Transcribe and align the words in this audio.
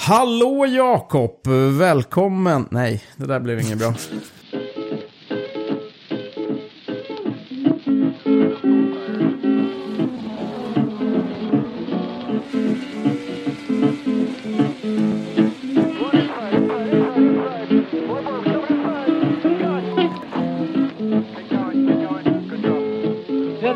Hallå 0.00 0.66
Jakob, 0.66 1.46
välkommen. 1.78 2.68
Nej, 2.70 3.02
det 3.16 3.26
där 3.26 3.40
blev 3.40 3.60
inget 3.60 3.78
bra. 3.78 3.94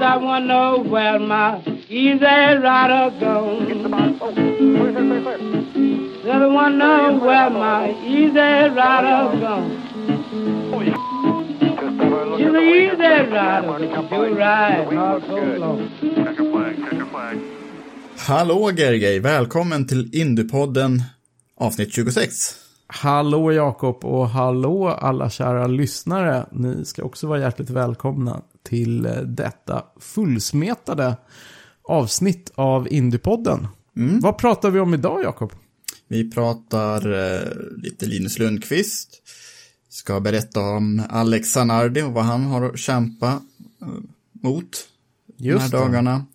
I 0.04 0.16
wanna 0.16 0.46
know 0.46 0.82
where 0.82 1.18
my 1.18 1.62
easy 1.88 2.58
rider 2.58 3.10
goes. 3.20 3.62
Said 6.22 6.40
I 6.42 6.46
wanna 6.46 6.76
know 6.76 7.18
where 7.26 7.50
my 7.50 7.90
easy 8.06 8.68
rider 8.78 9.40
goes. 9.40 9.72
She's 12.38 12.46
an 12.46 12.56
easy 12.56 13.32
rider, 13.32 14.02
but 14.10 14.36
ride 14.36 14.92
not 14.92 15.22
so 15.26 15.36
long. 15.58 15.88
Hallå 18.16 18.70
Gergej, 18.76 19.18
välkommen 19.20 19.86
till 19.86 20.14
Indiepodden 20.14 21.02
avsnitt 21.56 21.92
26. 21.92 22.32
Hallå 22.86 23.52
Jakob 23.52 24.04
och 24.04 24.28
hallå 24.28 24.88
alla 24.88 25.30
kära 25.30 25.66
lyssnare. 25.66 26.46
Ni 26.52 26.84
ska 26.84 27.02
också 27.02 27.26
vara 27.26 27.38
hjärtligt 27.38 27.70
välkomna 27.70 28.42
till 28.62 29.06
eh, 29.06 29.12
detta 29.12 29.82
fullsmetade 30.00 31.16
avsnitt 31.84 32.52
av 32.54 32.88
Indiepodden. 32.92 33.68
Vad 34.22 34.38
pratar 34.38 34.70
vi 34.70 34.80
om 34.80 34.94
idag 34.94 35.22
Jakob? 35.22 35.52
Vi 36.12 36.30
pratar 36.30 37.12
eh, 37.12 37.48
lite 37.82 38.06
Linus 38.06 38.38
Lundqvist. 38.38 39.22
Ska 39.88 40.20
berätta 40.20 40.60
om 40.60 41.02
Alex 41.08 41.48
Zanardi 41.48 42.02
och 42.02 42.12
vad 42.12 42.24
han 42.24 42.42
har 42.44 42.62
att 42.70 42.78
kämpa 42.78 43.40
eh, 43.82 43.88
mot 44.42 44.88
de 45.38 45.44
här 45.44 45.50
Just 45.54 45.70
det. 45.70 45.76
dagarna. 45.76 46.26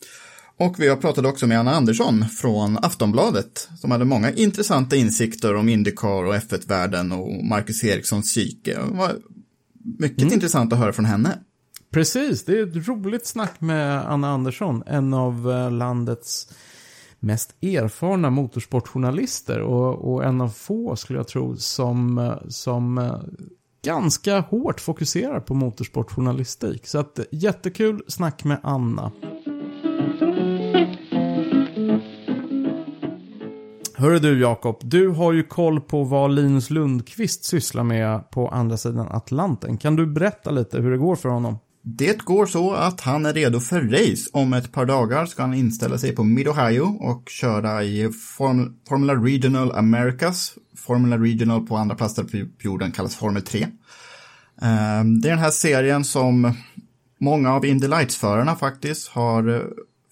Och 0.58 0.80
vi 0.80 0.88
har 0.88 0.96
pratat 0.96 1.26
också 1.26 1.48
med 1.48 1.60
Anna 1.60 1.72
Andersson 1.76 2.26
från 2.30 2.78
Aftonbladet 2.78 3.70
som 3.82 3.92
hade 3.92 4.06
många 4.06 4.32
intressanta 4.32 4.96
insikter 4.96 5.56
om 5.56 5.70
Indycar 5.70 6.24
och 6.26 6.36
F1-världen 6.36 7.12
och 7.12 7.44
Marcus 7.46 7.84
Erikssons 7.84 8.26
psyke. 8.26 8.74
Det 8.74 8.98
var 8.98 9.16
mycket 10.00 10.22
Mm. 10.22 10.34
intressant 10.34 10.74
att 10.74 10.80
höra 10.80 10.94
från 10.94 11.06
henne. 11.06 11.38
Precis, 11.92 12.46
det 12.46 12.60
är 12.60 12.64
ett 12.68 12.88
roligt 12.88 13.26
snack 13.28 13.62
med 13.62 14.06
Anna 14.12 14.30
Andersson, 14.30 14.84
en 14.88 15.14
av 15.14 15.52
eh, 15.52 15.72
landets 15.72 16.48
mest 17.20 17.64
erfarna 17.64 18.30
motorsportjournalister 18.30 19.60
och, 19.60 20.14
och 20.14 20.24
en 20.24 20.42
av 20.42 20.50
få, 20.50 20.96
skulle 20.96 21.20
jag 21.20 21.28
tro, 21.28 21.56
som, 21.56 22.34
som 22.48 22.98
eh, 22.98 23.20
ganska 23.86 24.40
hårt 24.40 24.80
fokuserar 24.80 25.40
på 25.40 25.54
motorsportjournalistik. 25.54 26.88
Så 26.88 27.00
att, 27.00 27.20
jättekul 27.32 28.04
snack 28.08 28.44
med 28.44 28.60
Anna. 28.64 29.12
Hörru 34.00 34.20
du 34.20 34.42
Jakob, 34.42 34.80
du 34.82 35.10
har 35.10 35.34
ju 35.34 35.44
koll 35.44 35.82
på 35.82 36.04
vad 36.04 36.32
Linus 36.32 36.70
Lundqvist 36.70 37.46
sysslar 37.46 37.84
med 37.84 38.30
på 38.32 38.48
andra 38.48 38.78
sidan 38.78 39.08
Atlanten. 39.12 39.78
Kan 39.78 39.96
du 39.96 40.06
berätta 40.06 40.52
lite 40.52 40.82
hur 40.82 40.92
det 40.92 40.98
går 40.98 41.16
för 41.16 41.30
honom? 41.30 41.58
Det 41.90 42.22
går 42.22 42.46
så 42.46 42.74
att 42.74 43.02
han 43.02 43.26
är 43.26 43.34
redo 43.34 43.60
för 43.60 43.82
race. 43.82 44.30
Om 44.34 44.54
ett 44.54 44.72
par 44.72 44.86
dagar 44.86 45.26
ska 45.26 45.42
han 45.42 45.54
inställa 45.54 45.98
sig 45.98 46.16
på 46.16 46.24
Mid-Ohio 46.24 46.98
och 47.00 47.30
köra 47.30 47.84
i 47.84 48.12
Form 48.12 48.76
Formula 48.90 49.16
Regional 49.16 49.72
Americas. 49.72 50.54
Formula 50.78 51.18
Regional 51.18 51.68
på 51.68 51.78
andra 51.78 51.96
platser 51.96 52.24
på 52.24 52.48
jorden 52.60 52.92
kallas 52.92 53.16
Formel 53.16 53.42
3. 53.42 53.68
Ehm, 54.62 55.22
det 55.22 55.28
är 55.28 55.30
den 55.30 55.40
här 55.40 55.52
serien 55.52 56.04
som 56.04 56.54
många 57.20 57.54
av 57.54 57.66
Indy 57.66 57.88
Lights-förarna 57.88 58.56
faktiskt 58.56 59.08
har 59.08 59.56
eh, 59.56 59.62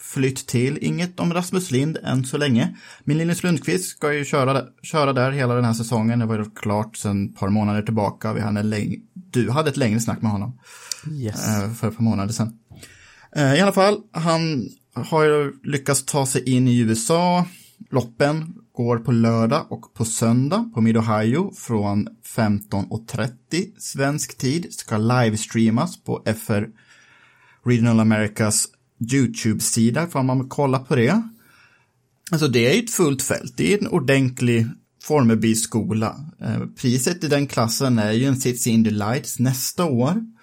flytt 0.02 0.48
till. 0.48 0.78
Inget 0.82 1.20
om 1.20 1.34
Rasmus 1.34 1.72
Lind 1.72 1.98
än 2.04 2.26
så 2.26 2.38
länge. 2.38 2.76
Min 3.04 3.18
Linus 3.18 3.44
Lundqvist 3.44 3.90
ska 3.90 4.14
ju 4.14 4.26
köra, 4.26 4.62
köra 4.84 5.14
där 5.14 5.32
hela 5.32 5.56
den 5.56 5.66
här 5.66 5.74
säsongen. 5.74 6.20
Det 6.20 6.26
var 6.26 6.38
ju 6.38 6.46
klart 6.56 6.98
sedan 6.98 7.30
ett 7.30 7.40
par 7.40 7.50
månader 7.50 7.82
tillbaka. 7.82 8.34
Vi 8.34 8.42
hade 8.42 8.60
en 8.60 8.96
du 9.14 9.50
hade 9.50 9.70
ett 9.70 9.78
längre 9.78 10.00
snack 10.00 10.22
med 10.22 10.32
honom 10.32 10.60
Yes. 11.12 11.48
Eh, 11.48 11.74
för 11.74 11.88
ett 11.88 11.96
par 11.96 12.04
månader 12.04 12.34
sedan. 12.34 12.60
Eh, 13.36 13.56
I 13.56 13.62
alla 13.62 13.72
fall, 13.72 13.98
han 14.12 14.70
har 14.94 15.24
ju 15.24 15.54
lyckats 15.64 16.06
ta 16.06 16.26
sig 16.26 16.50
in 16.50 16.68
i 16.68 16.80
USA. 16.80 17.46
Loppen 17.92 18.54
går 18.74 18.98
på 18.98 19.12
lördag 19.12 19.66
och 19.70 19.94
på 19.94 20.06
söndag 20.06 20.72
på 20.74 20.82
Mid-Ohio 20.82 21.54
från 21.56 22.08
15.30 22.36 23.80
svensk 23.80 24.38
tid. 24.38 24.74
Ska 24.74 24.98
livestreamas 24.98 26.04
på 26.04 26.24
FR 26.26 26.68
Regional 27.66 28.00
Americas 28.00 28.68
YouTube-sida, 29.14 30.08
får 30.08 30.24
man 30.24 30.50
kolla 30.50 30.80
på 30.80 30.96
det. 30.96 31.22
Alltså 32.32 32.48
det 32.48 32.68
är 32.68 32.74
ju 32.74 32.84
ett 32.84 32.92
fullt 32.92 33.22
fält, 33.22 33.54
det 33.58 33.74
är 33.74 33.78
en 33.78 33.88
ordentlig 33.88 34.68
Formelby-skola. 35.04 36.16
Eh, 36.42 36.60
priset 36.82 37.24
i 37.24 37.28
den 37.28 37.48
klassen 37.48 38.00
är 38.00 38.12
ju 38.12 38.26
en 38.26 38.36
City 38.36 38.84
the 38.84 38.90
Lights 38.90 39.40
nästa 39.40 39.86
år. 39.86 40.35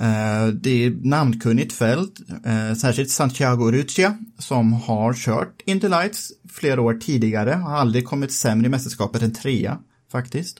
Eh, 0.00 0.46
Det 0.54 0.84
är 0.84 0.90
namnkunnigt 1.08 1.72
fält, 1.72 2.20
eh, 2.44 2.74
särskilt 2.74 3.10
Santiago 3.10 3.70
Ruccia 3.72 4.18
som 4.38 4.72
har 4.72 5.14
kört 5.14 5.62
Indy 5.64 5.88
Lights 5.88 6.32
flera 6.52 6.80
år 6.80 6.94
tidigare, 6.94 7.50
har 7.50 7.76
aldrig 7.76 8.04
kommit 8.04 8.32
sämre 8.32 8.66
i 8.66 8.70
mästerskapet 8.70 9.22
än 9.22 9.32
trea 9.32 9.78
faktiskt. 10.12 10.58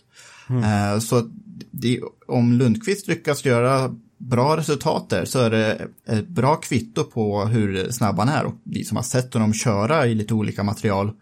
Eh, 0.48 0.98
Så 0.98 1.30
det, 1.70 2.00
om 2.26 2.52
Lundqvist 2.52 3.08
lyckas 3.08 3.44
göra 3.44 3.94
bra 4.18 4.56
resultat 4.56 5.10
där 5.10 5.24
så 5.24 5.38
är 5.38 5.50
det 5.50 5.88
ett 6.06 6.28
bra 6.28 6.56
kvitto 6.56 7.04
på 7.04 7.44
hur 7.44 7.90
snabb 7.90 8.18
han 8.18 8.28
är 8.28 8.44
och 8.44 8.54
vi 8.64 8.84
som 8.84 8.96
har 8.96 9.04
sett 9.04 9.34
honom 9.34 9.54
köra 9.54 10.06
i 10.06 10.14
lite 10.14 10.34
olika 10.34 10.62
material. 10.62 11.12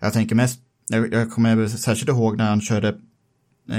Jag 0.00 0.12
tänker 0.12 0.34
mest, 0.34 0.60
jag, 0.88 1.30
kommer 1.30 1.68
särskilt 1.68 2.08
ihåg 2.08 2.36
när 2.36 2.48
han 2.48 2.60
körde 2.60 2.96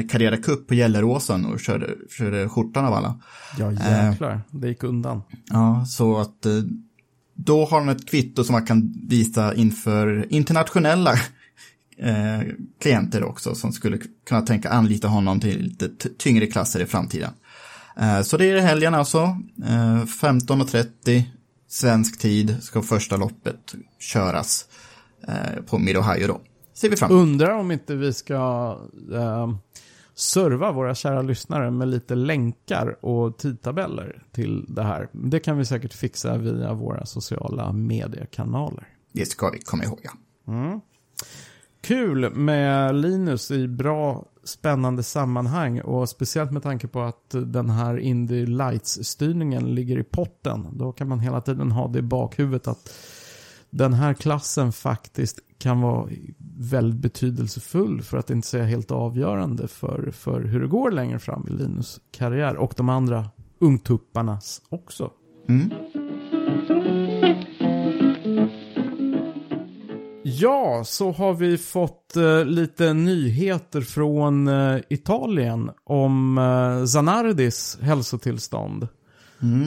Carrera 0.09 0.37
Cup 0.37 0.67
på 0.67 0.73
Gelleråsen 0.75 1.45
och 1.45 1.59
körde, 1.59 1.95
körde 2.09 2.49
skjortan 2.49 2.85
av 2.85 2.93
alla. 2.93 3.19
Ja, 3.57 3.71
jäklar. 3.71 4.41
Det 4.51 4.67
gick 4.67 4.83
undan. 4.83 5.21
Ja, 5.49 5.85
så 5.85 6.17
att 6.17 6.45
eh, 6.45 6.53
då 7.33 7.65
har 7.65 7.79
han 7.79 7.89
ett 7.89 8.09
kvitto 8.09 8.43
som 8.43 8.53
man 8.53 8.65
kan 8.65 8.93
visa 9.07 9.53
inför 9.53 10.27
internationella 10.29 11.13
eh, 11.97 12.41
klienter 12.81 13.23
också 13.23 13.55
som 13.55 13.71
skulle 13.71 13.99
kunna 14.27 14.41
tänka 14.41 14.69
anlita 14.69 15.07
honom 15.07 15.39
till 15.39 15.61
lite 15.61 16.09
tyngre 16.17 16.47
klasser 16.47 16.79
i 16.79 16.85
framtiden. 16.85 17.31
Eh, 17.99 18.21
så 18.21 18.37
det 18.37 18.45
är 18.45 18.55
i 18.55 18.61
helgen 18.61 18.95
alltså, 18.95 19.19
eh, 19.63 20.03
15.30 20.03 21.23
svensk 21.67 22.19
tid 22.19 22.57
ska 22.61 22.81
första 22.81 23.17
loppet 23.17 23.75
köras 23.99 24.65
eh, 25.27 25.63
på 25.63 25.77
Mid-Ohio 25.77 26.27
då. 26.27 26.41
Ser 26.73 26.89
vi 26.89 26.97
fram 26.97 27.11
emot. 27.11 27.21
Undrar 27.21 27.53
om 27.53 27.71
inte 27.71 27.95
vi 27.95 28.13
ska 28.13 28.77
eh, 29.13 29.53
serva 30.19 30.71
våra 30.71 30.95
kära 30.95 31.21
lyssnare 31.21 31.71
med 31.71 31.87
lite 31.87 32.15
länkar 32.15 33.05
och 33.05 33.37
tidtabeller 33.37 34.23
till 34.31 34.65
det 34.67 34.83
här. 34.83 35.09
Det 35.11 35.39
kan 35.39 35.57
vi 35.57 35.65
säkert 35.65 35.93
fixa 35.93 36.37
via 36.37 36.73
våra 36.73 37.05
sociala 37.05 37.71
mediekanaler. 37.71 38.87
Det 39.11 39.25
ska 39.25 39.49
vi 39.49 39.59
komma 39.59 39.83
ihåg. 39.83 39.99
Ja. 40.45 40.81
Kul 41.81 42.35
med 42.35 42.95
Linus 42.95 43.51
i 43.51 43.67
bra 43.67 44.25
spännande 44.43 45.03
sammanhang 45.03 45.81
och 45.81 46.09
speciellt 46.09 46.51
med 46.51 46.63
tanke 46.63 46.87
på 46.87 47.01
att 47.01 47.29
den 47.29 47.69
här 47.69 47.97
Indy 47.97 48.45
Lights-styrningen 48.45 49.75
ligger 49.75 49.99
i 49.99 50.03
potten. 50.03 50.67
Då 50.71 50.91
kan 50.91 51.07
man 51.07 51.19
hela 51.19 51.41
tiden 51.41 51.71
ha 51.71 51.87
det 51.87 51.99
i 51.99 52.01
bakhuvudet 52.01 52.67
att 52.67 52.93
den 53.69 53.93
här 53.93 54.13
klassen 54.13 54.71
faktiskt 54.71 55.39
kan 55.59 55.81
vara 55.81 56.09
väldigt 56.57 57.01
betydelsefull 57.01 58.01
för 58.01 58.17
att 58.17 58.29
inte 58.29 58.47
säga 58.47 58.63
helt 58.63 58.91
avgörande 58.91 59.67
för, 59.67 60.11
för 60.11 60.41
hur 60.41 60.61
det 60.61 60.67
går 60.67 60.91
längre 60.91 61.19
fram 61.19 61.47
i 61.47 61.51
Linus 61.51 61.99
karriär 62.11 62.55
och 62.57 62.73
de 62.77 62.89
andra 62.89 63.29
ungtupparnas 63.59 64.61
också. 64.69 65.11
Ja, 70.23 70.83
så 70.85 71.11
har 71.11 71.33
vi 71.33 71.57
fått 71.57 72.15
eh, 72.15 72.45
lite 72.45 72.93
nyheter 72.93 73.81
från 73.81 74.47
eh, 74.47 74.79
Italien 74.89 75.71
om 75.83 76.37
eh, 76.37 76.85
Zanardis 76.85 77.77
hälsotillstånd. 77.81 78.87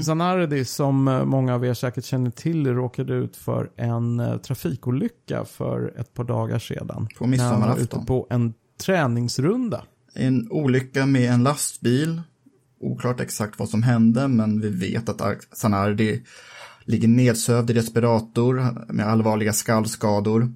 Zanardi 0.03 0.65
som 0.65 1.09
eh, 1.09 1.25
många 1.25 1.55
av 1.55 1.65
er 1.65 1.75
säkert 1.75 2.05
känner 2.05 2.31
till 2.31 2.67
råkade 2.67 3.15
ut 3.15 3.37
för 3.37 3.71
en 3.77 4.21
eh, 4.21 4.37
trafikolycka 4.37 5.45
för 5.45 5.95
ett 6.01 6.15
par 6.15 6.25
dagar 6.25 6.59
sedan. 6.59 6.87
På 6.87 6.97
När 6.97 7.09
han 7.21 7.31
midsommarafton. 7.31 7.83
ute 7.83 8.07
på 8.07 8.27
en 8.31 8.55
träningsrunda. 8.81 9.85
En 10.15 10.51
olycka 10.51 11.07
med 11.07 11.31
en 11.33 11.43
lastbil. 11.43 12.23
Oklart 12.81 13.21
exakt 13.21 13.59
vad 13.59 13.69
som 13.69 13.83
hände, 13.83 14.29
men 14.29 14.61
vi 14.61 14.69
vet 14.69 15.09
att 15.09 15.45
Zanardi 15.53 16.23
ligger 16.85 17.09
nedsövd 17.09 17.71
i 17.71 17.75
respirator 17.75 18.77
med 18.93 19.07
allvarliga 19.07 19.53
skallskador. 19.53 20.53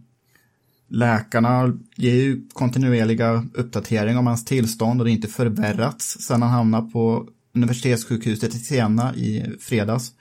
Läkarna 0.88 1.78
ger 1.96 2.14
ju 2.14 2.48
kontinuerliga 2.52 3.46
uppdateringar 3.54 4.18
om 4.18 4.26
hans 4.26 4.44
tillstånd 4.44 5.00
och 5.00 5.04
det 5.04 5.10
inte 5.10 5.28
förvärrats 5.28 6.20
sedan 6.20 6.42
han 6.42 6.50
hamnade 6.50 6.90
på 6.90 7.28
universitetssjukhuset 7.56 8.55
i 8.55 8.58
Siena 8.58 9.14
i 9.14 9.56
fredags. 9.61 10.12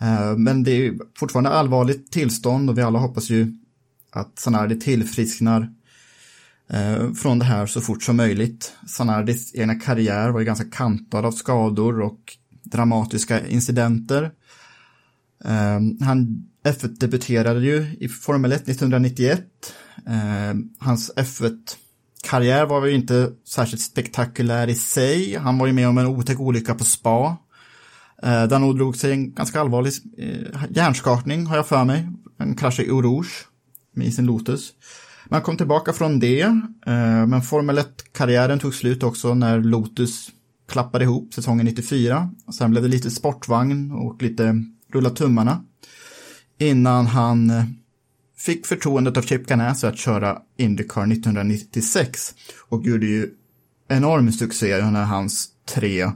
Eh, 0.00 0.36
men 0.36 0.62
det 0.62 0.70
är 0.70 0.94
fortfarande 1.18 1.50
allvarligt 1.50 2.12
tillstånd 2.12 2.70
och 2.70 2.78
vi 2.78 2.82
alla 2.82 2.98
hoppas 2.98 3.30
ju 3.30 3.54
att 4.10 4.38
Sanardi 4.38 4.80
tillfrisknar 4.80 5.70
eh, 6.68 7.12
från 7.12 7.38
det 7.38 7.44
här 7.44 7.66
så 7.66 7.80
fort 7.80 8.02
som 8.02 8.16
möjligt. 8.16 8.72
Sanardis 8.88 9.54
egna 9.54 9.74
karriär 9.74 10.30
var 10.30 10.40
ju 10.40 10.46
ganska 10.46 10.70
kantad 10.70 11.24
av 11.24 11.32
skador 11.32 12.00
och 12.00 12.36
dramatiska 12.62 13.46
incidenter. 13.46 14.32
Eh, 15.44 15.80
han 16.00 16.48
F1-debuterade 16.64 17.60
ju 17.60 17.96
i 18.00 18.08
Formel 18.08 18.52
1 18.52 18.68
1991. 18.68 19.44
Hans 20.78 21.12
F1 21.16 21.58
karriär 22.22 22.66
var 22.66 22.86
ju 22.86 22.94
inte 22.94 23.30
särskilt 23.48 23.82
spektakulär 23.82 24.68
i 24.68 24.74
sig. 24.74 25.36
Han 25.36 25.58
var 25.58 25.66
ju 25.66 25.72
med 25.72 25.88
om 25.88 25.98
en 25.98 26.06
otäck 26.06 26.40
olycka 26.40 26.74
på 26.74 26.84
spa. 26.84 27.36
Eh, 28.22 28.42
där 28.42 28.52
han 28.52 28.64
ådrog 28.64 28.96
sig 28.96 29.12
en 29.12 29.34
ganska 29.34 29.60
allvarlig 29.60 29.92
eh, 30.18 30.62
hjärnskakning, 30.70 31.46
har 31.46 31.56
jag 31.56 31.66
för 31.66 31.84
mig. 31.84 32.08
En 32.38 32.54
krasch 32.54 32.80
i 32.80 32.90
Orouge 32.90 33.46
med 33.94 34.14
sin 34.14 34.26
Lotus. 34.26 34.72
Man 35.28 35.42
kom 35.42 35.56
tillbaka 35.56 35.92
från 35.92 36.18
det, 36.18 36.40
eh, 36.86 37.26
men 37.26 37.42
Formel 37.42 37.78
1-karriären 37.78 38.58
tog 38.58 38.74
slut 38.74 39.02
också 39.02 39.34
när 39.34 39.60
Lotus 39.60 40.28
klappade 40.68 41.04
ihop 41.04 41.34
säsongen 41.34 41.66
94. 41.66 42.30
Sen 42.58 42.70
blev 42.70 42.82
det 42.82 42.88
lite 42.88 43.10
sportvagn 43.10 43.92
och 43.92 44.22
lite 44.22 44.64
rulla 44.92 45.10
tummarna. 45.10 45.64
Innan 46.58 47.06
han 47.06 47.50
eh, 47.50 47.64
fick 48.44 48.66
förtroendet 48.66 49.16
av 49.16 49.22
Chip 49.22 49.46
Ganassi 49.46 49.86
att 49.86 49.98
köra 49.98 50.42
Indycar 50.56 51.12
1996 51.12 52.34
och 52.68 52.86
gjorde 52.86 53.06
ju 53.06 53.30
enorm 53.88 54.32
succé 54.32 54.78
under 54.78 55.02
hans 55.02 55.48
tre 55.68 56.10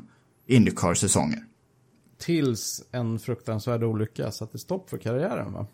Indycar-säsonger. 0.49 1.39
Tills 2.19 2.83
en 2.93 3.19
fruktansvärd 3.19 3.83
olycka 3.83 4.31
satte 4.31 4.59
stopp 4.59 4.91
för 4.91 4.99
karriären 4.99 5.53
va? 5.53 5.67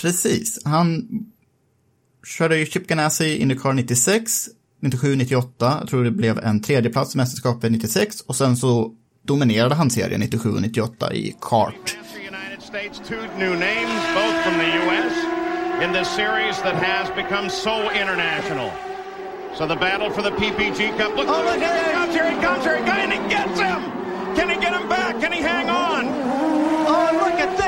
Precis. 0.00 0.64
Han 0.64 1.08
körde 2.26 2.58
ju 2.58 2.66
Chip 2.66 2.86
Ganassi 2.86 3.36
Indycar 3.36 3.72
96, 3.72 4.48
97, 4.80 5.16
98. 5.16 5.76
Jag 5.80 5.88
tror 5.88 6.04
det 6.04 6.10
blev 6.10 6.38
en 6.38 6.62
tredjeplats 6.62 7.14
i 7.14 7.18
mästerskapet 7.18 7.72
96 7.72 8.20
och 8.20 8.36
sen 8.36 8.56
så 8.56 8.94
dominerade 9.22 9.74
han 9.74 9.90
serien 9.90 10.20
97 10.20 10.50
och 10.50 10.62
98 10.62 11.14
i 11.14 11.36
kart. 11.40 11.96
The 15.76 15.82
United 15.82 16.04
States, 16.04 16.16
two 16.16 16.22
new 16.22 16.32
names, 16.32 16.56
both 16.56 16.56
from 16.56 16.56
the 16.56 16.56
U.S., 16.56 16.56
in 16.56 16.56
this 16.56 16.56
series 16.56 16.62
that 16.62 16.74
has 16.76 17.10
become 17.10 17.50
so 17.50 17.90
international. 17.90 18.72
So 19.54 19.66
the 19.66 19.76
battle 19.76 20.10
for 20.10 20.22
the 20.22 20.30
PPG 20.30 20.96
Cup. 20.98 21.16
Look, 21.16 21.28
oh, 21.28 21.44
look, 21.44 21.58
here 21.58 21.74
he 21.74 21.92
comes, 21.92 22.14
here 22.14 22.30
he 22.30 22.40
comes, 22.40 22.64
here 22.64 22.76
he 22.78 22.84
comes, 22.84 22.98
and 22.98 23.12
he 23.12 23.18
gets 23.28 23.60
him! 23.60 23.82
Can 24.36 24.48
he 24.48 24.56
get 24.56 24.72
him 24.72 24.88
back? 24.88 25.20
Can 25.20 25.32
he 25.32 25.40
hang 25.40 25.68
on? 25.70 26.06
Oh, 26.86 27.10
look 27.12 27.34
at 27.34 27.56
this! 27.56 27.65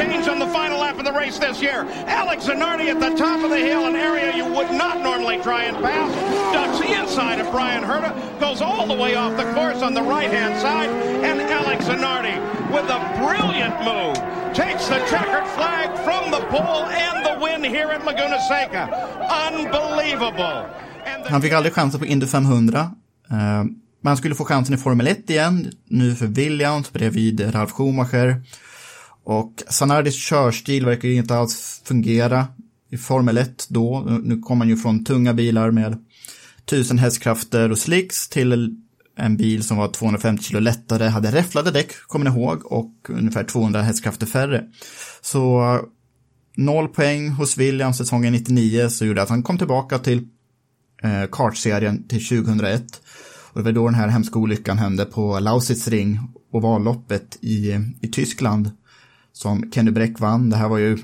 Had 0.00 0.08
the 0.08 0.14
change 0.14 0.28
on 0.28 0.38
the 0.38 0.52
final 0.52 0.78
lap 0.80 0.98
of 0.98 1.04
the 1.04 1.12
race 1.12 1.38
this 1.38 1.60
year. 1.62 1.86
Alex 2.06 2.46
Zanardi 2.46 2.88
at 2.88 3.00
the 3.00 3.14
top 3.16 3.44
of 3.44 3.50
the 3.50 3.58
hill, 3.58 3.86
an 3.86 3.96
area 3.96 4.36
you 4.36 4.44
would 4.44 4.70
not 4.70 5.00
normally 5.02 5.38
try 5.42 5.64
and 5.64 5.76
pass. 5.76 6.10
Ducks 6.54 6.78
the 6.80 7.00
inside 7.00 7.40
of 7.40 7.50
Brian 7.50 7.84
Herta, 7.84 8.12
goes 8.40 8.60
all 8.62 8.86
the 8.86 8.94
way 9.02 9.14
off 9.14 9.36
the 9.36 9.44
course 9.54 9.82
on 9.82 9.94
the 9.94 10.02
right-hand 10.02 10.60
side, 10.60 10.90
and 11.24 11.40
Alex 11.40 11.84
Zanardi, 11.84 12.36
with 12.72 12.90
a 12.90 13.00
brilliant 13.18 13.76
move, 13.84 14.16
takes 14.54 14.88
the 14.88 14.98
checkered 15.10 15.46
flag 15.56 15.88
from 16.04 16.30
the 16.30 16.40
pole 16.50 16.84
and 16.84 17.24
the 17.26 17.34
win 17.44 17.64
here 17.64 17.88
at 17.94 18.04
Laguna 18.04 18.38
Seca. 18.48 18.88
Unbelievable. 19.48 20.66
Han 21.28 21.42
fick 21.42 21.52
aldrig 21.52 21.74
chansen 21.74 22.00
på 22.00 22.06
Indy 22.06 22.26
500. 22.26 22.80
eh, 23.30 23.64
Men 24.02 24.08
han 24.10 24.16
skulle 24.16 24.34
få 24.34 24.44
chansen 24.44 24.74
i 24.74 24.78
Formel 24.78 25.06
1 25.06 25.30
igen, 25.30 25.72
nu 25.88 26.14
för 26.14 26.26
Williams 26.26 26.92
bredvid 26.92 27.54
Ralf 27.54 27.70
Schumacher. 27.72 28.42
Och 29.30 29.62
Sanardis 29.68 30.14
körstil 30.14 30.86
verkar 30.86 31.08
ju 31.08 31.14
inte 31.14 31.36
alls 31.36 31.82
fungera 31.84 32.46
i 32.88 32.96
Formel 32.96 33.38
1 33.38 33.66
då. 33.68 34.00
Nu 34.22 34.38
kommer 34.38 34.64
han 34.64 34.68
ju 34.68 34.76
från 34.76 35.04
tunga 35.04 35.34
bilar 35.34 35.70
med 35.70 36.04
1000 36.66 36.98
hästkrafter 36.98 37.70
och 37.70 37.78
slicks 37.78 38.28
till 38.28 38.76
en 39.16 39.36
bil 39.36 39.64
som 39.64 39.76
var 39.76 39.88
250 39.88 40.44
kilo 40.44 40.60
lättare, 40.60 41.04
hade 41.08 41.30
räfflade 41.30 41.70
däck, 41.70 41.92
kommer 42.06 42.30
ni 42.30 42.36
ihåg, 42.36 42.72
och 42.72 42.92
ungefär 43.08 43.44
200 43.44 43.82
hästkrafter 43.82 44.26
färre. 44.26 44.64
Så 45.20 45.78
noll 46.56 46.88
poäng 46.88 47.28
hos 47.28 47.56
Williams 47.56 47.98
säsongen 47.98 48.32
99 48.32 48.88
så 48.88 49.04
gjorde 49.04 49.22
att 49.22 49.28
han 49.28 49.42
kom 49.42 49.58
tillbaka 49.58 49.98
till 49.98 50.28
eh, 51.02 51.24
kartserien 51.32 52.08
till 52.08 52.28
2001. 52.28 53.02
Och 53.52 53.58
det 53.58 53.64
var 53.64 53.72
då 53.72 53.84
den 53.84 53.94
här 53.94 54.08
hemska 54.08 54.38
olyckan 54.38 54.78
hände 54.78 55.04
på 55.04 55.38
Lausitzring 55.38 56.18
ovalloppet 56.52 57.38
i, 57.40 57.78
i 58.00 58.08
Tyskland 58.08 58.70
som 59.40 59.70
Kenny 59.70 59.90
Bräck 59.90 60.20
vann. 60.20 60.50
Det 60.50 60.56
här 60.56 60.68
var 60.68 60.78
ju 60.78 60.94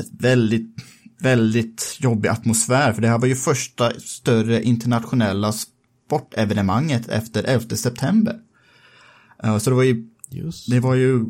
ett 0.00 0.10
väldigt, 0.20 0.76
väldigt 1.20 1.98
jobbig 2.00 2.28
atmosfär 2.28 2.92
för 2.92 3.02
det 3.02 3.08
här 3.08 3.18
var 3.18 3.26
ju 3.26 3.34
första 3.34 3.90
större 4.00 4.62
internationella 4.62 5.52
sportevenemanget 5.52 7.08
efter 7.08 7.44
11 7.44 7.76
september. 7.76 8.38
Eh, 9.44 9.58
Så 9.58 9.70
det 9.70 9.76
var 9.76 9.82
ju 9.82 10.08
Just. 10.30 10.70
det 10.70 10.80
var 10.80 10.94
ju 10.94 11.24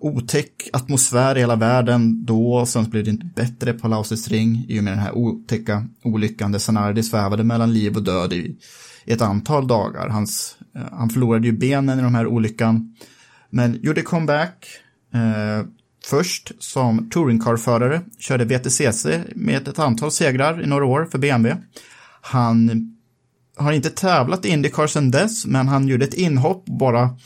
otäck 0.00 0.68
atmosfär 0.72 1.36
i 1.36 1.40
hela 1.40 1.56
världen 1.56 2.24
då, 2.24 2.66
sen 2.66 2.90
blev 2.90 3.04
det 3.04 3.10
inte 3.10 3.26
bättre 3.36 3.72
på 3.72 3.88
Lauses 3.88 4.28
ring 4.28 4.64
i 4.68 4.80
och 4.80 4.84
med 4.84 4.92
den 4.92 5.00
här 5.00 5.12
otäcka 5.12 5.86
olyckan 6.04 6.52
där 6.52 6.58
Sanardi 6.58 7.02
svävade 7.02 7.44
mellan 7.44 7.72
liv 7.72 7.96
och 7.96 8.04
död 8.04 8.32
i, 8.32 8.56
i 9.04 9.12
ett 9.12 9.22
antal 9.22 9.66
dagar. 9.66 10.08
Hans, 10.08 10.58
eh, 10.74 10.82
han 10.92 11.10
förlorade 11.10 11.46
ju 11.46 11.52
benen 11.52 11.98
i 11.98 12.02
den 12.02 12.14
här 12.14 12.26
olyckan, 12.26 12.96
men 13.50 13.80
gjorde 13.82 14.02
comeback 14.02 14.66
eh, 15.14 15.66
först 16.06 16.52
som 16.58 17.10
touringcarförare, 17.10 18.00
körde 18.18 18.44
VTCC 18.44 19.06
med 19.34 19.68
ett 19.68 19.78
antal 19.78 20.10
segrar 20.10 20.62
i 20.62 20.66
några 20.66 20.84
år 20.84 21.08
för 21.10 21.18
BMW. 21.18 21.62
Han 22.20 22.92
har 23.56 23.72
inte 23.72 23.90
tävlat 23.90 24.44
i 24.44 24.48
Indycar 24.48 24.86
sedan 24.86 25.10
dess, 25.10 25.46
men 25.46 25.68
han 25.68 25.88
gjorde 25.88 26.04
ett 26.04 26.14
inhopp 26.14 26.66
bara 26.66 27.16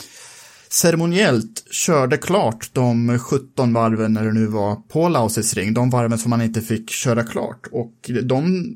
ceremoniellt 0.69 1.63
körde 1.71 2.17
klart 2.17 2.69
de 2.73 3.19
17 3.19 3.73
varven 3.73 4.13
när 4.13 4.25
det 4.25 4.33
nu 4.33 4.45
var 4.45 4.75
på 4.75 5.09
Lausitz 5.09 5.53
ring, 5.53 5.73
de 5.73 5.89
varven 5.89 6.17
som 6.17 6.31
han 6.31 6.41
inte 6.41 6.61
fick 6.61 6.89
köra 6.89 7.23
klart. 7.23 7.67
Och 7.71 8.11
de 8.23 8.75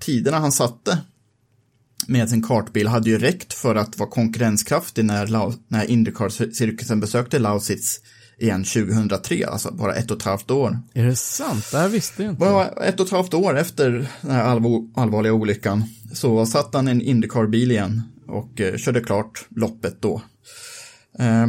tiderna 0.00 0.38
han 0.38 0.52
satte 0.52 0.98
med 2.06 2.30
sin 2.30 2.42
kartbil 2.42 2.88
hade 2.88 3.10
ju 3.10 3.18
räckt 3.18 3.52
för 3.52 3.74
att 3.74 3.98
vara 3.98 4.10
konkurrenskraftig 4.10 5.04
när, 5.04 5.26
när 5.68 5.90
Indycar-cirkusen 5.90 7.00
besökte 7.00 7.38
Lausitz 7.38 8.00
igen 8.38 8.64
2003, 8.64 9.46
alltså 9.46 9.74
bara 9.74 9.94
ett 9.94 10.10
och 10.10 10.16
ett 10.16 10.22
halvt 10.22 10.50
år. 10.50 10.78
Är 10.94 11.04
det 11.04 11.16
sant? 11.16 11.68
Det 11.70 11.78
här 11.78 11.88
visste 11.88 12.22
jag 12.22 12.32
inte. 12.32 12.40
Bara 12.40 12.68
ett 12.68 13.00
och 13.00 13.06
ett 13.06 13.12
halvt 13.12 13.34
år 13.34 13.58
efter 13.58 14.08
den 14.20 14.30
här 14.30 14.44
allvarliga 14.94 15.32
olyckan 15.32 15.84
så 16.12 16.46
satt 16.46 16.74
han 16.74 16.88
i 16.88 16.90
en 16.90 17.02
Indycar-bil 17.02 17.70
igen 17.70 18.02
och 18.28 18.60
eh, 18.60 18.76
körde 18.76 19.00
klart 19.00 19.46
loppet 19.48 20.02
då. 20.02 20.22
Eh, 21.18 21.46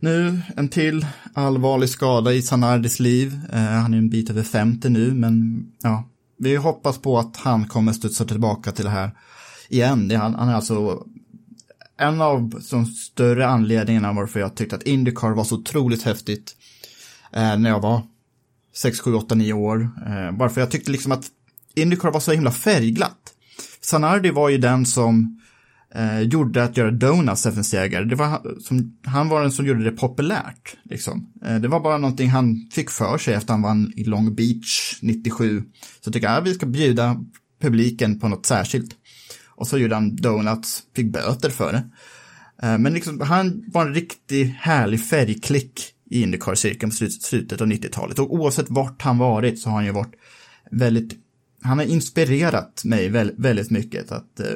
nu 0.00 0.40
en 0.56 0.68
till 0.68 1.06
allvarlig 1.34 1.88
skada 1.88 2.32
i 2.32 2.42
Sanardis 2.42 3.00
liv. 3.00 3.40
Eh, 3.52 3.60
han 3.60 3.94
är 3.94 3.98
en 3.98 4.10
bit 4.10 4.30
över 4.30 4.42
50 4.42 4.88
nu, 4.88 5.14
men 5.14 5.66
ja, 5.82 6.08
vi 6.38 6.56
hoppas 6.56 6.98
på 6.98 7.18
att 7.18 7.36
han 7.36 7.66
kommer 7.66 7.92
studsa 7.92 8.24
tillbaka 8.24 8.72
till 8.72 8.84
det 8.84 8.90
här 8.90 9.10
igen. 9.68 10.10
Han 10.10 10.48
är 10.48 10.54
alltså 10.54 11.04
en 11.98 12.20
av 12.20 12.50
de 12.70 12.86
större 12.86 13.46
anledningarna 13.46 14.12
varför 14.12 14.40
jag 14.40 14.54
tyckte 14.54 14.76
att 14.76 14.82
Indycar 14.82 15.30
var 15.30 15.44
så 15.44 15.54
otroligt 15.56 16.02
häftigt 16.02 16.56
eh, 17.32 17.58
när 17.58 17.70
jag 17.70 17.80
var 17.80 18.02
6, 18.76 19.00
7, 19.00 19.14
8, 19.14 19.34
9 19.34 19.52
år. 19.52 19.82
Eh, 20.06 20.38
varför 20.38 20.60
jag 20.60 20.70
tyckte 20.70 20.90
liksom 20.90 21.12
att 21.12 21.24
Indycar 21.74 22.10
var 22.10 22.20
så 22.20 22.32
himla 22.32 22.50
färgglatt. 22.52 23.34
Sanardi 23.80 24.30
var 24.30 24.48
ju 24.48 24.58
den 24.58 24.86
som 24.86 25.40
eh, 25.94 26.20
gjorde 26.20 26.64
att 26.64 26.76
göra 26.76 26.90
donuts 26.90 27.46
FNs 27.46 27.74
jägare. 27.74 28.04
Det 28.04 28.14
var, 28.16 28.26
han- 28.26 28.60
som, 28.60 28.98
han 29.04 29.28
var 29.28 29.42
den 29.42 29.52
som 29.52 29.66
gjorde 29.66 29.84
det 29.84 29.92
populärt. 29.92 30.76
Liksom. 30.84 31.32
Eh, 31.44 31.56
det 31.56 31.68
var 31.68 31.80
bara 31.80 31.98
någonting 31.98 32.28
han 32.30 32.68
fick 32.72 32.90
för 32.90 33.18
sig 33.18 33.34
efter 33.34 33.52
han 33.52 33.62
vann 33.62 33.92
i 33.96 34.04
Long 34.04 34.34
Beach 34.34 34.98
97. 35.02 35.62
Så 36.04 36.12
tycker 36.12 36.26
jag 36.28 36.36
att 36.38 36.46
vi 36.46 36.54
ska 36.54 36.66
bjuda 36.66 37.16
publiken 37.60 38.20
på 38.20 38.28
något 38.28 38.46
särskilt. 38.46 38.90
Och 39.56 39.66
så 39.68 39.78
gjorde 39.78 39.94
han 39.94 40.16
donuts, 40.16 40.82
fick 40.96 41.12
böter 41.12 41.50
för 41.50 41.72
det. 41.72 41.82
Eh, 42.66 42.78
Men 42.78 42.94
liksom, 42.94 43.20
han 43.20 43.64
var 43.66 43.86
en 43.86 43.94
riktigt 43.94 44.54
härlig 44.56 45.04
färgklick 45.04 45.90
i 46.10 46.22
Indycar-cirkeln 46.22 46.90
på 46.90 46.96
slut- 46.96 47.22
slutet 47.22 47.60
av 47.60 47.66
90-talet. 47.66 48.18
Och 48.18 48.34
oavsett 48.34 48.70
vart 48.70 49.02
han 49.02 49.18
varit 49.18 49.60
så 49.60 49.68
har 49.68 49.76
han 49.76 49.84
ju 49.84 49.92
varit 49.92 50.14
väldigt, 50.70 51.12
han 51.62 51.78
har 51.78 51.84
inspirerat 51.84 52.84
mig 52.84 53.08
väldigt, 53.36 53.70
mycket. 53.70 54.12
Att 54.12 54.40
eh, 54.40 54.46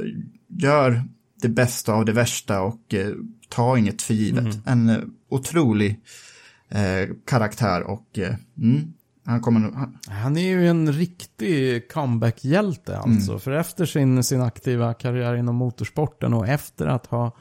gör 0.49 1.03
det 1.43 1.49
bästa 1.49 1.93
av 1.93 2.05
det 2.05 2.13
värsta 2.13 2.61
och 2.61 2.95
eh, 2.95 3.13
ta 3.49 3.79
inget 3.79 4.03
för 4.03 4.15
givet. 4.15 4.59
En 4.67 4.89
eh, 4.89 4.99
otrolig 5.29 6.01
karaktär 7.27 7.83
och 7.83 8.19
mm, 8.59 8.93
han 9.29 9.41
kommer 9.41 9.61
han, 9.61 9.99
Han 10.09 10.37
är 10.37 10.49
ju 10.49 10.69
en 10.69 10.93
riktig 10.93 11.89
comeback-hjälte 11.93 12.99
alltså. 12.99 13.39
För 13.39 13.51
efter 13.51 13.87
sin, 13.87 14.25
sin 14.25 14.43
aktiva 14.43 14.95
karriär 14.95 15.35
inom 15.35 15.57
motorsporten 15.57 16.35
och 16.35 16.49
efter 16.49 16.87
att 16.87 17.07
ha 17.07 17.37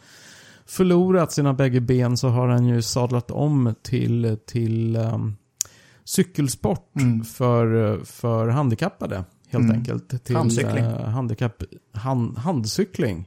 förlorat 0.66 1.32
sina 1.32 1.54
bägge 1.54 1.82
ben 1.82 2.18
så 2.18 2.30
har 2.30 2.48
han 2.48 2.66
ju 2.66 2.82
sadlat 2.82 3.32
om 3.32 3.76
till, 3.82 4.38
till 4.46 4.96
um, 4.96 5.38
cykelsport 6.04 6.94
för, 7.36 7.98
för 8.06 8.48
handikappade. 8.48 9.24
Helt 9.50 9.72
enkelt. 9.72 10.24
Till 10.24 10.36
Handcykling. 10.36 10.86
eh, 10.86 11.04
handikapp, 11.04 11.64
hand, 11.94 12.38
handcykling. 12.38 13.26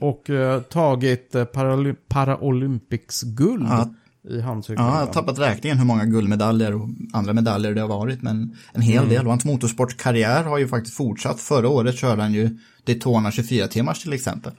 Och 0.00 0.30
eh, 0.30 0.60
tagit 0.60 1.34
uh, 1.34 1.44
Paraly 1.44 1.94
Paralympics-guld 2.08 3.66
Ja. 3.70 3.94
I 4.28 4.40
handcykling. 4.40 4.86
Ja, 4.86 5.00
jag 5.00 5.06
har 5.06 5.12
tappat 5.12 5.38
räkningen 5.38 5.78
hur 5.78 5.84
många 5.84 6.04
guldmedaljer 6.04 6.74
och 6.74 6.88
andra 7.12 7.32
medaljer 7.32 7.74
det 7.74 7.80
har 7.80 7.88
varit, 7.88 8.22
men 8.22 8.56
en 8.72 8.82
hel 8.82 9.08
del. 9.08 9.26
Och 9.26 9.32
hans 9.32 9.44
motorsportkarriär 9.44 10.44
har 10.44 10.58
ju 10.58 10.68
faktiskt 10.68 10.96
fortsatt. 10.96 11.40
Förra 11.40 11.68
året 11.68 11.94
körde 11.94 12.22
han 12.22 12.32
ju 12.32 12.58
Daytona 12.84 13.30
24 13.30 13.68
timmars 13.68 14.02
till 14.02 14.12
exempel. 14.12 14.52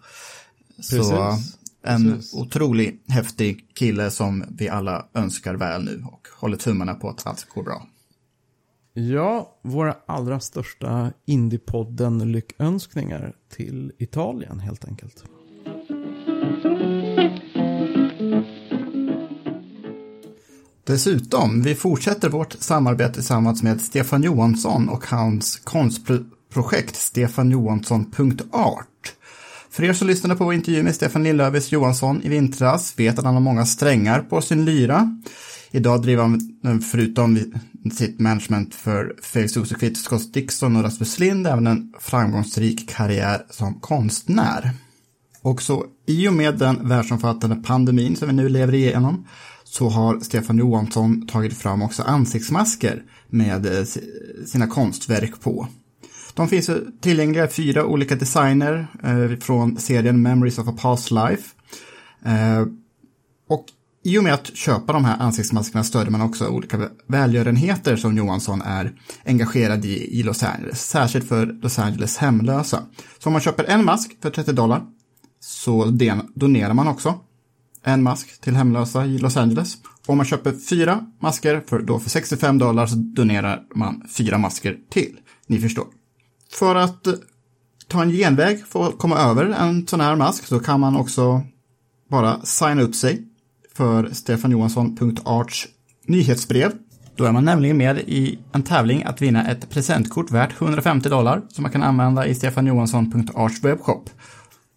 Så 0.81 0.95
Precis. 0.97 1.57
en 1.83 2.11
Precis. 2.11 2.33
otroligt 2.33 3.03
häftig 3.07 3.73
kille 3.73 4.11
som 4.11 4.43
vi 4.49 4.69
alla 4.69 5.05
önskar 5.13 5.55
väl 5.55 5.83
nu 5.83 6.03
och 6.11 6.27
håller 6.39 6.57
tummarna 6.57 6.93
på 6.93 7.09
att 7.09 7.27
allt 7.27 7.49
går 7.49 7.63
bra. 7.63 7.87
Ja, 8.93 9.59
våra 9.61 9.95
allra 10.05 10.39
största 10.39 11.11
Indiepodden 11.25 12.31
lyckönskningar 12.31 13.33
till 13.55 13.91
Italien 13.97 14.59
helt 14.59 14.85
enkelt. 14.85 15.23
Dessutom, 20.83 21.61
vi 21.61 21.75
fortsätter 21.75 22.29
vårt 22.29 22.55
samarbete 22.59 23.13
tillsammans 23.13 23.63
med 23.63 23.81
Stefan 23.81 24.23
Johansson 24.23 24.89
och 24.89 25.07
hans 25.07 25.55
konstprojekt 25.55 26.95
stefanjohansson.art. 26.95 28.87
För 29.69 29.83
er 29.83 29.93
som 29.93 30.07
lyssnade 30.07 30.35
på 30.35 30.43
vår 30.43 30.53
intervju 30.53 30.83
med 30.83 30.95
Stefan 30.95 31.23
Lillövis 31.23 31.71
Johansson 31.71 32.23
i 32.23 32.29
vintras 32.29 32.99
vet 32.99 33.19
att 33.19 33.25
han 33.25 33.33
har 33.33 33.41
många 33.41 33.65
strängar 33.65 34.19
på 34.19 34.41
sin 34.41 34.65
lyra. 34.65 35.19
Idag 35.71 36.01
driver 36.01 36.23
han, 36.23 36.81
förutom 36.81 37.39
sitt 37.93 38.19
management 38.19 38.75
för 38.75 39.15
Felix 39.21 39.57
Rosenqvist, 39.57 40.03
Scott 40.03 40.33
Dixon 40.33 40.75
och 40.75 40.83
Rasmus 40.83 41.19
Lind, 41.19 41.47
även 41.47 41.67
en 41.67 41.93
framgångsrik 41.99 42.89
karriär 42.89 43.45
som 43.49 43.79
konstnär. 43.79 44.71
Och 45.41 45.61
så 45.61 45.85
i 46.07 46.27
och 46.27 46.33
med 46.33 46.57
den 46.57 46.89
världsomfattande 46.89 47.55
pandemin 47.55 48.15
som 48.15 48.27
vi 48.27 48.33
nu 48.33 48.49
lever 48.49 48.73
igenom 48.73 49.27
så 49.71 49.89
har 49.89 50.19
Stefan 50.19 50.57
Johansson 50.57 51.27
tagit 51.27 51.57
fram 51.57 51.81
också 51.81 52.03
ansiktsmasker 52.03 53.03
med 53.27 53.65
eh, 53.65 53.85
sina 54.45 54.67
konstverk 54.67 55.41
på. 55.41 55.67
De 56.33 56.47
finns 56.47 56.69
tillgängliga 57.01 57.45
i 57.45 57.47
fyra 57.47 57.85
olika 57.85 58.15
designer 58.15 58.87
eh, 59.03 59.39
från 59.39 59.77
serien 59.77 60.21
Memories 60.21 60.59
of 60.59 60.67
a 60.67 60.73
Past 60.81 61.11
Life. 61.11 61.55
Eh, 62.25 62.65
och 63.49 63.65
i 64.03 64.17
och 64.17 64.23
med 64.23 64.33
att 64.33 64.55
köpa 64.55 64.93
de 64.93 65.05
här 65.05 65.17
ansiktsmaskerna 65.19 65.83
stödjer 65.83 66.11
man 66.11 66.21
också 66.21 66.47
olika 66.47 66.89
välgörenheter 67.07 67.95
som 67.95 68.17
Johansson 68.17 68.61
är 68.61 68.93
engagerad 69.25 69.85
i 69.85 70.19
i 70.19 70.23
Los 70.23 70.43
Angeles, 70.43 70.87
särskilt 70.87 71.27
för 71.27 71.45
Los 71.45 71.79
Angeles 71.79 72.17
hemlösa. 72.17 72.83
Så 73.19 73.29
om 73.29 73.33
man 73.33 73.41
köper 73.41 73.63
en 73.63 73.85
mask 73.85 74.17
för 74.21 74.29
30 74.29 74.53
dollar 74.53 74.81
så 75.39 75.85
donerar 76.35 76.73
man 76.73 76.87
också 76.87 77.19
en 77.83 78.03
mask 78.03 78.41
till 78.41 78.55
hemlösa 78.55 79.05
i 79.05 79.17
Los 79.17 79.37
Angeles. 79.37 79.77
Om 80.07 80.17
man 80.17 80.25
köper 80.25 80.53
fyra 80.69 81.05
masker 81.19 81.63
för, 81.67 81.79
då 81.79 81.99
för 81.99 82.09
65 82.09 82.57
dollar 82.57 82.87
så 82.87 82.95
donerar 82.95 83.63
man 83.75 84.03
fyra 84.17 84.37
masker 84.37 84.77
till. 84.89 85.17
Ni 85.47 85.59
förstår. 85.59 85.87
För 86.51 86.75
att 86.75 87.07
eh, 87.07 87.13
ta 87.87 88.01
en 88.01 88.09
genväg 88.09 88.65
för 88.65 88.87
att 88.87 88.97
komma 88.97 89.17
över 89.17 89.45
en 89.45 89.87
sån 89.87 90.01
här 90.01 90.15
mask 90.15 90.45
så 90.45 90.59
kan 90.59 90.79
man 90.79 90.95
också 90.95 91.41
bara 92.09 92.41
signa 92.41 92.81
upp 92.81 92.95
sig 92.95 93.27
för 93.75 94.09
stefanjohansson.arts 94.11 95.67
nyhetsbrev. 96.05 96.71
Då 97.15 97.25
är 97.25 97.31
man 97.31 97.45
nämligen 97.45 97.77
med 97.77 97.99
i 97.99 98.39
en 98.51 98.63
tävling 98.63 99.03
att 99.03 99.21
vinna 99.21 99.47
ett 99.47 99.69
presentkort 99.69 100.31
värt 100.31 100.61
150 100.61 101.09
dollar 101.09 101.41
som 101.49 101.61
man 101.61 101.71
kan 101.71 101.83
använda 101.83 102.27
i 102.27 102.35
stefanjohansson.arts 102.35 103.63
webbshop. 103.63 104.09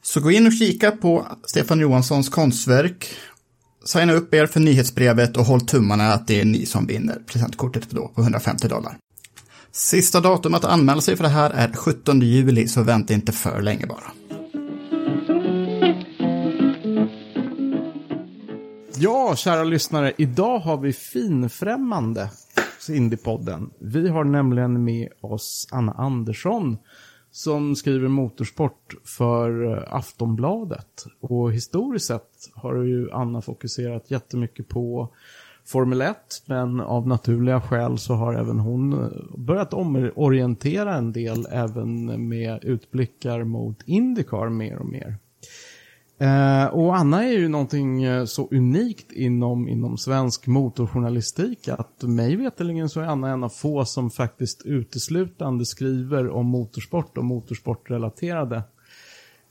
Så 0.06 0.20
gå 0.20 0.30
in 0.30 0.46
och 0.46 0.52
kika 0.52 0.90
på 0.90 1.26
Stefan 1.46 1.80
Johanssons 1.80 2.28
konstverk. 2.28 3.10
Signa 3.84 4.12
upp 4.12 4.34
er 4.34 4.46
för 4.46 4.60
nyhetsbrevet 4.60 5.36
och 5.36 5.44
håll 5.44 5.60
tummarna 5.60 6.12
att 6.12 6.26
det 6.26 6.40
är 6.40 6.44
ni 6.44 6.66
som 6.66 6.86
vinner 6.86 7.18
presentkortet 7.26 7.90
då 7.90 8.08
på 8.08 8.22
150 8.22 8.68
dollar. 8.68 8.96
Sista 9.72 10.20
datum 10.20 10.54
att 10.54 10.64
anmäla 10.64 11.00
sig 11.00 11.16
för 11.16 11.24
det 11.24 11.30
här 11.30 11.50
är 11.50 11.72
17 11.72 12.20
juli, 12.20 12.68
så 12.68 12.82
vänta 12.82 13.14
inte 13.14 13.32
för 13.32 13.62
länge 13.62 13.86
bara. 13.86 14.12
Ja, 18.96 19.36
kära 19.36 19.64
lyssnare. 19.64 20.12
Idag 20.18 20.58
har 20.58 20.76
vi 20.76 20.92
finfrämmande 20.92 22.30
hos 22.76 22.90
Indiepodden. 22.90 23.70
Vi 23.80 24.08
har 24.08 24.24
nämligen 24.24 24.84
med 24.84 25.08
oss 25.20 25.68
Anna 25.70 25.92
Andersson 25.92 26.78
som 27.34 27.76
skriver 27.76 28.08
motorsport 28.08 28.94
för 29.04 29.72
eh, 29.72 29.94
Aftonbladet. 29.94 31.04
Och 31.20 31.52
historiskt 31.52 32.06
sett 32.06 32.50
har 32.54 32.82
ju 32.82 33.10
Anna 33.10 33.40
fokuserat 33.40 34.10
jättemycket 34.10 34.68
på 34.68 35.08
Formel 35.64 36.02
1, 36.02 36.16
men 36.46 36.80
av 36.80 37.08
naturliga 37.08 37.60
skäl 37.60 37.98
så 37.98 38.14
har 38.14 38.34
även 38.34 38.58
hon 38.58 38.92
eh, 38.92 39.08
börjat 39.36 39.74
omorientera 39.74 40.94
en 40.94 41.12
del 41.12 41.46
även 41.50 42.28
med 42.28 42.64
utblickar 42.64 43.44
mot 43.44 43.82
Indycar 43.86 44.48
mer 44.48 44.78
och 44.78 44.86
mer. 44.86 45.16
Eh, 46.24 46.66
och 46.66 46.96
Anna 46.96 47.24
är 47.24 47.32
ju 47.32 47.48
någonting 47.48 48.02
eh, 48.02 48.24
så 48.24 48.48
unikt 48.50 49.12
inom, 49.12 49.68
inom 49.68 49.98
svensk 49.98 50.46
motorjournalistik 50.46 51.68
att 51.68 52.02
mig 52.02 52.36
veterligen 52.36 52.88
så 52.88 53.00
är 53.00 53.04
Anna 53.04 53.30
en 53.30 53.44
av 53.44 53.48
få 53.48 53.84
som 53.84 54.10
faktiskt 54.10 54.62
uteslutande 54.62 55.66
skriver 55.66 56.30
om 56.30 56.46
motorsport 56.46 57.18
och 57.18 57.24
motorsportrelaterade 57.24 58.62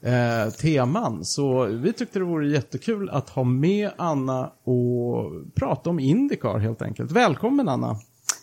eh, 0.00 0.52
teman. 0.60 1.24
Så 1.24 1.64
vi 1.64 1.92
tyckte 1.92 2.18
det 2.18 2.24
vore 2.24 2.48
jättekul 2.48 3.10
att 3.10 3.28
ha 3.30 3.44
med 3.44 3.90
Anna 3.96 4.52
och 4.64 5.32
prata 5.54 5.90
om 5.90 5.98
Indycar 5.98 6.58
helt 6.58 6.82
enkelt. 6.82 7.10
Välkommen 7.12 7.68
Anna! 7.68 7.96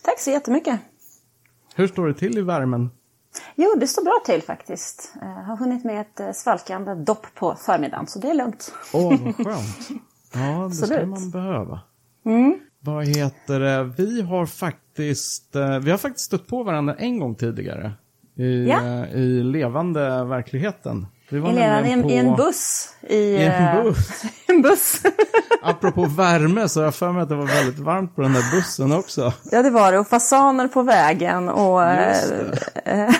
Tack 0.04 0.20
så 0.20 0.30
jättemycket. 0.30 0.80
Hur 1.74 1.86
står 1.86 2.08
det 2.08 2.14
till 2.14 2.38
i 2.38 2.42
värmen? 2.42 2.90
Jo, 3.54 3.74
det 3.80 3.86
står 3.86 4.02
bra 4.04 4.20
till 4.26 4.42
faktiskt. 4.42 5.12
Jag 5.20 5.26
har 5.28 5.56
hunnit 5.56 5.84
med 5.84 6.00
ett 6.00 6.20
eh, 6.20 6.32
svalkande 6.32 6.94
dopp 6.94 7.26
på 7.34 7.54
förmiddagen, 7.54 8.06
så 8.06 8.18
det 8.18 8.30
är 8.30 8.34
lugnt. 8.34 8.72
Åh, 8.92 9.14
vad 9.24 9.36
skönt. 9.36 9.88
Ja, 10.34 10.68
det 10.68 10.74
ska 10.74 11.06
man 11.06 11.30
behöva. 11.30 11.80
Vad 12.80 13.04
heter 13.06 13.60
det? 13.60 13.84
Vi 13.84 14.22
har 14.22 14.46
faktiskt, 14.46 15.56
eh, 15.56 15.78
vi 15.78 15.90
har 15.90 15.98
faktiskt 15.98 16.24
stött 16.26 16.46
på 16.46 16.62
varandra 16.62 16.94
en 16.94 17.18
gång 17.18 17.34
tidigare. 17.34 17.92
I, 18.34 18.66
Ja. 18.68 18.82
eh, 18.84 19.12
i 19.14 19.42
levande 19.42 20.24
verkligheten. 20.24 21.06
Var 21.40 21.50
I, 21.50 21.62
en, 21.92 22.10
I 22.10 22.16
en 22.16 22.30
på- 22.30 22.36
buss. 22.36 22.94
I, 23.02 23.16
I 23.16 23.44
en 23.46 23.76
eh, 23.76 23.82
buss. 23.82 24.22
en 24.46 24.62
buss. 24.62 25.02
Apropå 25.62 26.06
värme 26.06 26.68
så 26.68 26.80
har 26.80 26.84
jag 26.84 26.94
för 26.94 27.12
mig 27.12 27.22
att 27.22 27.28
det 27.28 27.34
var 27.34 27.46
väldigt 27.46 27.78
varmt 27.78 28.16
på 28.16 28.22
den 28.22 28.32
där 28.32 28.56
bussen 28.56 28.92
också. 28.92 29.32
ja, 29.50 29.62
det 29.62 29.70
var 29.70 29.92
det. 29.92 29.98
Och 29.98 30.06
fasaner 30.08 30.68
på 30.68 30.82
vägen 30.82 31.48
och 31.48 31.82
eh, 31.84 32.16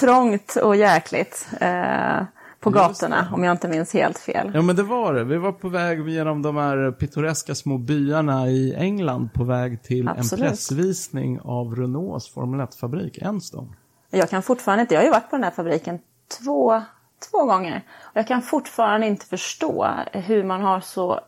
trångt 0.00 0.56
och 0.56 0.76
jäkligt 0.76 1.48
eh, 1.60 2.22
på 2.60 2.70
gatorna, 2.70 3.28
om 3.32 3.44
jag 3.44 3.52
inte 3.52 3.68
minns 3.68 3.92
helt 3.92 4.18
fel. 4.18 4.50
Ja 4.54 4.62
men 4.62 4.76
det 4.76 4.82
var 4.82 5.14
det. 5.14 5.24
Vi 5.24 5.36
var 5.36 5.52
på 5.52 5.68
väg 5.68 6.08
genom 6.08 6.42
de 6.42 6.56
här 6.56 6.90
pittoreska 6.92 7.54
små 7.54 7.78
byarna 7.78 8.48
i 8.48 8.74
England 8.74 9.28
på 9.34 9.44
väg 9.44 9.82
till 9.82 10.08
Absolut. 10.08 10.44
en 10.44 10.50
pressvisning 10.50 11.40
av 11.44 11.76
Renaults 11.76 12.28
Formel 12.34 12.60
1-fabrik 12.60 13.18
Enstone. 13.22 13.68
Jag 14.10 14.30
kan 14.30 14.42
fortfarande 14.42 14.80
inte, 14.82 14.94
jag 14.94 15.00
har 15.00 15.04
ju 15.06 15.10
varit 15.10 15.30
på 15.30 15.36
den 15.36 15.44
här 15.44 15.50
fabriken 15.50 15.98
två, 16.44 16.82
Två 17.30 17.44
gånger. 17.44 17.82
Och 18.02 18.16
jag 18.16 18.26
kan 18.26 18.42
fortfarande 18.42 19.06
inte 19.06 19.26
förstå 19.26 19.88
hur 20.12 20.44
man 20.44 20.60
har 20.62 20.80
så 20.80 21.20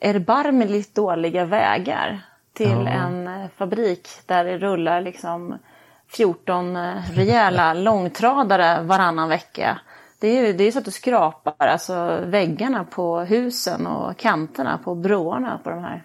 erbarmligt 0.00 0.94
dåliga 0.94 1.44
vägar 1.44 2.20
till 2.52 2.70
Ja. 2.70 2.88
en 2.88 3.48
fabrik 3.56 4.08
där 4.26 4.44
det 4.44 4.58
rullar 4.58 5.00
liksom 5.00 5.58
14 6.08 6.76
eh, 6.76 6.94
rejäla 7.12 7.74
långtradare 7.74 8.82
varannan 8.82 9.28
vecka. 9.28 9.80
Det 10.20 10.28
är 10.38 10.46
ju 10.46 10.52
det 10.52 10.64
är 10.64 10.72
så 10.72 10.78
att 10.78 10.84
du 10.84 10.90
skrapar 10.90 11.66
alltså 11.66 12.18
väggarna 12.24 12.84
på 12.84 13.20
husen 13.20 13.86
och 13.86 14.16
kanterna 14.16 14.78
på 14.84 14.94
broarna 14.94 15.60
på 15.64 15.70
de 15.70 15.78
här 15.84 16.04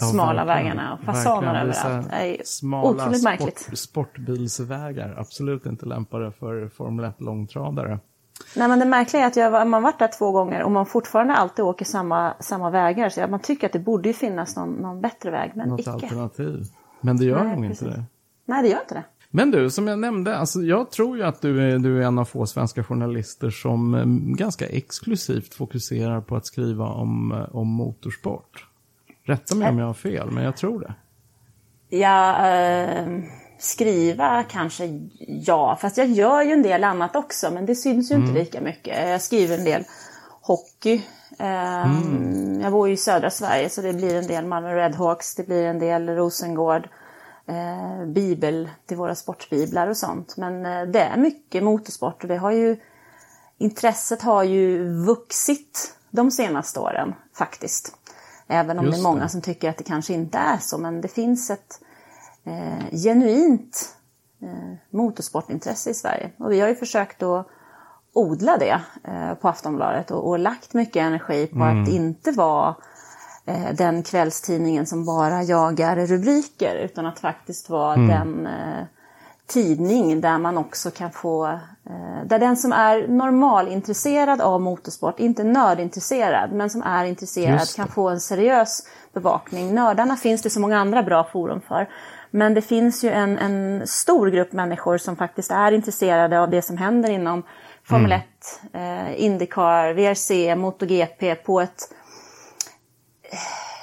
Ja, 0.00 0.06
smala 0.06 0.44
verkligen. 0.44 0.76
vägarna 0.76 0.92
och 0.94 1.00
fasaner 1.04 1.54
överallt. 1.64 2.10
Det 2.10 2.16
är 2.16 2.42
Smala 2.44 2.88
otroligt 2.88 3.22
märkligt. 3.24 3.58
sport, 3.58 3.78
sportbilsvägar. 3.78 5.14
Absolut 5.18 5.66
inte 5.66 5.86
lämpade 5.86 6.32
för 6.32 6.68
Formel 6.68 7.04
1-långtradare. 7.04 7.98
Nej 8.56 8.68
men 8.68 8.78
det 8.78 8.84
märkliga 8.84 9.22
är 9.22 9.26
att 9.26 9.36
jag, 9.36 9.68
man 9.68 9.82
varit 9.82 9.98
där 9.98 10.10
två 10.18 10.30
gånger 10.30 10.62
och 10.62 10.70
man 10.70 10.86
fortfarande 10.86 11.34
alltid 11.34 11.64
åker 11.64 11.84
samma, 11.84 12.34
samma 12.40 12.70
vägar. 12.70 13.08
Så 13.08 13.26
man 13.26 13.40
tycker 13.40 13.66
att 13.66 13.72
det 13.72 13.78
borde 13.78 14.08
ju 14.08 14.12
finnas 14.14 14.56
någon, 14.56 14.72
någon 14.72 15.00
bättre 15.00 15.30
väg, 15.30 15.52
men 15.54 15.68
Något 15.68 15.80
icke. 15.80 15.90
alternativ. 15.90 16.64
Men 17.00 17.16
det 17.16 17.24
gör 17.24 17.44
Nej, 17.44 17.56
nog 17.56 17.68
precis. 17.68 17.82
inte 17.82 17.96
det. 17.96 18.04
Nej, 18.44 18.62
det 18.62 18.68
gör 18.68 18.80
inte 18.80 18.94
det. 18.94 19.04
Men 19.30 19.50
du, 19.50 19.70
som 19.70 19.88
jag 19.88 19.98
nämnde, 19.98 20.36
alltså 20.36 20.60
jag 20.60 20.90
tror 20.90 21.16
ju 21.16 21.22
att 21.22 21.40
du 21.40 21.62
är, 21.62 21.78
du 21.78 22.02
är 22.02 22.06
en 22.06 22.18
av 22.18 22.24
få 22.24 22.46
svenska 22.46 22.84
journalister 22.84 23.50
som 23.50 23.94
eh, 23.94 24.04
ganska 24.36 24.66
exklusivt 24.66 25.54
fokuserar 25.54 26.20
på 26.20 26.36
att 26.36 26.46
skriva 26.46 26.84
om, 26.84 27.32
eh, 27.32 27.56
om 27.56 27.68
motorsport. 27.68 28.66
Rätta 29.24 29.54
mig 29.54 29.68
om 29.68 29.78
jag 29.78 29.86
har 29.86 29.94
fel, 29.94 30.30
men 30.30 30.44
jag 30.44 30.56
tror 30.56 30.80
det. 30.80 30.94
Ja, 31.96 32.48
eh, 32.48 33.06
skriva 33.58 34.44
kanske 34.48 35.08
ja, 35.18 35.78
fast 35.80 35.96
jag 35.96 36.06
gör 36.08 36.42
ju 36.42 36.52
en 36.52 36.62
del 36.62 36.84
annat 36.84 37.16
också, 37.16 37.50
men 37.50 37.66
det 37.66 37.74
syns 37.74 38.10
ju 38.10 38.14
inte 38.14 38.32
lika 38.32 38.60
mycket. 38.60 39.08
Jag 39.08 39.22
skriver 39.22 39.58
en 39.58 39.64
del 39.64 39.84
hockey. 40.40 41.02
Eh, 41.38 41.86
Jag 42.62 42.72
bor 42.72 42.88
ju 42.88 42.94
i 42.94 42.96
södra 42.96 43.30
Sverige 43.30 43.68
så 43.70 43.82
det 43.82 43.92
blir 43.92 44.14
en 44.14 44.26
del 44.26 44.46
Malmö 44.46 44.74
Redhawks, 44.74 45.34
det 45.34 45.46
blir 45.46 45.64
en 45.66 45.78
del 45.78 46.08
Rosengård, 46.08 46.88
eh, 47.46 48.06
bibel 48.06 48.68
till 48.86 48.96
våra 48.96 49.14
sportbiblar 49.14 49.86
och 49.88 49.96
sånt. 49.96 50.36
Men 50.36 50.66
eh, 50.66 50.82
det 50.82 51.00
är 51.00 51.16
mycket 51.16 51.62
motorsport 51.62 52.22
och 52.22 52.28
det 52.28 52.36
har 52.36 52.50
ju 52.50 52.76
intresset 53.58 54.22
har 54.22 54.42
ju 54.42 54.92
vuxit 55.04 55.94
de 56.10 56.30
senaste 56.30 56.80
åren 56.80 57.14
faktiskt. 57.34 57.94
Även 58.48 58.78
om 58.78 58.84
Just 58.84 58.96
det 58.96 59.00
är 59.00 59.02
många 59.02 59.22
det. 59.22 59.28
som 59.28 59.40
tycker 59.40 59.70
att 59.70 59.76
det 59.76 59.84
kanske 59.84 60.12
inte 60.12 60.38
är 60.38 60.58
så, 60.60 60.78
men 60.78 61.00
det 61.00 61.08
finns 61.08 61.50
ett 61.50 61.80
eh, 62.48 62.98
genuint 62.98 63.96
eh, 64.42 64.74
motorsportintresse 64.90 65.90
i 65.90 65.94
Sverige. 65.94 66.30
Och 66.38 66.52
vi 66.52 66.60
har 66.60 66.68
ju 66.68 66.74
försökt 66.74 67.22
att 67.22 67.46
odla 68.12 68.56
det 68.56 68.80
eh, 69.04 69.34
på 69.34 69.48
Aftonbladet 69.48 70.10
och, 70.10 70.28
och 70.28 70.38
lagt 70.38 70.74
mycket 70.74 70.96
energi 70.96 71.46
på 71.46 71.64
att 71.64 71.88
inte 71.88 72.32
vara 72.32 72.74
eh, 73.46 73.74
den 73.74 74.02
kvällstidningen 74.02 74.86
som 74.86 75.04
bara 75.04 75.42
jagar 75.42 75.96
rubriker 75.96 76.74
utan 76.74 77.06
att 77.06 77.18
faktiskt 77.18 77.70
vara 77.70 77.96
den 77.96 78.46
eh, 78.46 78.84
tidning 79.46 80.20
där 80.20 80.38
man 80.38 80.58
också 80.58 80.90
kan 80.90 81.10
få, 81.10 81.46
eh, 81.46 82.26
där 82.26 82.38
den 82.38 82.56
som 82.56 82.72
är 82.72 83.08
normalintresserad 83.08 84.40
av 84.40 84.60
motorsport, 84.60 85.20
inte 85.20 85.44
nördintresserad, 85.44 86.52
men 86.52 86.70
som 86.70 86.82
är 86.82 87.04
intresserad 87.04 87.74
kan 87.76 87.88
få 87.88 88.08
en 88.08 88.20
seriös 88.20 88.82
bevakning. 89.12 89.74
Nördarna 89.74 90.16
finns 90.16 90.42
det 90.42 90.50
så 90.50 90.60
många 90.60 90.78
andra 90.78 91.02
bra 91.02 91.24
forum 91.24 91.60
för. 91.60 91.88
Men 92.30 92.54
det 92.54 92.62
finns 92.62 93.04
ju 93.04 93.10
en, 93.10 93.38
en 93.38 93.86
stor 93.86 94.30
grupp 94.30 94.52
människor 94.52 94.98
som 94.98 95.16
faktiskt 95.16 95.50
är 95.50 95.72
intresserade 95.72 96.40
av 96.40 96.50
det 96.50 96.62
som 96.62 96.76
händer 96.76 97.10
inom 97.10 97.42
Formel 97.84 98.12
1, 98.12 98.24
eh, 98.72 99.24
Indycar, 99.24 99.92
VRC, 99.92 100.56
MotoGP 100.56 101.34
på 101.34 101.60
ett 101.60 101.92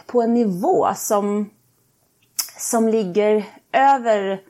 på 0.07 0.21
en 0.21 0.33
nivå 0.33 0.87
som, 0.95 1.49
som 2.57 2.87
ligger 2.87 3.45
över 3.71 4.41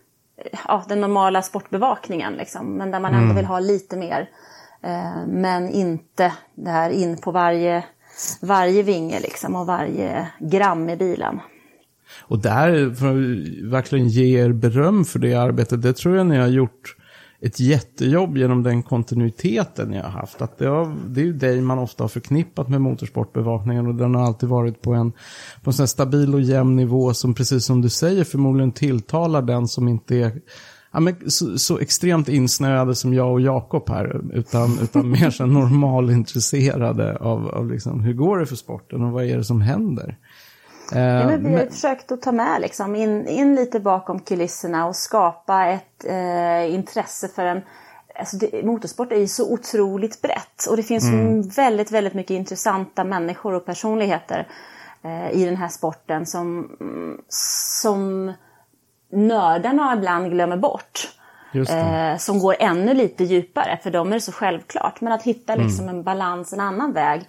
ja, 0.68 0.84
den 0.88 1.02
normala 1.02 1.42
sportbevakningen. 1.42 2.34
Liksom, 2.34 2.74
men 2.74 2.92
där 2.92 3.00
man 3.00 3.14
ändå 3.14 3.36
vill 3.36 3.46
ha 3.46 3.60
lite 3.60 3.98
mer. 3.98 4.30
Eh, 4.82 5.26
men 5.28 5.70
inte 5.70 6.34
där 6.56 6.90
in 6.90 7.18
på 7.18 7.32
varje, 7.32 7.84
varje 8.42 8.84
vinge 8.84 9.20
liksom, 9.20 9.56
och 9.56 9.66
varje 9.66 10.28
gram 10.40 10.90
i 10.90 10.96
bilen. 10.96 11.40
Och 12.22 12.40
där, 12.40 12.94
för 12.94 13.08
att 13.08 13.72
verkligen 13.72 14.08
ge 14.08 14.40
er 14.40 14.52
beröm 14.52 15.06
för 15.06 15.20
det 15.20 15.34
arbetet, 15.34 15.82
det 15.82 15.94
tror 15.94 16.18
jag 16.18 16.28
ni 16.28 16.38
har 16.38 16.48
gjort 16.48 16.96
ett 17.40 17.60
jättejobb 17.60 18.38
genom 18.38 18.64
den 18.64 18.84
kontinuiteten 18.84 19.90
ni 19.90 19.98
har 19.98 20.10
haft. 20.10 20.42
Att 20.42 20.58
det, 20.58 20.68
har, 20.68 20.96
det 21.08 21.22
är 21.22 21.26
ju 21.26 21.34
dig 21.34 21.62
man 21.62 21.80
ofta 21.80 22.04
har 22.04 22.10
förknippat 22.10 22.70
med 22.70 22.82
motorsportbevakningen 22.82 23.88
och 23.88 23.96
den 23.96 24.16
har 24.16 24.26
alltid 24.26 24.50
varit 24.50 24.82
på 24.82 24.94
en, 24.94 25.12
på 25.64 25.70
en 25.70 25.74
sån 25.74 25.88
stabil 25.88 26.34
och 26.34 26.42
jämn 26.42 26.76
nivå 26.76 27.14
som 27.14 27.34
precis 27.34 27.66
som 27.66 27.82
du 27.82 27.90
säger 27.90 28.24
förmodligen 28.24 28.72
tilltalar 28.72 29.42
den 29.42 29.68
som 29.68 29.88
inte 29.88 30.16
är 30.16 30.42
ja, 30.96 31.00
men 31.00 31.32
så, 31.32 31.58
så 31.58 31.80
extremt 31.80 32.30
insnöade 32.30 32.96
som 32.96 33.14
jag 33.14 33.32
och 33.32 33.42
Jakob 33.42 33.90
här, 33.90 34.22
utan, 34.34 34.80
utan 34.80 35.10
mer 35.10 35.30
så 35.30 35.46
normalintresserade 35.46 37.18
av, 37.18 37.50
av 37.50 37.72
liksom, 37.72 38.04
hur 38.04 38.14
går 38.14 38.40
det 38.40 38.46
för 38.46 38.56
sporten 38.56 39.04
och 39.04 39.12
vad 39.12 39.26
är 39.26 39.38
det 39.38 39.44
som 39.44 39.62
händer. 39.62 40.18
Eh, 40.94 41.00
Ja, 41.02 41.26
men 41.28 41.44
vi 41.44 41.50
har 41.50 41.58
men- 41.58 41.70
försökt 41.72 42.12
att 42.12 42.22
ta 42.22 42.32
med 42.32 42.62
liksom, 42.62 42.96
in, 42.96 43.28
in 43.28 43.56
lite 43.56 43.80
bakom 43.80 44.20
kulisserna 44.20 44.86
och 44.88 44.96
skapa 44.96 45.66
ett 45.66 46.06
eh, 46.06 46.74
intresse 46.74 47.28
för 47.28 47.46
en... 47.46 47.62
Alltså 48.20 48.38
det, 48.38 48.66
motorsport 48.66 49.12
är 49.12 49.16
ju 49.20 49.28
så 49.28 49.54
otroligt 49.54 50.22
brett 50.22 50.66
och 50.70 50.78
det 50.78 50.84
finns 50.84 51.04
Mm. 51.10 51.42
väldigt, 51.50 51.92
väldigt 51.92 52.14
mycket 52.14 52.32
intressanta 52.32 53.04
människor 53.04 53.54
och 53.54 53.66
personligheter 53.66 54.48
eh, 55.04 55.32
i 55.32 55.46
den 55.46 55.56
här 55.58 55.68
sporten 55.68 56.26
som, 56.26 56.76
mm, 56.82 57.22
som 57.28 58.34
nördarna 59.12 59.94
ibland 59.98 60.32
glömmer 60.32 60.58
bort. 60.58 61.12
Eh, 61.70 62.18
som 62.18 62.40
går 62.40 62.56
ännu 62.60 62.94
lite 62.94 63.24
djupare, 63.24 63.80
för 63.84 63.92
dem 63.92 64.08
är 64.10 64.14
det 64.16 64.22
så 64.22 64.32
självklart. 64.32 65.02
Men 65.02 65.14
att 65.14 65.24
hitta 65.24 65.54
Mm. 65.54 65.66
liksom 65.66 65.90
en 65.90 66.04
balans, 66.04 66.54
en 66.54 66.60
annan 66.60 66.94
väg. 66.94 67.22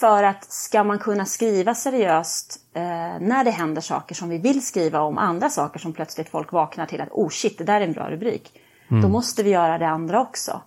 För 0.00 0.22
att 0.22 0.44
ska 0.44 0.84
man 0.84 0.98
kunna 0.98 1.24
skriva 1.24 1.74
seriöst 1.74 2.60
eh, 2.74 2.82
när 3.20 3.44
det 3.44 3.50
händer 3.50 3.80
saker 3.80 4.14
som 4.14 4.28
vi 4.28 4.38
vill 4.38 4.66
skriva 4.66 5.00
om, 5.00 5.18
andra 5.18 5.48
saker 5.48 5.78
som 5.78 5.92
plötsligt 5.92 6.28
folk 6.28 6.52
vaknar 6.52 6.86
till 6.86 7.00
att 7.00 7.08
oh 7.10 7.28
shit, 7.28 7.58
det 7.58 7.64
där 7.64 7.80
är 7.80 7.86
en 7.86 7.92
bra 7.92 8.10
rubrik. 8.10 8.52
Mm. 8.90 9.02
Då 9.02 9.08
måste 9.08 9.42
vi 9.42 9.50
göra 9.50 9.78
det 9.78 9.88
andra 9.88 10.20
också. 10.20 10.60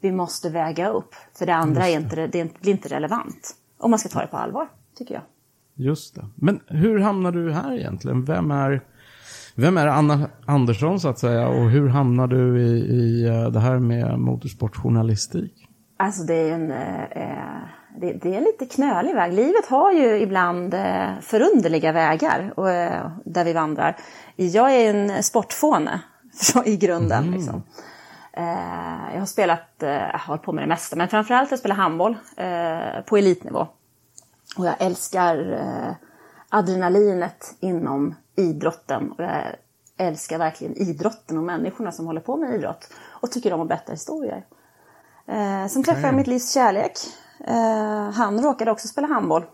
Vi 0.00 0.12
måste 0.12 0.50
väga 0.50 0.88
upp, 0.88 1.14
för 1.38 1.46
det 1.46 1.54
andra 1.54 1.88
är 1.88 1.96
inte, 2.00 2.26
det 2.26 2.60
blir 2.60 2.72
inte 2.72 2.88
relevant. 2.88 3.54
Om 3.78 3.90
man 3.90 3.98
ska 3.98 4.08
ta 4.08 4.20
det 4.20 4.26
på 4.26 4.36
allvar, 4.36 4.68
tycker 4.98 5.14
jag. 5.14 5.22
Just 5.74 6.14
det. 6.14 6.26
Men 6.34 6.60
hur 6.66 6.98
hamnar 6.98 7.32
du 7.32 7.52
här 7.52 7.78
egentligen? 7.78 8.24
Vem 8.24 8.50
är, 8.50 8.84
vem 9.54 9.76
är 9.76 9.86
Anna 9.86 10.30
Andersson 10.46 11.00
så 11.00 11.08
att 11.08 11.18
säga 11.18 11.48
och 11.48 11.70
hur 11.70 11.88
hamnar 11.88 12.26
du 12.26 12.62
i, 12.62 12.78
i 12.78 13.26
eh, 13.26 13.48
det 13.48 13.60
här 13.60 13.78
med 13.78 14.18
motorsportjournalistik? 14.18 15.68
Alltså 15.96 16.22
det 16.22 16.34
är 16.34 16.54
en, 16.54 16.70
eh, 16.70 17.02
eh, 17.02 17.77
det, 17.96 18.12
det 18.12 18.34
är 18.34 18.38
en 18.38 18.44
lite 18.44 18.66
knölig 18.66 19.14
väg. 19.14 19.32
Livet 19.32 19.66
har 19.66 19.92
ju 19.92 20.20
ibland 20.20 20.74
eh, 20.74 21.20
förunderliga 21.20 21.92
vägar 21.92 22.52
och, 22.56 22.70
eh, 22.70 23.10
där 23.24 23.44
vi 23.44 23.52
vandrar. 23.52 23.96
Jag 24.36 24.74
är 24.74 24.94
en 24.94 25.22
sportfåne 25.22 26.00
i 26.64 26.76
grunden. 26.76 27.30
Liksom. 27.30 27.62
Eh, 28.32 29.12
jag 29.12 29.18
har 29.18 29.26
spelat, 29.26 29.74
jag 29.78 30.18
har 30.18 30.36
på 30.36 30.52
med 30.52 30.64
det 30.64 30.68
mesta, 30.68 30.96
men 30.96 31.08
framförallt 31.08 31.50
jag 31.50 31.58
spelat 31.58 31.78
handboll 31.78 32.16
på 33.06 33.16
elitnivå. 33.16 33.66
Och 34.58 34.66
jag 34.66 34.74
älskar 34.78 35.62
adrenalinet 36.48 37.54
inom 37.60 38.14
idrotten. 38.36 39.12
Och 39.12 39.24
jag 39.24 39.42
älskar 39.96 40.38
verkligen 40.38 40.76
idrotten 40.76 41.38
och 41.38 41.44
människorna 41.44 41.92
som 41.92 42.06
håller 42.06 42.20
på 42.20 42.36
med 42.36 42.54
idrott. 42.54 42.90
Och 43.20 43.30
tycker 43.30 43.52
om 43.52 43.60
att 43.60 43.68
berätta 43.68 43.92
historier. 43.92 44.44
Eh, 45.26 45.66
sen 45.66 45.82
träffade 45.82 46.06
jag 46.06 46.14
mitt 46.14 46.26
livs 46.26 46.54
kärlek. 46.54 46.92
Eh, 47.44 48.10
han 48.10 48.42
råkade 48.42 48.70
också 48.70 48.88
spela 48.88 49.06
handboll. 49.06 49.44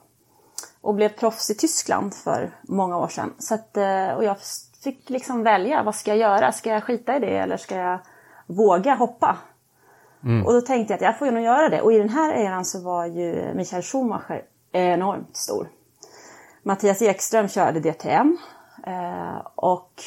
Och 0.81 0.95
blev 0.95 1.09
proffs 1.09 1.51
i 1.51 1.55
Tyskland 1.55 2.15
för 2.15 2.51
många 2.63 2.97
år 2.97 3.09
sedan. 3.09 3.33
Så 3.39 3.55
att, 3.55 3.77
eh, 3.77 4.09
och 4.09 4.25
jag 4.25 4.37
fick 4.85 5.11
liksom 5.11 5.43
välja, 5.43 5.83
vad 5.83 5.95
ska 5.95 6.11
jag 6.11 6.19
göra? 6.19 6.53
Ska 6.53 6.71
jag 6.71 6.85
skita 6.85 7.17
i 7.17 7.21
det 7.21 7.39
eller 7.39 7.57
ska 7.57 7.77
jag 7.77 7.99
våga 8.47 8.95
hoppa? 8.95 9.37
Och 10.47 10.53
då 10.53 10.61
tänkte 10.61 10.93
jag 10.93 10.99
att 10.99 11.03
jag 11.03 11.19
får 11.19 11.27
ju 11.27 11.35
nog 11.35 11.43
göra 11.43 11.69
det. 11.69 11.81
Och 11.81 11.93
i 11.93 11.99
den 11.99 12.09
här 12.09 12.33
eran 12.33 12.65
så 12.65 12.81
var 12.81 13.07
ju 13.07 13.55
Michael 13.55 13.83
Schumacher 13.83 14.43
enormt 14.73 15.37
stor. 15.37 15.69
Mattias 16.63 17.03
Ekström 17.03 17.49
körde 17.49 17.81
DTM. 17.81 18.37
Eh, 18.87 19.47
och 19.55 20.03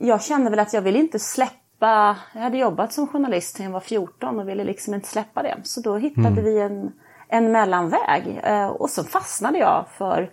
jag 0.00 0.22
kände 0.22 0.50
väl 0.50 0.58
att 0.58 0.72
jag 0.72 0.82
ville 0.82 0.98
inte 0.98 1.18
släppa, 1.18 1.56
jag 1.88 2.40
hade 2.40 2.58
jobbat 2.58 2.92
som 2.92 3.06
journalist 3.06 3.56
sedan 3.56 3.66
jag 3.66 3.72
var 3.72 3.80
14 3.80 4.38
och 4.38 4.48
ville 4.48 4.64
liksom 4.64 4.94
inte 4.94 5.08
släppa 5.08 5.42
det. 5.42 5.56
Så 5.64 5.80
då 5.80 5.96
hittade 5.96 6.42
vi 6.42 6.60
en, 6.60 6.92
en 7.28 7.52
mellanväg 7.52 8.40
eh, 8.44 8.66
och 8.66 8.90
så 8.90 9.04
fastnade 9.04 9.58
jag 9.58 9.84
för 9.98 10.30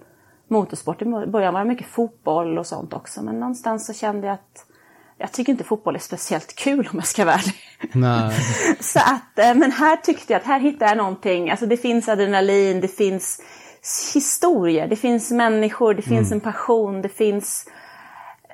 motorsport. 0.47 1.01
I 1.01 1.05
början 1.05 1.53
var 1.53 1.62
det 1.62 1.67
mycket 1.67 1.88
fotboll 1.88 2.57
och 2.57 2.67
sånt 2.67 2.93
också 2.93 3.21
men 3.21 3.39
någonstans 3.39 3.85
så 3.85 3.93
kände 3.93 4.27
jag 4.27 4.33
att 4.33 4.65
jag 5.17 5.31
tycker 5.31 5.51
inte 5.51 5.63
fotboll 5.63 5.95
är 5.95 5.99
speciellt 5.99 6.55
kul 6.55 6.89
om 6.91 6.97
jag 6.97 7.07
ska 7.07 7.25
vara 7.25 7.35
ärlig. 7.35 7.55
Nej. 7.93 8.38
Så 8.79 8.99
att, 8.99 9.39
eh, 9.39 9.55
men 9.55 9.71
här 9.71 9.95
tyckte 9.95 10.33
jag 10.33 10.39
att 10.39 10.47
här 10.47 10.59
hittar 10.59 10.88
jag 10.88 10.97
någonting. 10.97 11.51
Alltså 11.51 11.65
det 11.65 11.77
finns 11.77 12.09
adrenalin, 12.09 12.81
det 12.81 12.88
finns 12.88 13.41
historier, 14.13 14.88
det 14.88 14.95
finns 14.95 15.31
människor, 15.31 15.93
det 15.93 16.01
finns 16.01 16.31
en 16.31 16.39
passion, 16.39 17.01
det 17.01 17.09
finns 17.09 17.65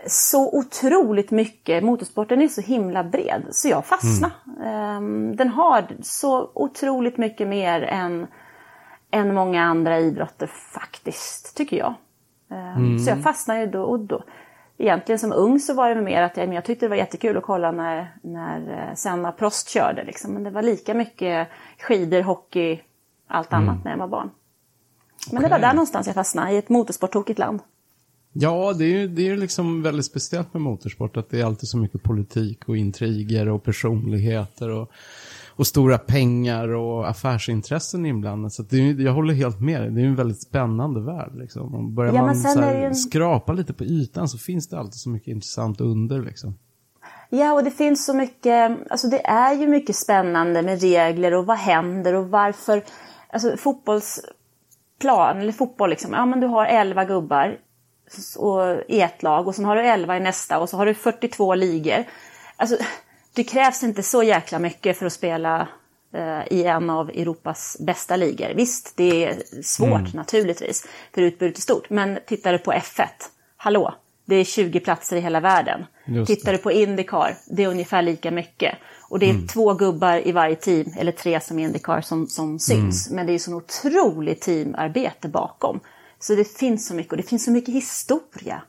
så 0.08 0.58
otroligt 0.58 1.32
mycket. 1.32 1.84
Motorsporten 1.84 2.42
är 2.42 2.48
så 2.48 2.62
himla 2.62 3.04
bred, 3.04 3.44
så 3.52 3.68
jag 3.68 3.86
fastnade. 3.86 4.34
Ehm, 4.64 5.36
Den 5.36 5.50
har 5.50 5.88
så 6.02 6.52
otroligt 6.54 7.18
mycket 7.18 7.48
mer 7.48 7.82
än, 7.82 8.28
än 9.12 9.34
många 9.34 9.64
andra 9.64 10.00
idrotter 10.00 10.48
faktiskt, 10.48 11.58
tycker 11.58 11.78
jag. 11.78 11.94
Ehm, 12.52 13.00
Så 13.00 13.10
jag 13.10 13.24
fastnade 13.24 13.60
ju 13.60 13.66
då 13.68 13.84
och 13.84 14.00
då. 14.00 14.24
Egentligen 14.78 15.20
som 15.20 15.34
ung 15.34 15.60
så 15.60 15.74
var 15.74 15.96
det 15.96 16.02
mer 16.02 16.22
att 16.22 16.38
jag, 16.38 16.48
men 16.48 16.56
jag 16.56 16.66
tyckte 16.66 16.86
det 16.86 16.90
var 16.90 16.96
jättekul 16.96 17.38
att 17.38 17.44
kolla 17.44 17.72
när, 17.72 18.16
när 18.22 18.88
eh, 18.90 18.96
Senna 18.96 19.32
Prost 19.32 19.70
körde. 19.70 20.04
Liksom. 20.04 20.34
Men 20.34 20.44
det 20.44 20.50
var 20.50 20.62
lika 20.62 20.94
mycket 20.94 21.48
skidor, 21.80 22.22
hockey, 22.22 22.82
allt 23.28 23.54
annat 23.54 23.84
när 23.84 23.92
jag 23.92 23.98
var 23.98 24.08
barn. 24.08 24.30
Men 25.32 25.44
det 25.44 25.50
var 25.50 25.60
där 25.60 25.74
någonstans 25.74 26.08
jag 26.08 26.16
fastnade, 26.16 26.52
i 26.52 26.58
ett 26.58 26.70
motorsporttokigt 26.70 27.40
land. 27.40 27.60
Ja, 28.38 28.74
det 28.74 28.86
är 28.86 28.90
ju 28.90 29.08
det 29.08 29.28
är 29.30 29.38
liksom 29.38 29.82
väldigt 29.82 30.06
speciellt 30.06 30.54
med 30.54 30.62
motorsport 30.62 31.18
att 31.18 31.30
det 31.30 31.40
är 31.42 31.46
alltid 31.46 31.70
så 31.70 31.78
mycket 31.78 32.04
politik 32.04 32.70
och 32.70 32.78
intriger 32.78 33.50
och 33.50 33.64
personligheter 33.64 34.70
och, 34.70 34.92
och 35.56 35.68
stora 35.68 35.98
pengar 35.98 36.68
och 36.68 37.10
affärsintressen 37.10 38.06
inblandat. 38.06 38.54
Så 38.54 38.64
det 38.64 38.78
är, 38.78 38.94
jag 39.02 39.14
håller 39.14 39.34
helt 39.34 39.60
med 39.62 39.82
dig. 39.82 39.92
Det 39.92 40.02
är 40.02 40.06
en 40.06 40.16
väldigt 40.16 40.42
spännande 40.42 41.00
värld. 41.02 41.32
Liksom. 41.36 41.76
Och 41.76 41.84
börjar 41.84 42.14
Ja, 42.14 42.26
man 42.26 42.36
så 42.36 42.60
är 42.60 42.64
här, 42.64 42.76
en- 42.76 42.96
skrapa 42.96 43.54
lite 43.54 43.74
på 43.74 43.84
ytan 43.84 44.28
så 44.30 44.38
finns 44.38 44.68
det 44.70 44.80
alltid 44.80 45.00
så 45.00 45.10
mycket 45.10 45.28
intressant 45.28 45.82
under. 45.82 46.22
Liksom. 46.22 46.56
Ja, 47.30 47.54
och 47.54 47.64
det 47.64 47.72
finns 47.72 48.06
så 48.06 48.14
mycket, 48.14 48.78
alltså 48.90 49.08
det 49.08 49.26
är 49.28 49.54
ju 49.56 49.68
mycket 49.68 49.96
spännande 49.96 50.62
med 50.62 50.82
regler 50.82 51.34
och 51.34 51.46
vad 51.46 51.58
händer 51.58 52.14
och 52.14 52.30
varför. 52.30 52.84
Alltså 53.30 53.58
fotbollsplan, 53.58 55.38
eller 55.40 55.52
fotboll 55.52 55.90
liksom, 55.90 56.14
ja 56.14 56.26
men 56.26 56.40
du 56.40 56.48
har 56.48 56.66
11 56.66 57.06
gubbar 57.06 57.58
och, 58.38 58.82
i 58.88 59.02
ett 59.02 59.24
lag 59.24 59.48
och 59.48 59.56
sen 59.56 59.66
har 59.66 59.76
du 59.76 59.82
11 59.82 60.18
i 60.18 60.20
nästa 60.20 60.60
och 60.60 60.70
så 60.70 60.78
har 60.78 60.86
du 60.86 60.94
42 60.94 61.56
ligor. 61.56 62.04
Alltså, 62.56 62.78
det 63.34 63.44
krävs 63.44 63.84
inte 63.84 64.04
så 64.04 64.24
jäkla 64.24 64.60
mycket 64.60 64.98
för 64.98 65.06
att 65.06 65.14
spela 65.14 65.68
eh, 66.14 66.48
i 66.54 66.64
en 66.64 66.90
av 66.90 67.10
Europas 67.10 67.78
bästa 67.80 68.16
ligor. 68.16 68.54
Visst, 68.56 68.94
det 68.96 69.26
är 69.26 69.64
svårt 69.64 70.14
naturligtvis, 70.14 70.88
för 71.14 71.22
utbudet 71.22 71.58
är 71.58 71.62
stort. 71.62 71.90
Men 71.90 72.20
tittar 72.28 72.52
du 72.52 72.60
på 72.60 72.72
F1, 72.72 73.08
hallå, 73.58 73.94
det 74.26 74.36
är 74.36 74.44
20 74.44 74.80
platser 74.80 75.16
i 75.16 75.20
hela 75.20 75.40
världen. 75.40 75.86
Just 76.06 76.28
det. 76.28 76.36
Tittar 76.36 76.52
du 76.52 76.58
på 76.58 76.72
Indycar, 76.72 77.38
det 77.46 77.64
är 77.64 77.68
ungefär 77.68 78.02
lika 78.02 78.32
mycket. 78.32 78.76
Och 79.10 79.20
det 79.20 79.30
är 79.30 79.48
två 79.48 79.74
gubbar 79.74 80.28
i 80.28 80.32
varje 80.32 80.56
team, 80.56 80.94
eller 80.98 81.12
tre 81.12 81.40
som 81.40 81.60
Indycar, 81.60 82.02
som, 82.02 82.28
som 82.28 82.60
syns. 82.60 83.10
Men 83.10 83.28
det 83.28 83.34
är 83.34 83.40
sån 83.40 83.54
otroligt 83.54 84.42
teamarbete 84.42 85.28
bakom. 85.28 85.80
Så 86.20 86.36
det 86.36 86.58
finns 86.58 86.88
så 86.88 86.94
mycket, 86.96 87.12
och 87.12 87.18
det 87.18 87.24
finns 87.24 87.46
så 87.46 87.52
mycket 87.52 87.74
historia. 87.74 88.62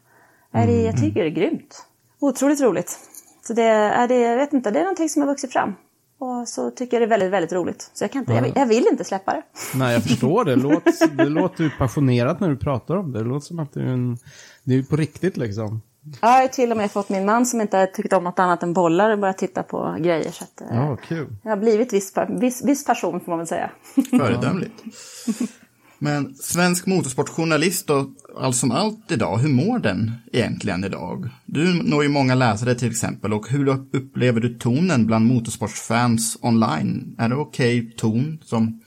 Är 0.52 0.66
det, 0.66 0.82
jag 0.82 0.96
tycker 0.96 1.20
det 1.20 1.26
är 1.26 1.30
grymt. 1.30 1.86
Otroligt 2.20 2.60
roligt. 2.60 2.98
Så 3.46 3.52
det 3.52 3.62
är, 3.62 4.08
det, 4.08 4.14
jag 4.20 4.36
vet 4.36 4.52
inte, 4.52 4.70
det 4.70 4.78
är 4.78 4.82
någonting 4.82 5.08
som 5.08 5.22
har 5.22 5.28
vuxit 5.28 5.52
fram. 5.52 5.74
Och 6.18 6.48
så 6.48 6.70
tycker 6.70 6.96
jag 6.96 7.02
det 7.02 7.06
är 7.14 7.18
väldigt, 7.18 7.30
väldigt 7.32 7.52
roligt. 7.52 7.90
Så 7.94 8.04
jag, 8.04 8.12
kan 8.12 8.20
inte, 8.22 8.32
jag, 8.32 8.42
vill- 8.42 8.52
jag 8.56 8.66
vill 8.66 8.86
inte 8.90 9.04
släppa 9.04 9.32
det. 9.32 9.42
Nej, 9.74 9.92
jag 9.94 10.02
förstår 10.02 10.44
det. 10.44 10.56
Det 10.56 10.62
låter, 10.62 11.06
det 11.16 11.24
låter 11.24 11.64
ju 11.64 11.70
passionerat 11.70 12.40
när 12.40 12.48
du 12.48 12.56
pratar 12.56 12.96
om 12.96 13.12
det. 13.12 13.18
Det 13.18 13.24
låter 13.24 13.46
som 13.46 13.58
att 13.58 13.72
det 13.72 13.80
är, 13.80 13.86
en, 13.86 14.18
det 14.64 14.74
är 14.74 14.82
på 14.82 14.96
riktigt 14.96 15.36
liksom. 15.36 15.82
Jag 16.20 16.28
har 16.28 16.48
till 16.48 16.70
och 16.70 16.76
med 16.76 16.90
fått 16.90 17.08
min 17.08 17.24
man 17.24 17.46
som 17.46 17.60
inte 17.60 17.86
tyckt 17.86 18.12
om 18.12 18.24
något 18.24 18.38
annat 18.38 18.62
än 18.62 18.72
bollar 18.72 19.10
och 19.10 19.18
börjat 19.18 19.38
titta 19.38 19.62
på 19.62 19.96
grejer. 20.00 20.30
Så 20.30 20.44
att, 20.44 20.60
eh, 20.60 20.66
Ja, 20.76 20.96
kul. 20.96 21.36
jag 21.42 21.50
har 21.50 21.56
blivit 21.56 21.92
viss, 21.92 22.12
viss, 22.28 22.64
viss 22.64 22.84
passion 22.84 23.20
får 23.20 23.32
man 23.32 23.38
väl 23.38 23.46
säga. 23.46 23.70
Föredömligt. 24.10 24.82
Men 25.98 26.34
svensk 26.34 26.86
motorsportjournalist 26.86 27.90
och 27.90 28.06
allt 28.40 28.56
som 28.56 28.70
allt 28.70 29.12
idag, 29.12 29.36
hur 29.36 29.48
mår 29.48 29.78
den 29.78 30.12
egentligen 30.32 30.84
idag? 30.84 31.28
Du 31.44 31.82
når 31.82 32.02
ju 32.02 32.08
många 32.08 32.34
läsare 32.34 32.74
till 32.74 32.90
exempel 32.90 33.32
och 33.32 33.48
hur 33.48 33.68
upplever 33.68 34.40
du 34.40 34.54
tonen 34.58 35.06
bland 35.06 35.26
motorsportsfans 35.26 36.38
online? 36.42 37.16
Är 37.18 37.28
det 37.28 37.36
okej 37.36 37.90
ton 37.96 38.38
som 38.44 38.80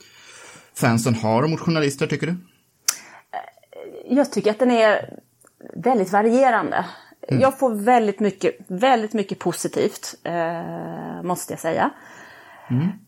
fansen 0.74 1.14
har 1.14 1.48
mot 1.48 1.60
journalister 1.60 2.06
tycker 2.06 2.26
du? 2.26 2.36
Jag 4.08 4.32
tycker 4.32 4.50
att 4.50 4.58
den 4.58 4.70
är 4.70 5.18
väldigt 5.74 6.12
varierande. 6.12 6.84
Jag 7.28 7.58
får 7.58 7.74
väldigt 7.74 8.20
mycket, 8.20 8.56
väldigt 8.66 9.12
mycket 9.12 9.38
positivt, 9.38 10.14
eh, 10.24 11.22
måste 11.22 11.52
jag 11.52 11.60
säga. 11.60 11.90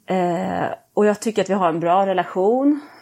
Eh, 0.07 0.67
och 0.95 1.07
jag 1.07 1.21
tycker 1.21 1.43
att 1.43 1.51
vi 1.51 1.55
har 1.55 1.69
en 1.69 1.81
bra 1.81 2.07
relation 2.07 2.81
eh, 2.83 3.02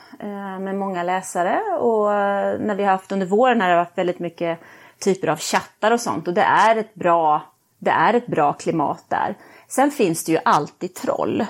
med 0.61 0.75
många 0.75 1.03
läsare. 1.03 1.61
Och 1.79 2.15
eh, 2.15 2.61
när 2.61 2.75
vi 2.75 2.85
har 2.85 2.93
haft 2.93 3.13
under 3.13 3.27
våren 3.27 3.61
här 3.61 3.69
har 3.69 3.77
det 3.77 3.85
varit 3.85 3.99
väldigt 3.99 4.19
mycket 4.19 4.59
typer 4.99 5.29
av 5.29 5.39
chattar 5.39 5.91
och 5.91 6.01
sånt. 6.01 6.29
Och 6.29 6.35
det 6.35 6.43
är 6.43 6.77
ett 6.77 6.95
bra, 6.95 7.43
det 7.79 7.91
är 7.91 8.15
ett 8.15 8.27
bra 8.27 8.53
klimat 8.53 9.05
där. 9.09 9.35
Sen 9.69 9.91
finns 9.91 10.25
det 10.25 10.33
ju 10.33 10.39
alltid 10.45 10.95
troll. 10.95 11.47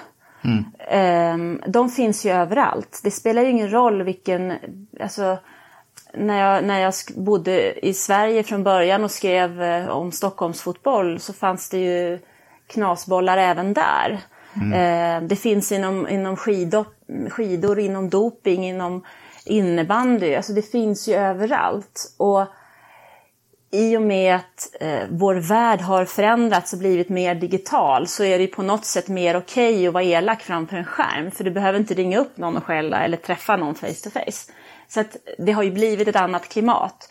Ehm, 0.89 1.63
de 1.67 1.91
finns 1.91 2.27
ju 2.27 2.31
överallt. 2.31 3.01
Det 3.05 3.11
spelar 3.11 3.43
ju 3.43 3.51
ingen 3.51 3.73
roll 3.73 4.03
vilken... 4.03 4.55
Alltså, 5.01 5.39
när 6.15 6.41
jag, 6.41 6.65
när 6.65 6.81
jag 6.81 6.95
bodde 7.17 7.87
i 7.87 7.95
Sverige 7.95 8.43
från 8.43 8.65
början 8.65 9.05
och 9.05 9.11
skrev 9.11 9.63
eh, 9.63 9.89
om 9.89 10.13
Stockholms 10.13 10.63
fotboll 10.63 11.21
så 11.21 11.33
fanns 11.33 11.69
det 11.69 11.79
ju 11.79 12.19
knasbollar 12.67 13.37
även 13.37 13.75
där. 13.75 14.21
Mm. 14.57 14.73
Eh, 14.73 15.29
det 15.29 15.37
finns 15.37 15.73
inom, 15.73 16.09
inom 16.09 16.37
skidor, 16.37 16.87
skidor, 17.31 17.79
inom 17.79 18.11
doping, 18.11 18.65
inom 18.65 19.05
innebandy. 19.45 20.35
Alltså 20.35 20.53
det 20.53 20.63
finns 20.63 21.09
ju 21.09 21.15
överallt. 21.15 22.15
Och 22.17 22.47
i 23.73 23.97
och 23.97 24.03
med 24.03 24.37
att 24.37 24.77
eh, 24.81 25.03
vår 25.11 25.35
värld 25.35 25.81
har 25.81 26.05
förändrats 26.05 26.73
och 26.73 26.79
blivit 26.79 27.09
mer 27.09 27.35
digital 27.35 28.07
så 28.07 28.25
är 28.25 28.39
det 28.39 28.45
ju 28.45 28.51
på 28.51 28.63
något 28.63 28.85
sätt 28.85 29.09
mer 29.09 29.37
okej 29.37 29.87
att 29.87 29.95
vara 29.95 30.05
elak 30.05 30.43
framför 30.43 30.77
en 30.77 30.85
skärm. 30.85 31.31
För 31.31 31.45
du 31.45 31.51
behöver 31.51 31.79
inte 31.79 31.95
ringa 31.95 32.19
upp 32.19 32.37
någon 32.37 32.57
och 32.57 32.65
skälla 32.65 33.05
eller 33.05 33.17
träffa 33.17 33.57
någon 33.57 33.75
face 33.75 34.03
to 34.05 34.11
face. 34.11 34.53
Så 34.89 35.01
att 35.01 35.17
det 35.39 35.53
har 35.53 35.63
ju 35.63 35.71
blivit 35.71 36.09
ett 36.09 36.17
annat 36.17 36.49
klimat. 36.49 37.11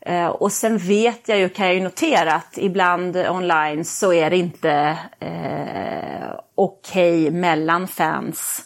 Eh, 0.00 0.26
och 0.26 0.52
sen 0.52 0.78
vet 0.78 1.28
jag 1.28 1.38
ju, 1.38 1.48
kan 1.48 1.66
jag 1.66 1.74
ju 1.74 1.82
notera 1.82 2.34
att 2.34 2.58
ibland 2.58 3.16
online 3.16 3.84
så 3.84 4.12
är 4.12 4.30
det 4.30 4.36
inte 4.36 4.98
eh, 5.20 6.40
okej 6.54 7.30
mellan 7.30 7.88
fans 7.88 8.64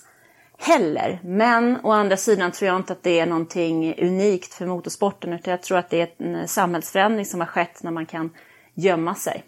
heller. 0.58 1.20
Men 1.22 1.78
å 1.82 1.90
andra 1.90 2.16
sidan 2.16 2.52
tror 2.52 2.68
jag 2.68 2.76
inte 2.76 2.92
att 2.92 3.02
det 3.02 3.20
är 3.20 3.26
någonting 3.26 3.94
unikt 3.98 4.54
för 4.54 4.66
motorsporten 4.66 5.32
utan 5.32 5.50
jag 5.50 5.62
tror 5.62 5.78
att 5.78 5.90
det 5.90 6.00
är 6.00 6.08
en 6.18 6.48
samhällsförändring 6.48 7.26
som 7.26 7.40
har 7.40 7.46
skett 7.46 7.82
när 7.82 7.90
man 7.90 8.06
kan 8.06 8.30
gömma 8.74 9.14
sig 9.14 9.44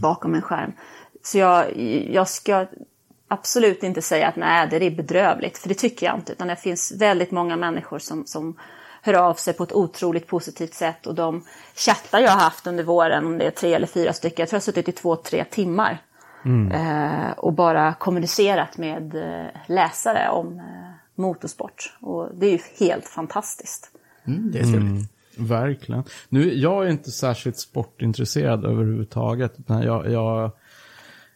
bakom 0.00 0.34
en 0.34 0.42
skärm. 0.42 0.72
Så 1.22 1.38
jag, 1.38 1.76
jag 2.10 2.28
ska 2.28 2.66
absolut 3.28 3.82
inte 3.82 4.02
säga 4.02 4.28
att 4.28 4.36
nej, 4.36 4.68
det 4.70 4.76
är 4.76 4.90
bedrövligt, 4.90 5.58
för 5.58 5.68
det 5.68 5.74
tycker 5.74 6.06
jag 6.06 6.16
inte. 6.16 6.32
Utan 6.32 6.48
det 6.48 6.56
finns 6.56 6.92
väldigt 6.92 7.30
många 7.30 7.56
människor 7.56 7.98
som, 7.98 8.26
som 8.26 8.56
hör 9.08 9.14
av 9.14 9.34
sig 9.34 9.54
på 9.54 9.64
ett 9.64 9.72
otroligt 9.72 10.26
positivt 10.26 10.74
sätt. 10.74 11.06
Och 11.06 11.14
de 11.14 11.42
chattar 11.74 12.18
jag 12.18 12.30
har 12.30 12.40
haft 12.40 12.66
under 12.66 12.84
våren, 12.84 13.26
om 13.26 13.38
det 13.38 13.44
är 13.44 13.50
tre 13.50 13.74
eller 13.74 13.86
fyra 13.86 14.12
stycken, 14.12 14.42
jag 14.42 14.48
tror 14.48 14.56
jag 14.56 14.60
har 14.60 14.64
suttit 14.64 14.88
i 14.88 14.92
två, 14.92 15.16
tre 15.16 15.44
timmar. 15.44 15.98
Eh, 16.72 17.30
och 17.30 17.52
bara 17.52 17.94
kommunicerat 17.94 18.78
med 18.78 19.14
eh, 19.14 19.46
läsare 19.66 20.28
om 20.28 20.58
eh, 20.58 20.64
motorsport. 21.14 21.96
Och 22.00 22.28
det 22.34 22.46
är 22.46 22.50
ju 22.50 22.58
helt 22.78 23.08
fantastiskt. 23.08 23.90
Mm, 24.26 24.50
det 24.52 24.58
är 24.58 24.62
trevligt. 24.62 25.10
Verkligen. 25.36 26.04
Nu, 26.28 26.54
jag 26.54 26.86
är 26.86 26.90
inte 26.90 27.10
särskilt 27.10 27.58
sportintresserad 27.58 28.64
överhuvudtaget. 28.64 29.54
Utan 29.58 29.82
jag, 29.82 30.10
jag, 30.10 30.44
eh, 30.44 30.50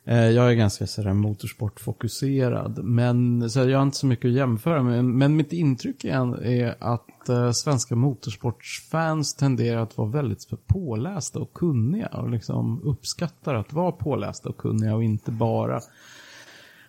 Eh, 0.04 0.30
jag 0.30 0.50
är 0.50 0.54
ganska 0.54 0.86
sådär 0.86 1.12
motorsportfokuserad. 1.12 2.84
Men 2.84 3.50
så 3.50 3.60
här, 3.60 3.68
jag 3.68 3.78
har 3.78 3.82
inte 3.82 3.96
så 3.96 4.06
mycket 4.06 4.24
att 4.24 4.32
jämföra 4.32 4.82
med. 4.82 5.04
Men 5.04 5.36
mitt 5.36 5.52
intryck 5.52 6.04
igen 6.04 6.34
är 6.42 6.74
att 6.78 7.28
eh, 7.28 7.50
svenska 7.50 7.96
motorsportsfans 7.96 9.34
tenderar 9.34 9.82
att 9.82 9.96
vara 9.96 10.08
väldigt 10.08 10.50
pålästa 10.66 11.38
och 11.38 11.52
kunniga. 11.52 12.06
Och 12.06 12.30
liksom 12.30 12.82
uppskattar 12.84 13.54
att 13.54 13.72
vara 13.72 13.92
pålästa 13.92 14.48
och 14.48 14.56
kunniga 14.56 14.94
och 14.94 15.04
inte 15.04 15.30
bara 15.30 15.80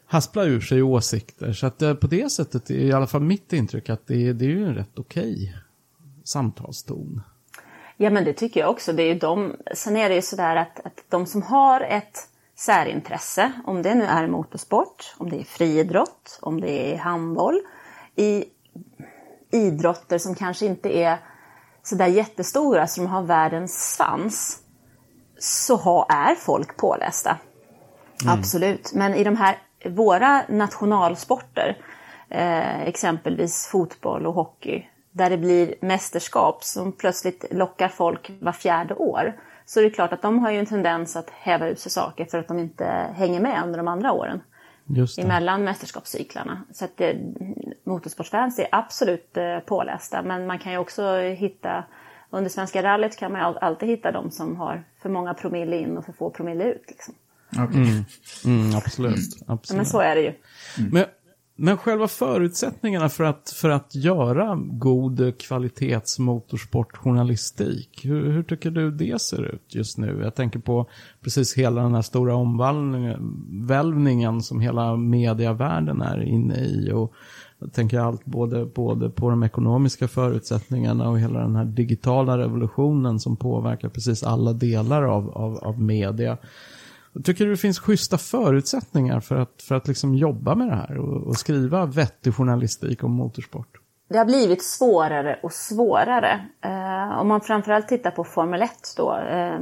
haspla 0.06 0.44
ur 0.44 0.62
sig 0.62 0.82
åsikter. 0.82 1.54
Så 1.54 1.68
att 1.68 1.82
eh, 1.82 1.94
på 1.94 2.08
det 2.08 2.32
sättet 2.32 2.70
är 2.70 2.80
i 2.80 2.94
alla 2.94 3.08
fall 3.08 3.22
mitt 3.22 3.54
intryck 3.54 3.90
att 3.90 4.08
det, 4.08 4.34
det 4.34 4.46
är 4.46 4.50
ju 4.50 4.66
en 4.66 4.76
rätt 4.76 5.00
okej 5.00 5.56
samtalston. 6.24 7.22
Ja 7.98 8.10
men 8.10 8.24
det 8.24 8.34
tycker 8.34 8.60
jag 8.60 8.70
också. 8.70 8.94
Det 8.94 9.04
är 9.04 9.14
ju 9.14 9.20
de, 9.20 9.56
sen 9.76 9.98
är 9.98 10.10
det 10.10 10.16
ju 10.16 10.22
sådär 10.22 10.56
att, 10.56 10.86
att 10.86 11.04
de 11.10 11.26
som 11.26 11.42
har 11.42 11.82
ett 11.82 12.30
särintresse, 12.66 13.52
om 13.66 13.82
det 13.82 13.96
nu 13.96 14.04
är 14.04 14.28
motorsport, 14.28 15.16
om 15.18 15.30
det 15.30 15.40
är 15.40 15.44
friidrott, 15.44 16.40
om 16.42 16.62
det 16.62 16.94
är 16.94 16.98
handboll, 16.98 17.60
i 18.16 18.46
idrotter 19.52 20.18
som 20.18 20.36
kanske 20.36 20.66
inte 20.66 20.98
är 20.98 21.18
sådär 21.84 22.08
jättestora 22.08 22.88
de 22.88 23.08
har 23.08 23.22
världens 23.22 23.96
svans, 23.96 24.60
så 25.40 25.76
ha, 25.76 26.06
är 26.10 26.36
folk 26.36 26.78
pålästa. 26.78 27.38
Absolut. 28.28 28.94
Men 28.94 29.14
i 29.14 29.24
de 29.24 29.36
här, 29.36 29.58
våra 29.90 30.44
nationalsporter, 30.50 31.78
eh, 32.30 32.82
exempelvis 32.82 33.68
fotboll 33.68 34.28
och 34.28 34.34
hockey, 34.34 34.90
där 35.14 35.30
det 35.30 35.38
blir 35.38 35.76
mästerskap 35.82 36.64
som 36.64 36.92
plötsligt 36.92 37.46
lockar 37.52 37.88
folk 37.88 38.32
var 38.40 38.52
fjärde 38.52 38.94
år, 38.94 39.34
så 39.66 39.80
är 39.80 39.84
det 39.84 39.90
klart 39.90 40.14
att 40.14 40.22
de 40.22 40.40
har 40.40 40.52
ju 40.52 40.60
en 40.60 40.66
tendens 40.66 41.16
att 41.16 41.30
häva 41.30 41.68
ut 41.68 41.80
sig 41.80 41.92
saker 41.92 42.26
för 42.26 42.38
att 42.38 42.48
de 42.48 42.60
inte 42.60 42.86
hänger 43.16 43.40
med 43.42 43.64
under 43.64 43.78
de 43.78 43.88
andra 43.88 44.12
åren. 44.12 44.42
Just 44.86 45.16
det. 45.16 45.22
Emellan 45.22 45.64
mästerskapscyklarna. 45.64 46.64
Så 46.74 46.86
att 46.86 46.98
det, 46.98 47.18
motorsportfans 47.84 48.60
är 48.60 48.68
absolut 48.72 49.38
eh, 49.38 49.60
pålästa. 49.60 50.22
Men 50.22 50.48
man 50.48 50.60
kan 50.60 50.72
ju 50.72 50.78
också 50.78 51.18
hitta, 51.18 51.84
under 52.30 52.50
Svenska 52.50 52.84
rallyt 52.84 53.18
kan 53.18 53.32
man 53.32 53.42
ju 53.42 53.46
all- 53.48 53.58
alltid 53.58 53.90
hitta 53.90 54.12
de 54.12 54.32
som 54.32 54.56
har 54.56 54.84
för 55.02 55.10
många 55.10 55.34
promille 55.34 55.78
in 55.78 55.98
och 55.98 56.06
för 56.06 56.14
få 56.14 56.30
promille 56.30 56.64
ut. 56.64 56.84
Liksom. 56.88 57.14
Okej. 57.60 58.06
Mm, 58.46 58.76
absolut. 58.76 59.20
Ja, 59.48 59.54
absolut. 59.54 59.78
Men 59.78 59.86
så 59.86 60.00
är 60.00 60.16
det 60.16 60.22
ju. 60.22 60.34
Men, 60.92 61.06
men 61.56 61.78
själva 61.78 62.08
förutsättningarna 62.08 63.10
för 63.10 63.24
att, 63.24 63.54
för 63.56 63.70
att 63.70 63.96
göra 63.96 64.60
god 64.62 65.40
kvalitetsmotorsportjournalistik, 65.40 68.06
hur, 68.06 68.32
hur 68.32 68.44
tycker 68.44 68.72
du 68.72 68.92
det 68.92 69.22
ser 69.22 69.44
ut 69.44 69.76
just 69.76 69.98
nu? 69.98 70.20
Jag 70.24 70.36
tänker 70.36 70.60
på 70.60 70.90
precis 71.22 71.58
hela 71.58 71.82
den 71.82 71.96
här 71.96 72.02
stora 72.02 72.36
omvälvningen 72.36 74.42
som 74.42 74.60
hela 74.60 74.96
mediavärlden 74.96 76.02
är 76.02 76.24
inne 76.24 76.56
i. 76.56 76.92
Och 76.92 77.14
jag 77.60 77.74
tänker 77.74 78.00
allt 78.00 78.26
både, 78.26 78.66
både 78.66 79.10
på 79.10 79.30
de 79.30 79.44
ekonomiska 79.44 80.08
förutsättningarna 80.08 81.10
och 81.10 81.20
hela 81.20 81.40
den 81.40 81.56
här 81.56 81.66
digitala 81.66 82.38
revolutionen 82.38 83.20
som 83.20 83.36
påverkar 83.36 83.90
precis 83.90 84.24
alla 84.24 84.54
delar 84.54 85.04
av, 85.04 85.30
av, 85.30 85.58
av 85.58 85.82
media. 85.82 86.38
Tycker 87.24 87.46
du 87.46 87.52
det 87.52 87.58
finns 87.58 87.80
schyssta 87.80 88.18
förutsättningar 88.18 89.20
för 89.20 89.36
att, 89.36 89.62
för 89.62 89.76
att 89.76 89.88
liksom 89.88 90.16
jobba 90.16 90.56
med 90.56 90.68
det 90.68 90.76
här 90.76 90.98
och, 90.98 91.28
och 91.28 91.38
skriva 91.38 91.86
vettig 91.86 92.36
journalistik 92.36 93.04
om 93.04 93.12
motorsport? 93.12 93.68
Det 94.10 94.18
har 94.18 94.26
blivit 94.26 94.64
svårare 94.64 95.40
och 95.44 95.54
svårare. 95.54 96.46
Eh, 96.62 97.20
om 97.20 97.28
man 97.28 97.42
framförallt 97.42 97.88
tittar 97.88 98.12
på 98.12 98.24
Formel 98.24 98.62
1 98.62 98.72
då, 98.98 99.18
eh, 99.18 99.60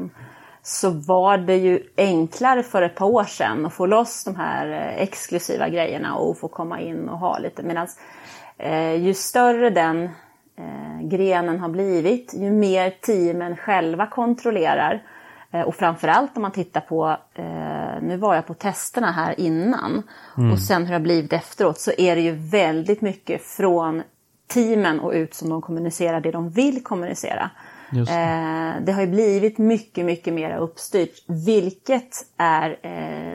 så 0.63 0.89
var 0.89 1.37
det 1.37 1.55
ju 1.55 1.83
enklare 1.97 2.63
för 2.63 2.81
ett 2.81 2.95
par 2.95 3.05
år 3.05 3.23
sedan 3.23 3.65
att 3.65 3.73
få 3.73 3.85
loss 3.85 4.23
de 4.23 4.35
här 4.35 4.67
eh, 4.67 5.01
exklusiva 5.01 5.69
grejerna 5.69 6.15
och 6.15 6.37
få 6.37 6.47
komma 6.47 6.81
in 6.81 7.09
och 7.09 7.19
ha 7.19 7.37
lite. 7.37 7.63
Medan 7.63 7.87
eh, 8.57 8.95
ju 8.95 9.13
större 9.13 9.69
den 9.69 10.03
eh, 10.57 11.01
grenen 11.01 11.59
har 11.59 11.69
blivit, 11.69 12.33
ju 12.33 12.51
mer 12.51 12.89
teamen 12.89 13.57
själva 13.57 14.07
kontrollerar. 14.07 15.03
Eh, 15.51 15.61
och 15.61 15.75
framförallt 15.75 16.35
om 16.35 16.41
man 16.41 16.51
tittar 16.51 16.81
på, 16.81 17.17
eh, 17.33 18.01
nu 18.01 18.17
var 18.17 18.35
jag 18.35 18.47
på 18.47 18.53
testerna 18.53 19.11
här 19.11 19.39
innan 19.39 20.03
och 20.53 20.59
sen 20.59 20.81
hur 20.81 20.87
det 20.89 20.95
har 20.95 20.99
blivit 20.99 21.33
efteråt 21.33 21.79
så 21.79 21.91
är 21.97 22.15
det 22.15 22.21
ju 22.21 22.31
väldigt 22.31 23.01
mycket 23.01 23.41
från 23.41 24.03
teamen 24.47 24.99
och 24.99 25.11
ut 25.11 25.33
som 25.33 25.49
de 25.49 25.61
kommunicerar 25.61 26.21
det 26.21 26.31
de 26.31 26.49
vill 26.49 26.83
kommunicera. 26.83 27.49
Det. 27.91 27.99
Eh, 27.99 28.83
det 28.85 28.91
har 28.91 29.01
ju 29.01 29.07
blivit 29.07 29.57
mycket, 29.57 30.05
mycket 30.05 30.33
mer 30.33 30.57
uppstyrt, 30.57 31.23
vilket 31.45 32.15
är 32.37 32.77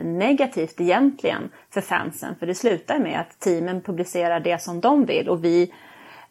negativt 0.03 0.81
egentligen 0.81 1.49
för 1.73 1.81
fansen. 1.81 2.35
För 2.39 2.47
det 2.47 2.55
slutar 2.55 2.99
med 2.99 3.19
att 3.19 3.39
teamen 3.39 3.81
publicerar 3.81 4.39
det 4.39 4.61
som 4.61 4.81
de 4.81 5.05
vill 5.05 5.29
och 5.29 5.43
vi, 5.43 5.73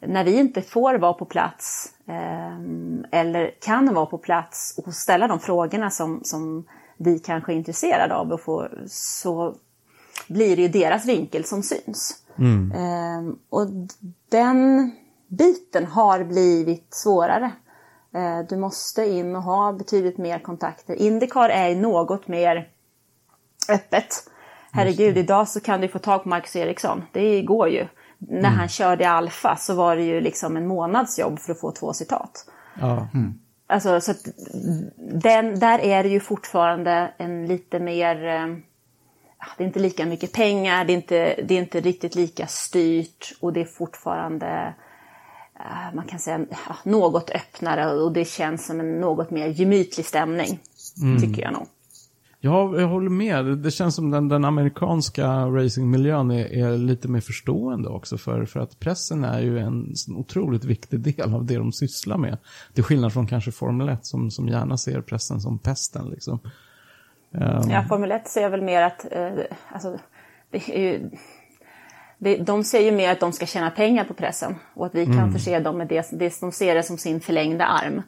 när 0.00 0.24
vi 0.24 0.38
inte 0.38 0.62
får 0.62 0.94
vara 0.94 1.12
på 1.12 1.24
plats 1.24 1.92
eh, 2.08 2.58
eller 3.20 3.54
kan 3.60 3.94
vara 3.94 4.06
på 4.06 4.18
plats 4.18 4.80
och 4.86 4.94
ställa 4.94 5.28
de 5.28 5.40
frågorna 5.40 5.90
som, 5.90 6.20
som 6.24 6.64
vi 6.96 7.18
kanske 7.18 7.52
är 7.52 7.56
intresserade 7.56 8.14
av 8.14 8.32
att 8.32 8.40
få, 8.40 8.68
så 8.86 9.54
blir 10.28 10.56
det 10.56 10.62
ju 10.62 10.68
deras 10.68 11.06
vinkel 11.06 11.44
som 11.44 11.62
syns. 11.62 12.22
Eh, 12.74 13.34
och 13.50 13.66
den 14.28 14.90
biten 15.28 15.86
har 15.86 16.24
blivit 16.24 16.94
svårare. 16.94 17.52
Eh, 18.14 18.38
du 18.48 18.56
måste 18.56 19.04
in 19.04 19.36
och 19.36 19.42
ha 19.42 19.72
betydligt 19.72 20.18
mer 20.18 20.38
kontakter. 20.38 20.94
Indycar 20.94 21.48
är 21.48 21.76
något 21.76 22.28
mer 22.28 22.68
öppet. 23.68 24.30
Herregud, 24.72 25.18
idag 25.18 25.48
så 25.48 25.60
kan 25.60 25.80
du 25.80 25.88
få 25.88 25.98
tag 25.98 26.22
på 26.22 26.28
Marcus 26.28 26.56
Eriksson. 26.56 27.02
Det 27.12 27.42
går 27.42 27.68
ju. 27.68 27.86
När 28.18 28.50
han 28.50 28.68
körde 28.68 29.04
i 29.04 29.06
Alfa 29.06 29.56
så 29.56 29.74
var 29.74 29.96
det 29.96 30.02
ju 30.02 30.20
liksom 30.20 30.56
en 30.56 30.66
månads 30.66 31.18
jobb 31.18 31.38
för 31.38 31.52
att 31.52 31.60
få 31.60 31.72
två 31.72 31.92
citat. 31.92 32.46
Ja. 32.80 33.08
Alltså, 33.66 34.00
så 34.00 34.10
att 34.10 34.26
den, 35.22 35.58
där 35.58 35.78
är 35.78 36.02
det 36.02 36.08
ju 36.08 36.20
fortfarande 36.20 37.12
en 37.18 37.46
lite 37.46 37.78
mer... 37.80 38.26
eh, 38.26 38.46
Det 39.58 39.64
är 39.64 39.66
inte 39.66 39.78
lika 39.80 40.06
mycket 40.06 40.32
pengar, 40.32 40.84
det 40.84 40.92
är 40.92 40.94
inte, 40.94 41.40
det 41.44 41.54
är 41.54 41.58
inte 41.58 41.80
riktigt 41.80 42.14
lika 42.14 42.46
styrt 42.46 43.32
och 43.40 43.52
det 43.52 43.60
är 43.60 43.64
fortfarande 43.64 44.74
eh, 45.58 45.94
man 45.94 46.04
kan 46.06 46.18
säga 46.18 46.40
något 46.82 47.30
öppnare 47.30 47.86
och 48.02 48.12
det 48.12 48.24
känns 48.24 48.66
som 48.66 48.80
en 48.80 49.00
något 49.00 49.30
mer 49.30 49.46
gemytlig 49.46 50.06
stämning. 50.06 50.58
Tycker 51.20 51.42
jag 51.42 51.52
nog. 51.52 51.66
Ja, 52.46 52.80
jag 52.80 52.88
håller 52.88 53.10
med. 53.10 53.44
Det- 53.58 53.70
känns 53.70 53.94
som 53.94 54.10
den, 54.10 54.28
den 54.28 54.44
amerikanska 54.44 55.26
racingmiljön 55.46 56.30
är, 56.30 56.44
är 56.52 56.78
lite 56.78 57.08
mer 57.08 57.20
förstående 57.20 57.88
också 57.88 58.18
för, 58.18 58.44
för 58.44 58.60
att 58.60 58.80
pressen 58.80 59.24
är 59.24 59.40
ju 59.40 59.58
en 59.58 59.92
otroligt 60.16 60.64
viktig 60.64 61.00
del 61.00 61.34
av 61.34 61.44
det 61.44 61.56
de 61.56 61.72
sysslar 61.72 62.18
med. 62.18 62.38
Till 62.74 62.84
skillnad 62.84 63.12
från 63.12 63.26
kanske 63.26 63.52
Formel 63.52 63.88
1 63.88 64.06
som, 64.06 64.30
som 64.30 64.48
gärna 64.48 64.76
ser 64.76 65.00
pressen 65.00 65.40
som 65.40 65.58
pesten 65.58 66.08
liksom. 66.08 66.38
Ehm, 67.34 67.70
Ja, 67.70 67.84
Formel 67.88 68.12
1 68.12 68.28
ser 68.28 68.48
väl 68.48 68.62
mer 68.62 68.82
att, 68.82 69.12
eh, 69.12 69.28
alltså, 69.72 69.98
det 70.50 70.68
är 70.68 70.80
ju, 70.80 71.10
det, 72.18 72.36
de 72.36 72.64
ser 72.64 72.80
ju 72.80 72.92
mer 72.92 73.12
att 73.12 73.20
de 73.20 73.32
ska 73.32 73.46
tjäna 73.46 73.70
pengar 73.70 74.04
på 74.04 74.14
pressen 74.14 74.54
och 74.74 74.86
att 74.86 74.94
vi 74.94 75.06
kan 75.06 75.32
förse 75.32 75.60
dem 75.60 75.78
med 75.78 75.88
det, 75.88 76.06
det, 76.12 76.40
de 76.40 76.52
ser 76.52 76.74
det 76.74 76.82
som 76.82 76.98
sin 76.98 77.20
förlängda 77.20 77.64
arm. 77.66 78.02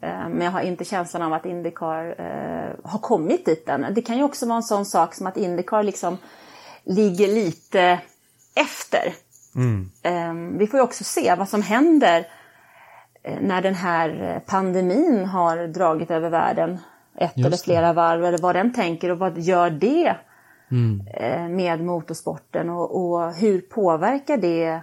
Eh, 0.00 0.28
men 0.28 0.40
jag 0.40 0.50
har 0.50 0.60
inte 0.60 0.84
känslan 0.84 1.22
av 1.22 1.32
att 1.32 1.46
Indycar 1.46 2.14
eh, 2.18 2.90
har 2.90 2.98
kommit 2.98 3.46
dit 3.46 3.68
än. 3.68 3.94
Det 3.94 4.02
kan 4.02 4.16
ju 4.16 4.24
också 4.24 4.46
vara 4.46 4.56
en 4.56 4.62
sån 4.62 4.86
sak 4.86 5.14
som 5.14 5.26
att 5.26 5.36
Indycar 5.36 5.82
liksom 5.82 6.18
ligger 6.84 7.28
lite 7.28 8.00
efter. 8.54 9.12
Eh, 10.02 10.34
vi 10.58 10.66
får 10.66 10.80
ju 10.80 10.84
också 10.84 11.04
se 11.04 11.34
vad 11.34 11.48
som 11.48 11.62
händer 11.62 12.26
eh, 13.22 13.40
när 13.40 13.62
den 13.62 13.74
här 13.74 14.40
pandemin 14.46 15.24
har 15.24 15.66
dragit 15.66 16.10
över 16.10 16.30
världen 16.30 16.78
ett 17.18 17.32
Just 17.36 17.46
eller 17.46 17.56
det. 17.56 17.62
flera 17.62 17.92
varv 17.92 18.24
eller 18.24 18.38
vad 18.38 18.54
den 18.54 18.72
tänker 18.72 19.10
och 19.10 19.18
vad 19.18 19.38
gör 19.38 19.70
det 19.70 20.16
eh, 21.14 21.48
med 21.48 21.84
motorsporten 21.84 22.70
och, 22.70 22.96
och 22.96 23.34
hur 23.34 23.60
påverkar 23.60 24.36
det 24.36 24.80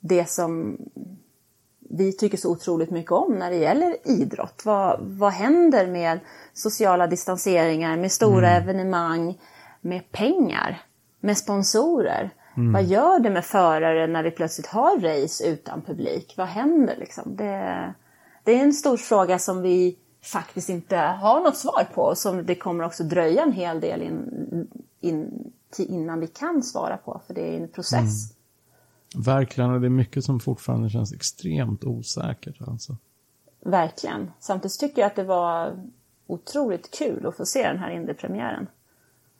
det 0.00 0.30
som 0.30 0.78
vi 1.94 2.12
tycker 2.12 2.38
så 2.38 2.50
otroligt 2.50 2.90
mycket 2.90 3.12
om 3.12 3.38
när 3.38 3.50
det 3.50 3.56
gäller 3.56 3.96
idrott. 4.04 4.62
Vad, 4.64 5.00
vad 5.00 5.32
händer 5.32 5.86
med 5.86 6.20
sociala 6.52 7.06
distanseringar, 7.06 7.96
med 7.96 8.12
stora 8.12 8.50
evenemang, 8.50 9.40
med 9.80 10.12
pengar, 10.12 10.82
med 11.20 11.38
sponsorer? 11.38 12.30
Vad 12.72 12.84
gör 12.84 13.18
det 13.18 13.30
med 13.30 13.44
förare 13.44 14.06
när 14.06 14.22
vi 14.22 14.30
plötsligt 14.30 14.66
har 14.66 15.00
race 15.00 15.46
utan 15.46 15.82
publik? 15.82 16.34
Vad 16.36 16.46
händer 16.46 16.96
liksom? 16.96 17.36
Det, 17.36 17.94
det 18.44 18.52
är 18.52 18.62
en 18.62 18.72
stor 18.72 18.96
fråga 18.96 19.38
som 19.38 19.62
vi 19.62 19.98
faktiskt 20.22 20.68
inte 20.68 20.96
har 20.96 21.40
något 21.40 21.56
svar 21.56 21.88
på 21.94 22.02
och 22.02 22.18
som 22.18 22.46
det 22.46 22.54
kommer 22.54 22.84
också 22.84 23.04
dröja 23.04 23.42
en 23.42 23.52
hel 23.52 23.80
del 23.80 24.02
in, 24.02 24.68
in, 25.00 25.52
innan 25.78 26.20
vi 26.20 26.26
kan 26.26 26.62
svara 26.62 26.96
på, 26.96 27.20
för 27.26 27.34
det 27.34 27.54
är 27.56 27.60
en 27.60 27.68
process. 27.68 28.34
Verkligen, 29.16 29.70
och 29.70 29.80
det 29.80 29.86
är 29.86 29.90
mycket 29.90 30.24
som 30.24 30.40
fortfarande 30.40 30.90
känns 30.90 31.12
extremt 31.12 31.84
osäkert. 31.84 32.56
Alltså. 32.60 32.96
Verkligen. 33.64 34.30
Samtidigt 34.40 34.78
tycker 34.78 35.02
jag 35.02 35.06
att 35.06 35.16
det 35.16 35.24
var 35.24 35.76
otroligt 36.26 36.90
kul 36.98 37.26
att 37.26 37.36
få 37.36 37.46
se 37.46 37.68
den 37.68 37.78
här 37.78 37.90
indiepremiären. 37.90 38.66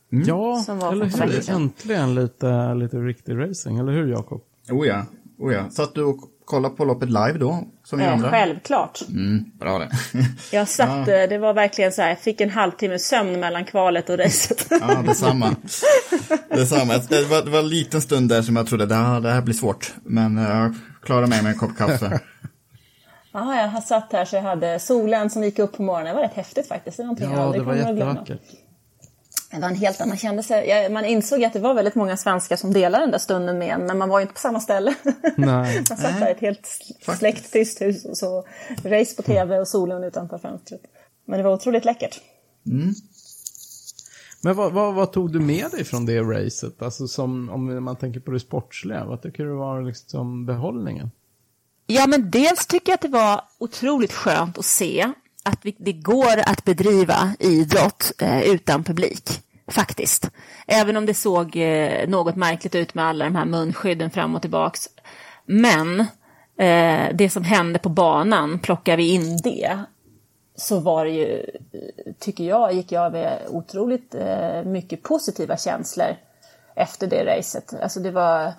Ja, 0.09 0.63
Som 0.67 0.79
var 0.79 0.93
eller 0.93 1.07
hur? 1.07 1.51
Äntligen 1.51 2.15
lite, 2.15 2.75
lite 2.75 2.99
riktig 2.99 3.39
racing, 3.39 3.79
eller 3.79 3.93
hur 3.93 4.07
Jakob? 4.07 4.43
Oh 4.71 4.87
ja, 4.87 5.07
oh 5.39 5.53
ja. 5.53 5.71
Satt 5.71 5.95
du 5.95 6.05
och 6.05 6.32
kollade 6.45 6.75
på 6.77 6.85
loppet 6.85 7.09
live 7.09 7.33
då? 7.33 7.65
Som 7.85 7.99
vi 7.99 8.05
Eh, 8.05 8.13
andra? 8.13 8.31
självklart. 8.31 9.01
Mm, 9.09 9.45
bra 9.61 9.79
det. 9.79 9.89
Jag 10.57 10.69
satt, 10.69 11.09
eh, 11.09 11.15
det 11.29 11.39
var 11.39 11.55
verkligen 11.55 11.93
så 11.93 12.03
här, 12.03 12.09
jag 12.09 12.19
fick 12.19 12.41
en 12.41 12.51
halvtimme 12.51 12.99
sömn 12.99 13.41
mellan 13.41 13.65
kvalet 13.65 14.11
och 14.11 14.19
racet. 14.19 14.67
Ja, 14.71 15.03
detsamma. 15.07 15.57
detsamma. 16.49 16.93
Det 17.09 17.25
var, 17.25 17.43
det 17.45 17.51
var 17.51 17.59
en 17.59 17.69
liten 17.69 18.01
stund 18.03 18.29
där 18.29 18.43
som 18.43 18.57
jag 18.57 18.67
trodde 18.67 18.87
det 18.87 18.95
här, 18.95 19.21
det 19.21 19.31
här 19.31 19.43
blir 19.43 19.55
svårt. 19.55 19.95
Men 20.05 20.39
eh, 20.39 20.45
jag 20.59 20.75
klarade 21.05 21.27
mig 21.27 21.43
med 21.43 21.53
en 21.53 21.59
kopp 21.59 21.77
kaffe. 21.79 22.21
Ja, 23.35 23.61
jag 23.61 23.69
har 23.69 23.81
satt 23.81 24.13
här 24.13 24.25
så 24.25 24.37
jag 24.37 24.43
hade 24.43 24.79
solen 24.79 25.31
som 25.31 25.45
gick 25.45 25.59
upp 25.59 25.77
på 25.77 25.83
morgonen. 25.83 26.07
Det 26.07 26.15
var 26.15 26.23
rätt 26.23 26.35
häftigt 26.35 26.69
faktiskt. 26.69 26.97
Det 26.97 27.03
är 27.03 27.05
någonting 27.05 27.31
jag 27.31 27.39
Ja, 27.39 27.43
aldrig 27.43 27.63
det 27.63 27.67
var 27.67 27.75
kommer 27.77 27.89
att 27.91 27.97
glömma. 27.97 28.11
jättevackert. 28.21 28.49
Det 29.53 29.61
var 29.61 29.69
en 29.69 29.75
helt 29.75 30.01
annan, 30.01 30.09
man 30.09 30.19
kände 30.19 30.43
sig, 30.43 30.69
jag, 30.69 30.93
man 30.93 31.05
insåg 31.05 31.45
att 31.45 31.53
det 31.53 31.59
var 31.59 31.75
väldigt 31.75 31.95
många 31.95 32.17
svenskar 32.17 32.57
som 32.57 32.73
delade 32.73 33.05
den 33.05 33.11
där 33.11 33.19
stunden 33.19 33.59
med 33.59 33.69
en, 33.69 33.87
men 33.87 33.99
man 33.99 34.09
var 34.09 34.19
ju 34.19 34.23
inte 34.23 34.35
på 34.35 34.41
samma 34.41 34.61
ställe. 34.61 34.95
Nej. 35.37 35.77
man 35.89 35.99
satt 35.99 36.21
där 36.21 36.29
i 36.29 36.31
ett 36.31 36.41
helt 36.41 36.67
släckt 37.19 37.53
tyst 37.53 37.81
hus 37.81 38.05
och 38.05 38.17
så 38.17 38.45
race 38.85 39.17
på 39.17 39.23
tv 39.23 39.59
och 39.59 39.69
solen 39.69 40.05
utanför 40.05 40.39
fönstret. 40.39 40.81
Men 41.25 41.39
det 41.39 41.45
var 41.45 41.55
otroligt 41.55 41.85
läckert. 41.85 42.21
Men 44.43 44.57
vad, 44.57 44.73
vad, 44.73 44.95
vad, 44.95 45.13
tog 45.13 45.33
du 45.33 45.41
med 45.41 45.71
dig 45.71 45.85
från 45.85 46.07
det 46.07 46.21
racet? 46.21 46.83
Alltså 46.83 47.09
som, 47.09 47.51
om 47.51 47.85
man 47.85 47.97
tänker 47.97 48.21
på 48.21 48.31
det 48.31 48.41
sportsliga, 48.41 49.05
vad 49.05 49.23
tycker 49.23 49.45
du 49.45 49.55
var 49.55 49.83
liksom 49.83 50.47
behållningen? 50.47 51.11
Ja, 51.87 52.07
men 52.07 52.31
dels 52.31 52.67
tycker 52.67 52.93
jag 52.93 52.95
att 52.95 53.03
det 53.03 53.09
var 53.09 53.41
otroligt 53.59 54.13
skönt 54.13 54.59
att 54.59 54.65
se 54.65 55.13
att 55.43 55.59
vi, 55.63 55.77
det 55.79 55.93
går 55.93 56.39
att 56.47 56.65
bedriva 56.65 57.35
idrott 57.39 58.13
eh, 58.19 58.43
utan 58.43 58.85
publik, 58.85 59.31
faktiskt. 59.67 60.31
Även 60.67 60.97
om 60.97 61.07
det 61.07 61.15
såg 61.15 61.57
eh, 61.57 62.09
något 62.09 62.37
märkligt 62.37 62.75
ut 62.75 62.95
med 62.95 63.05
alla 63.05 63.25
de 63.25 63.37
här 63.37 63.45
munskydden 63.45 64.11
fram 64.11 64.35
och 64.35 64.43
tillbaks. 64.43 64.89
Men 65.45 66.01
eh, 66.57 67.15
det 67.15 67.33
som 67.33 67.45
hände 67.45 67.79
på 67.79 67.89
banan, 67.89 68.59
plockar 68.59 68.97
vi 68.97 69.11
in 69.15 69.37
det, 69.45 69.79
så 70.57 70.81
var 70.81 71.05
det 71.05 71.11
ju, 71.11 71.39
eh, 71.73 72.13
tycker 72.19 72.45
jag, 72.45 72.73
gick 72.73 72.93
jag 72.93 73.13
med 73.13 73.39
otroligt 73.49 74.15
eh, 74.15 74.63
mycket 74.65 75.03
positiva 75.03 75.57
känslor 75.57 76.17
efter 76.75 77.07
det 77.07 77.25
racet. 77.25 77.75
Alltså 77.83 78.01
det 78.01 78.11
var 78.11 78.53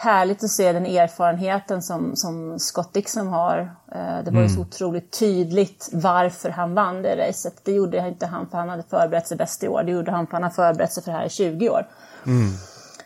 härligt 0.00 0.44
att 0.44 0.50
se 0.50 0.72
den 0.72 0.86
erfarenheten 0.86 1.82
som, 1.82 2.16
som 2.16 2.58
Scott 2.58 2.92
Dixon 2.92 3.26
har. 3.26 3.58
Eh, 3.92 4.24
det 4.24 4.30
var 4.30 4.42
ju 4.42 4.48
så 4.48 4.60
otroligt 4.60 5.18
tydligt 5.18 5.88
varför 5.92 6.50
han 6.50 6.74
vann 6.74 7.02
det 7.02 7.28
racet. 7.28 7.54
Det 7.64 7.72
gjorde 7.72 8.08
inte 8.08 8.26
han 8.26 8.46
för 8.50 8.58
han 8.58 8.68
hade 8.68 8.82
förberett 8.82 9.26
sig 9.26 9.36
bäst 9.36 9.64
i 9.64 9.68
år. 9.68 9.82
Det 9.82 9.92
gjorde 9.92 10.10
han 10.10 10.26
för 10.26 10.32
han 10.32 10.42
har 10.42 10.50
förberett 10.50 10.92
sig 10.92 11.02
för 11.02 11.12
det 11.12 11.18
här 11.18 11.26
i 11.26 11.30
20 11.30 11.70
år. 11.70 11.86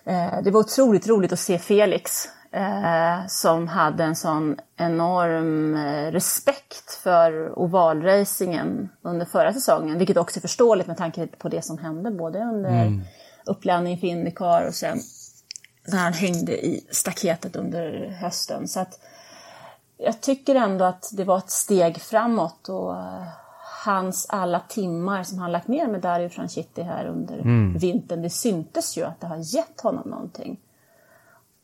Eh, 0.04 0.42
det 0.42 0.50
var 0.50 0.60
otroligt 0.60 1.08
roligt 1.08 1.32
att 1.32 1.38
se 1.38 1.58
Felix 1.58 2.28
eh, 2.52 3.26
som 3.28 3.68
hade 3.68 4.04
en 4.04 4.16
sån 4.16 4.56
enorm 4.76 5.76
respekt 6.12 6.90
för 7.02 7.58
ovalracingen 7.58 8.88
under 9.02 9.26
förra 9.26 9.52
säsongen. 9.52 9.98
Vilket 9.98 10.16
också 10.16 10.38
är 10.38 10.40
förståeligt 10.40 10.86
med 10.86 10.96
tanke 10.96 11.26
på 11.26 11.48
det 11.48 11.62
som 11.62 11.78
hände 11.78 12.10
både 12.10 12.38
under 12.38 13.00
uppladdningen 13.46 14.00
för 14.00 14.06
Indycar 14.06 14.66
och 14.66 14.74
sen 14.74 14.98
när 15.86 15.98
han 15.98 16.12
hängde 16.12 16.66
i 16.66 16.86
staketet 16.90 17.56
under 17.56 18.08
hösten. 18.20 18.68
Så 18.68 18.80
att 18.80 19.00
jag 19.96 20.20
tycker 20.20 20.54
ändå 20.54 20.84
att 20.84 21.10
det 21.12 21.24
var 21.24 21.38
ett 21.38 21.50
steg 21.50 22.00
framåt 22.00 22.68
och 22.68 22.96
eh, 22.96 23.22
hans 23.84 24.26
alla 24.28 24.60
timmar 24.60 25.22
som 25.22 25.38
han 25.38 25.52
lagt 25.52 25.68
ner 25.68 25.86
med 25.86 26.00
Dario 26.00 26.28
Franchitti 26.28 26.82
här 26.82 27.06
under 27.06 27.42
vintern, 27.78 28.22
det 28.22 28.30
syntes 28.30 28.96
ju 28.98 29.04
att 29.04 29.20
det 29.20 29.26
har 29.26 29.54
gett 29.56 29.80
honom 29.80 30.08
någonting. 30.10 30.60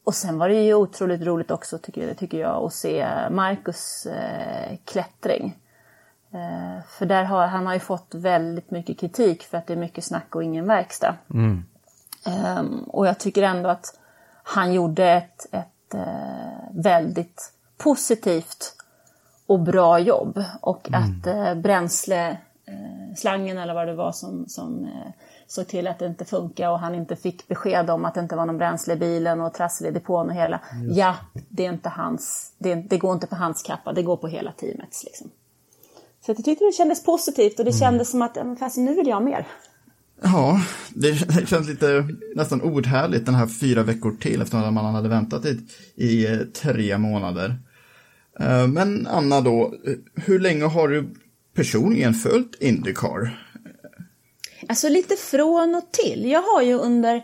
Och 0.05 0.15
sen 0.15 0.39
var 0.39 0.49
det 0.49 0.63
ju 0.63 0.75
otroligt 0.75 1.23
roligt 1.23 1.51
också 1.51 1.79
tycker, 1.79 2.15
tycker 2.15 2.39
jag 2.39 2.65
att 2.65 2.75
se 2.75 3.07
Marcus 3.31 4.07
eh, 4.07 4.77
klättring. 4.85 5.59
Eh, 6.33 6.85
för 6.89 7.07
där 7.07 7.25
har 7.25 7.47
han 7.47 7.67
har 7.67 7.75
ju 7.75 7.81
fått 7.81 8.15
väldigt 8.15 8.71
mycket 8.71 8.99
kritik 8.99 9.43
för 9.43 9.59
att 9.59 9.67
det 9.67 9.73
är 9.73 9.77
mycket 9.77 10.05
snack 10.05 10.35
och 10.35 10.45
ingen 10.45 10.67
verkstad. 10.67 11.15
Ehm, 12.27 12.83
och 12.83 13.07
jag 13.07 13.19
tycker 13.19 13.43
ändå 13.43 13.69
att 13.69 14.00
han 14.43 14.73
gjorde 14.73 15.11
ett, 15.11 15.55
ett 15.55 15.95
eh, 15.95 16.03
väldigt 16.73 17.53
positivt 17.79 18.75
och 19.47 19.61
bra 19.61 19.99
jobb. 19.99 20.45
Och 20.61 20.89
att 20.93 21.27
eh, 21.27 21.55
bränsleslangen 21.55 23.59
eller 23.59 23.75
vad 23.75 23.87
det 23.87 23.95
var 23.95 24.13
som, 24.13 24.49
som 24.49 24.85
eh, 24.85 25.13
såg 25.47 25.69
till 25.69 25.87
att 25.87 25.99
det 25.99 26.07
inte 26.07 26.25
funkar 26.25 26.71
och 26.71 26.79
han 26.79 26.95
inte 26.95 27.17
fick 27.17 27.49
besked 27.49 27.91
om 27.91 28.05
att 28.05 28.15
det 28.15 28.21
inte 28.21 28.37
var 28.37 28.47
någon 28.47 28.59
bränsle 28.59 28.95
i 28.95 28.97
bilen 28.97 29.41
och 29.41 29.55
trassel 29.55 29.87
i 29.87 29.91
depån 29.91 30.29
och 30.29 30.35
hela. 30.35 30.61
Ja, 30.91 31.17
det 31.49 31.67
är 31.67 31.73
inte 31.73 31.89
hans, 31.89 32.53
det, 32.59 32.75
det 32.75 32.99
går 32.99 33.13
inte 33.13 33.27
på 33.27 33.37
hans 33.37 33.63
kappa, 33.63 33.93
det 33.93 34.03
går 34.03 34.17
på 34.17 34.27
hela 34.27 34.53
teamets. 34.53 35.05
Liksom. 35.05 35.31
Så 36.27 36.31
jag 36.31 36.45
tyckte 36.45 36.65
det 36.65 36.73
kändes 36.73 37.05
positivt 37.05 37.59
och 37.59 37.65
det 37.65 37.73
kändes 37.73 38.11
som 38.11 38.23
att, 38.23 38.39
fast 38.59 38.77
nu 38.77 38.95
vill 38.95 39.07
jag 39.07 39.23
mer. 39.23 39.47
Ja, 40.23 40.61
det 40.95 41.15
känns 41.49 41.69
lite 41.69 42.09
nästan 42.35 42.63
ordhärligt 42.63 43.27
den 43.27 43.35
här 43.35 43.47
fyra 43.47 43.83
veckor 43.83 44.17
till 44.21 44.43
efter 44.43 44.59
att 44.59 44.73
man 44.73 44.95
hade 44.95 45.09
väntat 45.09 45.45
i, 45.47 45.59
i 45.95 46.27
eh, 46.27 46.39
tre 46.39 46.99
månader. 46.99 47.57
Eh, 48.41 48.67
Men 48.67 49.07
Anna 49.07 49.41
då, 49.41 49.75
eh, 49.87 49.93
hur 50.15 50.39
länge 50.39 50.65
har 50.65 50.89
du 50.89 51.15
personligen 51.55 52.15
följt 52.15 52.55
Indycar? 52.61 53.47
Alltså 54.69 54.89
lite 54.89 55.17
från 55.17 55.75
och 55.75 55.93
till. 55.93 56.31
Jag 56.31 56.43
har 56.43 56.63
ju 56.63 56.75
under, 56.75 57.23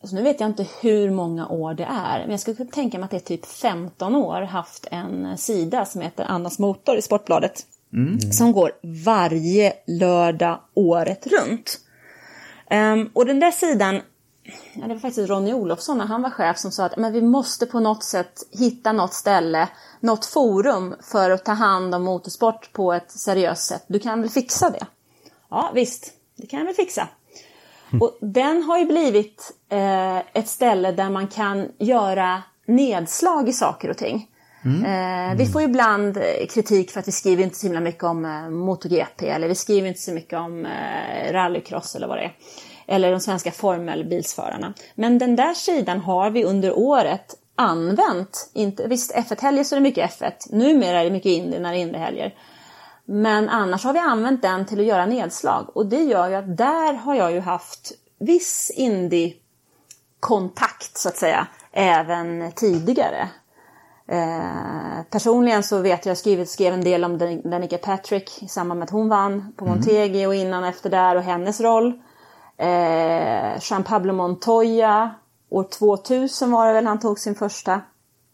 alltså 0.00 0.16
nu 0.16 0.22
vet 0.22 0.40
jag 0.40 0.50
inte 0.50 0.66
hur 0.82 1.10
många 1.10 1.48
år 1.48 1.74
det 1.74 1.84
är, 1.84 2.18
men 2.18 2.30
jag 2.30 2.40
skulle 2.40 2.56
kunna 2.56 2.70
tänka 2.70 2.98
mig 2.98 3.04
att 3.04 3.10
det 3.10 3.16
är 3.16 3.36
typ 3.36 3.46
15 3.46 4.14
år 4.14 4.42
haft 4.42 4.86
en 4.90 5.38
sida 5.38 5.84
som 5.84 6.00
heter 6.00 6.24
Annas 6.24 6.58
Motor 6.58 6.96
i 6.96 7.02
Sportbladet. 7.02 7.66
Som 8.32 8.52
går 8.52 8.72
varje 9.04 9.72
lördag 9.86 10.60
året 10.74 11.26
runt. 11.26 11.78
Ehm, 12.72 13.10
och 13.12 13.26
den 13.26 13.40
där 13.40 13.50
sidan, 13.50 14.00
ja, 14.74 14.86
det 14.86 14.94
var 14.94 15.00
faktiskt 15.00 15.30
Ronny 15.30 15.52
Olofsson 15.52 15.98
när 15.98 16.06
han 16.06 16.22
var 16.22 16.30
chef 16.30 16.58
som 16.58 16.72
sa 16.72 16.84
att 16.84 16.96
men 16.96 17.12
vi 17.12 17.22
måste 17.22 17.66
på 17.66 17.80
något 17.80 18.04
sätt 18.04 18.42
hitta 18.50 18.92
något 18.92 19.14
ställe, 19.14 19.68
något 20.00 20.26
forum 20.26 20.94
för 21.02 21.30
att 21.30 21.44
ta 21.44 21.52
hand 21.52 21.94
om 21.94 22.02
motorsport 22.02 22.72
på 22.72 22.92
ett 22.92 23.10
seriöst 23.10 23.68
sätt. 23.68 23.84
Du 23.86 23.98
kan 23.98 24.20
väl 24.20 24.30
fixa 24.30 24.70
det? 24.70 24.86
Ja 25.50 25.70
visst, 25.74 26.12
det 26.36 26.46
kan 26.46 26.58
jag 26.58 26.66
väl 26.66 26.74
fixa. 26.74 27.08
Och 28.00 28.18
den 28.20 28.62
har 28.62 28.78
ju 28.78 28.86
blivit 28.86 29.52
eh, 29.68 30.18
ett 30.18 30.48
ställe 30.48 30.92
där 30.92 31.10
man 31.10 31.28
kan 31.28 31.68
göra 31.78 32.42
nedslag 32.66 33.48
i 33.48 33.52
saker 33.52 33.90
och 33.90 33.96
ting. 33.96 34.28
Mm. 34.64 35.30
Eh, 35.30 35.36
vi 35.36 35.46
får 35.46 35.60
ju 35.60 35.68
ibland 35.68 36.16
eh, 36.16 36.46
kritik 36.50 36.90
för 36.90 37.00
att 37.00 37.08
vi 37.08 37.12
skriver 37.12 37.42
inte 37.42 37.58
så 37.58 37.66
himla 37.66 37.80
mycket 37.80 38.04
om 38.04 38.24
eh, 38.24 38.50
MotoGP 38.50 39.28
eller 39.28 39.48
vi 39.48 39.54
skriver 39.54 39.88
inte 39.88 40.00
så 40.00 40.12
mycket 40.12 40.38
om 40.38 40.66
eh, 40.66 41.32
rallycross 41.32 41.94
eller 41.94 42.06
vad 42.06 42.18
det 42.18 42.24
är. 42.24 42.32
Eller 42.86 43.10
de 43.10 43.20
svenska 43.20 43.50
formelbilsförarna. 43.50 44.74
Men 44.94 45.18
den 45.18 45.36
där 45.36 45.54
sidan 45.54 46.00
har 46.00 46.30
vi 46.30 46.44
under 46.44 46.78
året 46.78 47.34
använt. 47.56 48.50
Inte, 48.52 48.88
visst, 48.88 49.14
F1-helger 49.14 49.64
så 49.64 49.74
är 49.74 49.80
det 49.80 49.82
mycket 49.82 50.10
F1. 50.10 50.32
Numera 50.50 51.00
är 51.00 51.04
det 51.04 51.10
mycket 51.10 51.30
Indy 51.30 51.58
när 51.58 51.72
det 51.72 51.78
är 51.78 51.80
Indy-helger. 51.80 52.34
Men 53.04 53.48
annars 53.48 53.84
har 53.84 53.92
vi 53.92 53.98
använt 53.98 54.42
den 54.42 54.66
till 54.66 54.80
att 54.80 54.86
göra 54.86 55.06
nedslag. 55.06 55.76
Och 55.76 55.86
det 55.86 56.02
gör 56.02 56.28
ju 56.28 56.34
att 56.34 56.56
där 56.56 56.92
har 56.92 57.14
jag 57.14 57.32
ju 57.32 57.40
haft 57.40 57.92
viss 58.18 58.72
Indy-kontakt 58.74 60.98
så 60.98 61.08
att 61.08 61.16
säga. 61.16 61.46
Även 61.72 62.52
tidigare. 62.52 63.28
Eh, 64.06 65.02
personligen 65.10 65.62
så 65.62 65.78
vet 65.78 66.06
jag, 66.06 66.16
skrivit, 66.18 66.50
skrev 66.50 66.74
en 66.74 66.84
del 66.84 67.04
om 67.04 67.18
Dan- 67.18 67.50
Danica 67.50 67.78
Patrick 67.78 68.42
i 68.42 68.48
samband 68.48 68.78
med 68.78 68.84
att 68.86 68.90
hon 68.90 69.08
vann 69.08 69.52
på 69.56 69.64
Montegi 69.64 70.26
och 70.26 70.34
innan 70.34 70.62
och 70.62 70.68
efter 70.68 70.90
där 70.90 71.16
och 71.16 71.22
hennes 71.22 71.60
roll. 71.60 71.92
Eh, 72.56 73.58
Jean 73.60 73.84
Pablo 73.84 74.12
Montoya, 74.12 75.10
år 75.50 75.64
2000 75.64 76.50
var 76.52 76.66
det 76.66 76.72
väl 76.72 76.86
han 76.86 77.00
tog 77.00 77.18
sin 77.18 77.34
första 77.34 77.80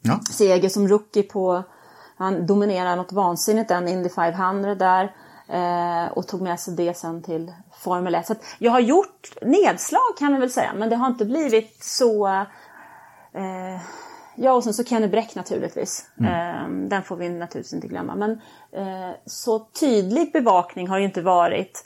Ja, 0.03 0.21
seger 0.31 0.69
som 0.69 0.89
rookie 0.89 1.23
på, 1.23 1.63
han 2.17 2.47
dominerade 2.47 2.97
något 2.97 3.13
vansinnigt 3.13 3.69
den 3.69 3.89
Indy 3.89 4.09
500 4.09 4.75
där. 4.75 5.15
Eh, 5.49 6.13
och 6.13 6.27
tog 6.27 6.41
med 6.41 6.61
sig 6.61 6.75
det 6.75 6.97
sen 6.97 7.23
till 7.23 7.53
Formel 7.79 8.15
1. 8.15 8.27
Så 8.27 8.35
jag 8.59 8.73
har 8.73 8.81
gjort 8.81 9.33
nedslag 9.43 10.17
kan 10.19 10.31
man 10.33 10.41
väl 10.41 10.51
säga, 10.51 10.73
men 10.77 10.89
det 10.91 10.97
har 10.97 11.07
inte 11.07 11.25
blivit 11.25 11.85
så... 11.85 12.27
Eh, 13.33 13.81
ja, 14.39 14.53
och 14.53 14.65
sen 14.65 14.75
så 14.75 14.85
Kenny 14.85 15.09
Bräck 15.09 15.35
naturligtvis. 15.35 16.07
Eh, 16.21 16.69
den 16.69 17.03
får 17.03 17.17
vi 17.17 17.29
naturligtvis 17.29 17.73
inte 17.73 17.89
glömma. 17.89 18.15
Men 18.15 18.31
eh, 18.73 19.17
så 19.27 19.59
tydlig 19.59 20.33
bevakning 20.33 20.89
har 20.89 20.99
ju 20.99 21.05
inte 21.05 21.23
varit 21.23 21.85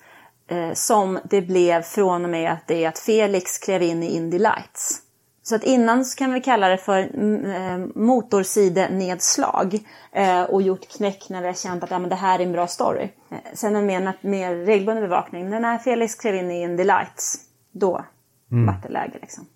eh, 0.48 0.72
som 0.72 1.18
det 1.24 1.42
blev 1.42 1.82
från 1.82 2.24
och 2.24 2.30
med 2.30 2.52
att 2.52 2.66
det 2.66 2.84
är 2.84 2.88
att 2.88 2.98
Felix 2.98 3.58
klev 3.58 3.82
in 3.82 4.02
i 4.02 4.16
Indy 4.16 4.38
Lights. 4.38 5.02
Så 5.42 5.54
att 5.54 5.64
innan 5.64 6.04
så 6.04 6.18
kan 6.18 6.32
vi 6.32 6.40
kalla 6.40 6.68
det 6.68 6.78
för 6.78 6.98
mm, 6.98 7.44
eh, 7.44 7.88
motorsidenedslag 7.94 9.78
eh, 10.12 10.42
och 10.42 10.62
gjort 10.62 10.88
knäck 10.88 11.28
när 11.28 11.40
vi 11.40 11.46
har 11.46 11.54
känt 11.54 11.84
att 11.84 11.90
ja, 11.90 11.98
men 11.98 12.10
det 12.10 12.16
här 12.16 12.38
är 12.38 12.42
en 12.42 12.52
bra 12.52 12.66
story. 12.66 13.08
Sen 13.54 13.76
en 13.76 13.86
mer, 13.86 14.12
mer 14.20 14.54
regelbunden 14.54 15.04
bevakning, 15.04 15.50
när 15.50 15.78
Felix 15.78 16.14
klev 16.14 16.34
in 16.34 16.50
i 16.50 16.62
Indy 16.62 16.84
Lights, 16.84 17.36
då 17.72 18.04
vart 18.48 18.82
det 18.82 18.88
läge 18.88 19.18
liksom. 19.20 19.46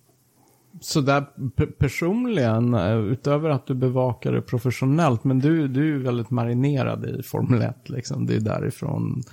Så 0.81 1.01
där 1.01 1.25
pe- 1.57 1.71
personligen, 1.71 2.73
eh, 2.73 2.97
utöver 2.97 3.49
att 3.49 3.67
du 3.67 3.73
bevakar 3.73 4.31
det 4.31 4.41
professionellt, 4.41 5.23
men 5.23 5.39
du, 5.39 5.67
du 5.67 5.79
är 5.81 5.85
ju 5.85 6.03
väldigt 6.03 6.29
marinerad 6.29 7.05
i 7.05 7.23
Formel 7.23 7.61
1, 7.61 7.89
liksom. 7.89 8.25
Det 8.25 8.35
är 8.35 8.39
därifrån 8.39 9.23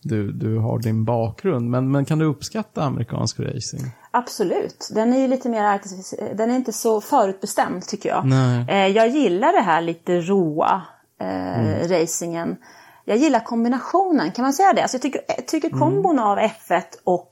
du, 0.00 0.32
du 0.32 0.58
har 0.58 0.78
din 0.78 1.04
bakgrund. 1.04 1.70
Men, 1.70 1.90
men 1.90 2.04
kan 2.04 2.18
du 2.18 2.24
uppskatta 2.24 2.82
amerikansk 2.82 3.40
racing? 3.40 3.82
Absolut. 4.10 4.88
Den 4.94 5.12
är 5.12 5.18
ju 5.18 5.28
lite 5.28 5.48
mer 5.48 5.80
Den 6.34 6.50
är 6.50 6.56
inte 6.56 6.72
så 6.72 7.00
förutbestämd 7.00 7.86
tycker 7.86 8.08
jag. 8.08 8.26
Nej. 8.26 8.66
Eh, 8.68 8.86
jag 8.96 9.08
gillar 9.08 9.52
det 9.52 9.60
här 9.64 9.80
lite 9.80 10.20
råa 10.20 10.82
eh, 11.20 11.88
racingen. 11.88 12.56
Jag 13.04 13.16
gillar 13.16 13.40
kombinationen, 13.40 14.32
kan 14.32 14.42
man 14.42 14.52
säga 14.52 14.72
det? 14.72 14.82
Alltså 14.82 14.94
jag 14.94 15.02
tycker, 15.02 15.20
jag 15.36 15.46
tycker 15.46 15.70
kombon 15.70 16.18
av 16.18 16.38
F1 16.38 16.82
och 17.04 17.30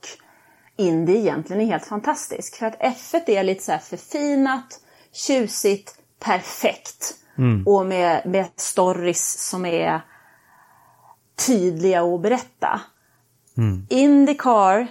Indy 0.77 1.17
egentligen 1.17 1.61
är 1.61 1.65
helt 1.65 1.85
fantastisk. 1.85 2.55
För 2.55 2.65
att 2.65 2.79
F1 2.79 3.29
är 3.29 3.43
lite 3.43 3.63
så 3.63 3.71
här 3.71 3.79
förfinat, 3.79 4.79
tjusigt, 5.11 5.95
perfekt. 6.19 7.15
Och 7.65 7.85
med, 7.85 8.25
med 8.25 8.45
stories 8.55 9.49
som 9.49 9.65
är 9.65 10.01
tydliga 11.47 12.03
att 12.03 12.21
berätta. 12.21 12.81
Indycar 13.89 14.87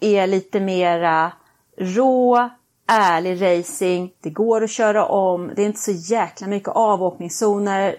är 0.00 0.26
lite 0.26 0.60
mera 0.60 1.32
rå, 1.78 2.50
ärlig 2.88 3.42
racing. 3.42 4.10
Det 4.22 4.30
går 4.30 4.64
att 4.64 4.70
köra 4.70 5.06
om. 5.06 5.52
Det 5.56 5.62
är 5.62 5.66
inte 5.66 5.80
så 5.80 5.92
jäkla 5.92 6.46
mycket 6.46 6.68
avåkningszoner. 6.68 7.96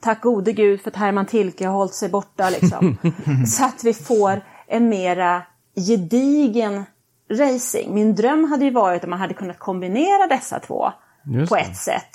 Tack 0.00 0.22
gode 0.22 0.52
gud 0.52 0.80
för 0.80 0.90
att 0.90 0.96
Herman 0.96 1.26
Tilke 1.26 1.66
har 1.66 1.74
hållit 1.74 1.94
sig 1.94 2.08
borta 2.08 2.50
liksom. 2.50 2.96
så 3.46 3.64
att 3.64 3.84
vi 3.84 3.94
får 3.94 4.44
en 4.66 4.88
mera 4.88 5.42
gedigen 5.76 6.84
racing. 7.30 7.94
Min 7.94 8.14
dröm 8.14 8.44
hade 8.44 8.64
ju 8.64 8.70
varit 8.70 9.02
att 9.02 9.10
man 9.10 9.18
hade 9.18 9.34
kunnat 9.34 9.58
kombinera 9.58 10.26
dessa 10.26 10.60
två 10.60 10.92
Just 11.24 11.48
på 11.48 11.56
det. 11.56 11.62
ett 11.62 11.76
sätt. 11.76 12.10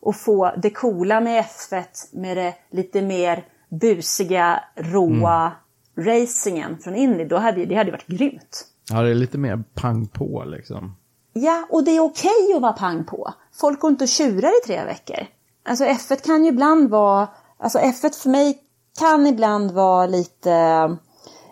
Och 0.00 0.16
få 0.16 0.52
det 0.56 0.70
coola 0.70 1.20
med 1.20 1.44
F1 1.44 1.84
med 2.12 2.36
det 2.36 2.54
lite 2.70 3.02
mer 3.02 3.44
busiga, 3.80 4.64
råa 4.76 5.52
racingen 5.98 6.78
från 6.78 6.94
Indy. 6.94 7.24
Då 7.24 7.36
hade, 7.36 7.64
det 7.64 7.74
hade 7.74 7.90
varit 7.90 8.06
grymt. 8.06 8.66
Ja, 8.90 9.02
det 9.02 9.10
är 9.10 9.14
lite 9.14 9.38
mer 9.38 9.64
pang 9.74 10.06
på 10.06 10.44
liksom. 10.46 10.96
Ja, 11.32 11.66
och 11.70 11.84
det 11.84 11.90
är 11.90 12.00
okej 12.00 12.52
att 12.56 12.62
vara 12.62 12.72
pang 12.72 13.04
på. 13.04 13.34
Folk 13.60 13.80
går 13.80 13.90
inte 13.90 14.04
och 14.04 14.08
tjurar 14.08 14.48
i 14.48 14.66
tre 14.66 14.84
veckor. 14.84 15.26
Alltså 15.64 15.84
F1 15.84 16.24
kan 16.26 16.44
ju 16.44 16.50
ibland 16.50 16.90
vara, 16.90 17.28
alltså 17.58 17.78
F1 17.78 18.22
för 18.22 18.30
mig 18.30 18.58
kan 18.98 19.26
ibland 19.26 19.70
vara 19.70 20.06
lite 20.06 20.50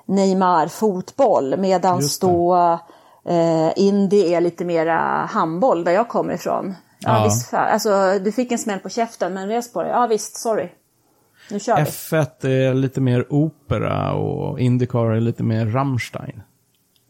Neymar 0.06 0.66
fotboll 0.68 1.56
medan 1.58 2.00
det. 2.00 2.20
då 2.20 2.54
eh, 3.28 3.72
Indy 3.76 4.32
är 4.34 4.40
lite 4.40 4.64
mera 4.64 4.98
handboll 5.30 5.84
där 5.84 5.92
jag 5.92 6.08
kommer 6.08 6.34
ifrån. 6.34 6.74
Ja, 6.98 7.18
Ja. 7.18 7.24
visst, 7.24 7.54
alltså 7.54 8.18
du 8.24 8.32
fick 8.32 8.52
en 8.52 8.58
smäll 8.58 8.78
på 8.78 8.88
käften 8.88 9.34
men 9.34 9.48
res 9.48 9.72
på 9.72 9.82
dig. 9.82 9.90
Ja 9.90 10.06
visst, 10.06 10.36
sorry. 10.36 10.68
Nu 11.50 11.60
kör 11.60 11.76
vi. 11.76 11.82
F1 11.82 12.46
är 12.46 12.74
lite 12.74 13.00
mer 13.00 13.26
opera 13.32 14.12
och 14.12 14.60
Indycar 14.60 15.06
är 15.10 15.20
lite 15.20 15.42
mer 15.42 15.66
Rammstein. 15.66 16.42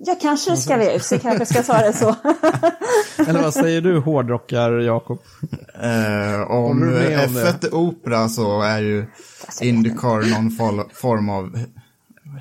Jag 0.05 0.21
kanske 0.21 0.57
ska 0.57 0.77
vi, 0.77 1.01
så 1.01 1.19
kanske 1.19 1.47
ska 1.47 1.63
ta 1.63 1.79
det 1.79 1.93
så. 1.93 2.15
Eller 3.29 3.43
vad 3.43 3.55
säger 3.55 3.81
du 3.81 3.99
hårdrockar 3.99 4.73
Jakob? 4.73 5.19
Eh, 5.83 6.51
om 6.51 6.83
Håller 6.83 6.87
du 6.87 7.09
med 7.09 7.25
om 7.29 7.37
F1 7.37 7.67
är 7.67 7.75
opera 7.75 8.29
så 8.29 8.63
är 8.63 8.79
ju 8.79 9.07
Indycar 9.61 10.31
någon 10.35 10.51
form 10.95 11.29
av 11.31 11.59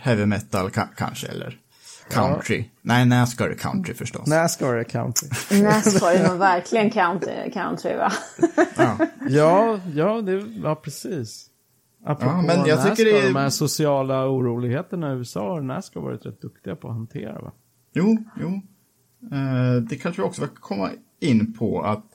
heavy 0.01 0.25
metal 0.25 0.69
ka- 0.69 0.87
kanske, 0.97 1.27
eller 1.27 1.57
country. 2.09 2.65
Nej, 2.81 3.05
Nascar 3.05 3.49
är 3.49 3.55
country 3.55 3.93
förstås. 3.93 4.27
Nascar 4.27 4.73
är 4.75 4.83
country. 4.83 5.29
Nascar 5.61 6.11
är 6.11 6.29
nog 6.29 6.37
verkligen 6.39 6.89
country, 6.89 7.51
country 7.53 7.95
va? 7.97 8.11
Ja. 8.77 8.97
Ja, 9.29 9.79
ja, 9.95 10.21
det, 10.21 10.43
ja 10.63 10.75
precis. 10.75 11.47
Apropå 12.05 12.31
Ja, 12.31 12.41
men 12.41 12.65
jag 12.67 12.77
Nascar, 12.77 12.95
tycker 12.95 13.11
det 13.13 13.19
är- 13.19 13.27
de 13.33 13.35
här 13.39 13.49
sociala 13.49 14.27
oroligheterna 14.29 15.13
i 15.13 15.15
USA 15.17 15.53
har 15.53 15.61
Nascar 15.61 16.01
varit 16.01 16.25
rätt 16.25 16.41
duktiga 16.41 16.75
på 16.75 16.87
att 16.87 16.93
hantera 16.93 17.41
va? 17.41 17.51
Jo, 17.93 18.17
jo. 18.41 18.61
Eh, 19.31 19.81
det 19.89 19.95
kanske 19.95 20.21
vi 20.21 20.27
också 20.27 20.41
ska 20.41 20.55
komma 20.55 20.89
in 21.19 21.53
på 21.53 21.81
att 21.81 22.05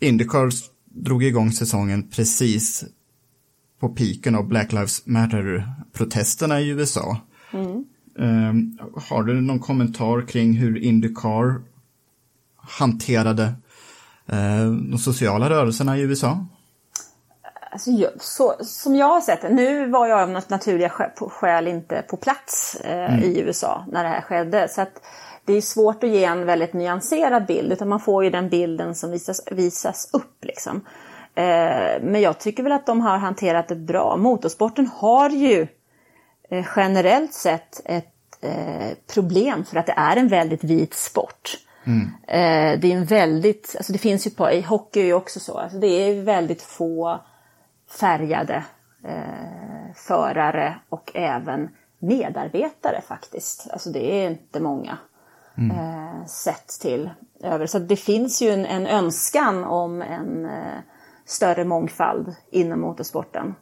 Indycar 0.00 0.50
drog 0.84 1.24
igång 1.24 1.52
säsongen 1.52 2.08
precis 2.10 2.84
på 3.80 3.88
piken 3.88 4.34
av 4.34 4.48
Black 4.48 4.72
Lives 4.72 5.06
Matter-protesterna 5.06 6.60
i 6.60 6.68
USA. 6.68 7.16
Eh, 8.18 8.52
har 9.08 9.22
du 9.22 9.40
någon 9.40 9.58
kommentar 9.60 10.26
kring 10.28 10.52
hur 10.52 10.78
Indycar 10.78 11.60
hanterade 12.56 13.42
eh, 14.26 14.66
de 14.90 14.98
sociala 14.98 15.50
rörelserna 15.50 15.98
i 15.98 16.00
USA? 16.00 16.46
Alltså, 17.72 17.90
jag- 17.90 18.10
så, 18.20 18.54
som 18.60 18.96
jag 18.96 19.06
har 19.06 19.20
sett 19.20 19.42
det, 19.42 19.48
nu 19.54 19.90
var 19.90 20.06
jag 20.06 20.20
av 20.22 20.30
något 20.30 20.50
naturliga 20.50 20.88
skäl 21.18 21.66
inte 21.68 22.04
på 22.10 22.16
plats 22.16 22.74
eh, 22.74 23.24
i 23.24 23.40
USA 23.40 23.84
när 23.92 24.02
det 24.04 24.08
här 24.10 24.20
skedde. 24.20 24.68
Så 24.68 24.80
att 24.80 24.92
det 25.44 25.52
är 25.52 25.60
svårt 25.60 26.04
att 26.04 26.10
ge 26.10 26.24
en 26.24 26.46
väldigt 26.46 26.72
nyanserad 26.72 27.46
bild, 27.46 27.72
utan 27.72 27.88
man 27.88 28.00
får 28.00 28.24
ju 28.24 28.30
den 28.30 28.48
bilden 28.48 28.94
som 28.94 29.10
visas, 29.10 29.40
visas 29.50 30.10
upp. 30.12 30.44
Liksom. 30.44 30.80
Eh, 31.36 32.02
men 32.02 32.20
jag 32.20 32.38
tycker 32.38 32.62
väl 32.62 32.72
att 32.72 32.86
de 32.86 33.00
har 33.00 33.18
hanterat 33.18 33.68
det 33.68 33.76
bra. 33.76 34.16
Motorsporten 34.16 34.86
har 34.86 35.30
ju 35.30 35.66
eh, 36.50 36.66
generellt 36.76 37.34
sett 37.34 37.80
ett 37.84 38.12
eh, 38.40 38.96
problem 39.14 39.64
för 39.64 39.76
att 39.76 39.86
det 39.86 39.94
är 39.96 40.16
en 40.16 40.28
väldigt 40.28 40.64
vit 40.64 40.94
sport. 40.94 41.56
Eh, 42.28 42.80
det 42.80 42.92
är 42.92 42.96
en 42.96 43.04
väldigt, 43.04 43.74
alltså 43.76 43.92
det 43.92 43.98
finns 43.98 44.26
ju 44.26 44.30
på, 44.30 44.50
i 44.50 44.60
hockey 44.60 45.00
är 45.00 45.04
ju 45.04 45.14
också 45.14 45.40
så, 45.40 45.58
alltså 45.58 45.78
det 45.78 45.86
är 45.86 46.22
väldigt 46.22 46.62
få 46.62 47.20
färgade 48.00 48.64
eh, 49.04 49.94
förare 49.94 50.76
och 50.88 51.10
även 51.14 51.68
medarbetare 51.98 53.00
faktiskt. 53.08 53.68
Alltså 53.70 53.90
det 53.90 54.12
är 54.12 54.30
inte 54.30 54.60
många 54.60 54.98
eh, 55.56 56.26
sett 56.26 56.68
till 56.80 57.10
över. 57.42 57.66
Så 57.66 57.78
det 57.78 57.96
finns 57.96 58.42
ju 58.42 58.50
en, 58.50 58.66
en 58.66 58.86
önskan 58.86 59.64
om 59.64 60.02
en 60.02 60.48
större 61.26 61.64
mångfald 61.64 62.34
inom 62.50 62.80
motorsporten. 62.80 63.54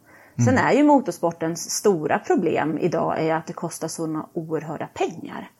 Sen 0.45 0.59
är 0.59 0.73
ju 0.73 0.85
motorsportens 0.85 1.71
stora 1.71 2.19
problem 2.19 2.79
idag 2.79 3.21
är 3.21 3.35
att 3.35 3.47
det 3.47 3.53
kostar 3.53 3.89
sådana 3.89 4.29
oerhörda 4.33 4.87
pengar. 4.87 5.51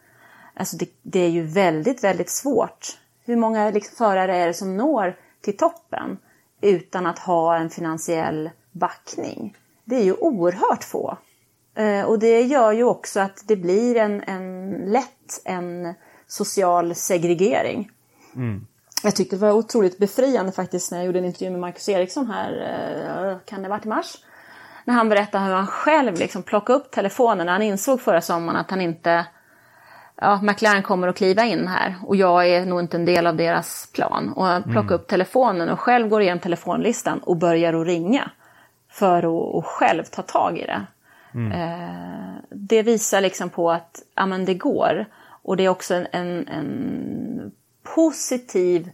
Alltså 0.55 0.77
det, 0.77 0.89
det 1.03 1.21
är 1.21 1.29
ju 1.29 1.43
väldigt, 1.43 2.05
väldigt 2.05 2.31
svårt. 2.31 2.99
Hur 3.25 3.37
många 3.37 3.71
liksom 3.71 3.97
förare 3.97 4.37
är 4.37 4.47
det 4.47 4.55
som 4.55 4.77
når 4.77 5.17
till 5.41 5.57
toppen 5.57 6.19
utan 6.61 7.07
att 7.07 7.19
ha 7.19 7.57
en 7.57 7.71
finansiell 7.71 8.51
backning? 8.73 9.57
Det 9.85 9.97
är 9.97 10.03
ju 10.03 10.15
oerhört 10.15 10.85
få. 10.85 11.17
Eh, 11.75 12.03
och 12.03 12.19
det 12.19 12.43
gör 12.43 12.73
ju 12.73 12.85
också 12.85 13.21
att 13.21 13.45
det 13.47 13.57
blir 13.57 13.97
en, 13.97 14.23
en 14.23 14.71
lätt 14.71 15.43
en 15.45 15.95
social 16.27 16.95
segregering. 16.95 17.91
Jag 19.05 19.17
tyckte 19.17 19.37
det 19.37 19.41
var 19.41 19.53
otroligt 19.53 19.99
befriande 19.99 20.53
faktiskt 20.53 20.93
när 20.93 20.99
jag 20.99 21.07
gjorde 21.07 21.19
en 21.19 21.25
intervju 21.25 21.51
med 21.51 21.61
Marcus 21.61 21.89
Eriksson 21.89 22.31
här, 22.31 22.53
eh, 23.31 23.39
kan 23.45 23.63
det 23.63 23.69
ha 23.69 23.75
varit 23.75 23.87
i 23.87 23.89
mars? 23.89 24.17
När 24.85 24.95
han 24.95 25.09
berättade 25.09 25.45
hur 25.45 25.53
han 25.53 25.67
själv 25.67 26.15
liksom 26.19 26.43
plockade 26.43 26.79
upp 26.79 26.91
telefonen 26.91 27.47
när 27.47 27.53
han 27.53 27.63
insåg 27.63 28.01
förra 28.01 28.21
sommaren 28.21 28.61
att 28.61 28.71
han 28.71 28.81
inte 28.81 29.27
ja, 30.17 30.41
McLaren 30.43 30.83
kommer 30.83 31.09
att 31.09 31.17
kliva 31.17 31.45
in 31.45 31.69
här 31.69 31.95
och 32.03 32.17
jag 32.17 32.49
är 32.49 32.67
nog 32.67 32.81
inte 32.81 32.97
en 32.97 33.05
del 33.05 33.27
av 33.27 33.37
deras 33.37 33.91
plan. 33.95 34.33
Och 34.33 34.45
han 34.45 34.63
plockar 34.63 34.95
upp 34.95 35.09
telefonen 35.09 35.69
och 35.69 35.81
själv 35.81 36.09
går 36.09 36.23
igenom 36.23 36.41
telefonlistan 36.41 37.19
och 37.19 37.37
börjar 37.37 37.75
att 37.75 37.87
ringa 37.87 38.31
för 38.91 39.59
att 39.59 39.65
själv 39.65 40.05
ta 40.05 40.23
tag 40.23 40.59
i 40.59 40.67
det. 40.67 40.87
Eh, 41.55 42.35
det 42.51 42.83
visar 42.83 43.21
liksom 43.21 43.51
på 43.51 43.71
att 43.71 44.03
ja, 44.15 44.27
men 44.27 44.45
det 44.45 44.55
går. 44.55 45.07
Och 45.43 45.57
det 45.57 45.65
är 45.65 45.69
också 45.69 45.95
en, 45.95 46.07
en, 46.13 46.49
en 46.49 47.53
positiv 47.95 48.91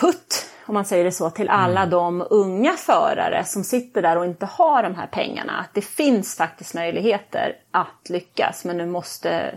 putt, 0.00 0.46
om 0.66 0.74
man 0.74 0.84
säger 0.84 1.04
det 1.04 1.12
så, 1.12 1.30
till 1.30 1.48
alla 1.48 1.86
de 1.86 2.26
unga 2.30 2.72
förare 2.72 3.44
som 3.44 3.64
sitter 3.64 4.02
där 4.02 4.18
och 4.18 4.24
inte 4.24 4.46
har 4.46 4.82
de 4.82 4.94
här 4.94 5.06
pengarna. 5.06 5.52
Att 5.58 5.74
det 5.74 5.80
finns 5.84 6.36
faktiskt 6.36 6.74
möjligheter 6.74 7.56
att 7.70 8.08
lyckas, 8.10 8.64
men 8.64 8.78
du 8.78 8.86
måste 8.86 9.54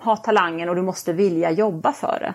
ha 0.00 0.16
talangen 0.16 0.68
och 0.68 0.76
du 0.76 0.82
måste 0.82 1.12
vilja 1.12 1.50
jobba 1.50 1.92
för 1.92 2.18
det. 2.20 2.34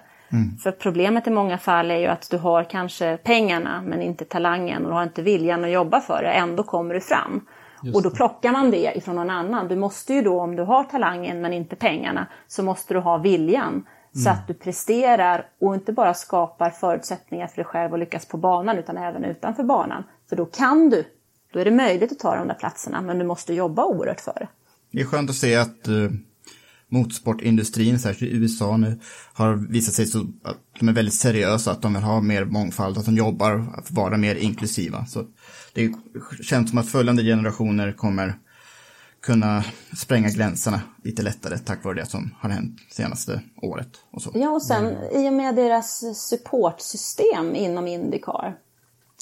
För 0.63 0.71
problemet 0.71 1.27
i 1.27 1.29
många 1.31 1.57
fall 1.57 1.91
är 1.91 1.97
ju 1.97 2.07
att 2.07 2.29
du 2.29 2.37
har 2.37 2.63
kanske 2.63 3.17
pengarna 3.17 3.81
men 3.85 4.01
inte 4.01 4.25
talangen 4.25 4.83
och 4.83 4.89
du 4.89 4.93
har 4.95 5.03
inte 5.03 5.21
viljan 5.21 5.63
att 5.63 5.71
jobba 5.71 6.01
för 6.01 6.23
det. 6.23 6.29
Ändå 6.29 6.63
kommer 6.63 6.93
du 6.93 7.01
fram. 7.01 7.47
och 7.95 8.01
då 8.03 8.09
plockar 8.09 8.51
man 8.51 8.71
det 8.71 8.97
ifrån 8.97 9.15
någon 9.15 9.29
annan. 9.29 9.67
Du 9.67 9.75
måste 9.75 10.13
ju 10.13 10.21
då, 10.21 10.41
om 10.41 10.55
du 10.55 10.63
har 10.63 10.83
talangen 10.83 11.41
men 11.41 11.53
inte 11.53 11.75
pengarna, 11.75 12.27
så 12.47 12.63
måste 12.63 12.93
du 12.93 12.99
ha 12.99 13.17
viljan. 13.17 13.85
Så 14.15 14.29
att 14.29 14.47
du 14.47 14.53
presterar 14.53 15.45
och 15.61 15.75
inte 15.75 15.93
bara 15.93 16.13
skapar 16.13 16.69
förutsättningar 16.69 17.47
för 17.47 17.55
dig 17.55 17.65
själv 17.65 17.93
att 17.93 17.99
lyckas 17.99 18.25
på 18.25 18.37
banan 18.37 18.77
utan 18.77 18.97
även 18.97 19.23
utanför 19.23 19.63
banan. 19.63 20.03
För 20.29 20.35
då 20.35 20.45
kan 20.45 20.89
du. 20.89 21.05
Då 21.53 21.59
är 21.59 21.65
det 21.65 21.71
möjligt 21.71 22.11
att 22.11 22.19
ta 22.19 22.35
de 22.35 22.47
där 22.47 22.55
platserna 22.55 23.01
men 23.01 23.19
du 23.19 23.25
måste 23.25 23.53
jobba 23.53 23.85
oerhört 23.85 24.21
för 24.21 24.33
det. 24.33 24.47
Det 24.91 25.01
är 25.01 25.05
skönt 25.05 25.29
att 25.29 25.35
se 25.35 25.55
att 25.55 25.87
uh, 25.87 26.11
motorsportindustrin, 26.89 27.99
särskilt 27.99 28.31
i 28.31 28.35
USA 28.35 28.77
nu, 28.77 28.99
har 29.33 29.55
visat 29.55 29.93
sig 29.93 30.05
så 30.05 30.19
att 30.43 30.57
de 30.79 30.89
är 30.89 30.93
väldigt 30.93 31.13
seriösa, 31.13 31.71
att 31.71 31.81
de 31.81 31.93
vill 31.93 32.03
ha 32.03 32.21
mer 32.21 32.45
mångfald, 32.45 32.97
att 32.97 33.05
de 33.05 33.15
jobbar 33.15 33.73
att 33.77 33.91
vara 33.91 34.17
mer 34.17 34.35
inklusiva. 34.35 35.05
Så 35.05 35.25
det 35.73 35.93
känns 36.41 36.69
som 36.69 36.79
att 36.79 36.89
följande 36.89 37.23
generationer 37.23 37.91
kommer 37.91 38.35
kunna 39.23 39.63
spränga 39.97 40.29
gränserna 40.29 40.81
lite 41.03 41.21
lättare 41.21 41.57
tack 41.57 41.83
vare 41.83 41.95
det 41.95 42.05
som 42.05 42.35
har 42.39 42.49
hänt 42.49 42.79
senaste 42.91 43.41
året. 43.61 43.89
Och 44.11 44.21
så. 44.21 44.31
Ja, 44.33 44.49
och 44.49 44.63
sen 44.63 44.97
i 45.11 45.29
och 45.29 45.33
med 45.33 45.55
deras 45.55 46.03
supportsystem 46.29 47.55
inom 47.55 47.87
Indycar. 47.87 48.57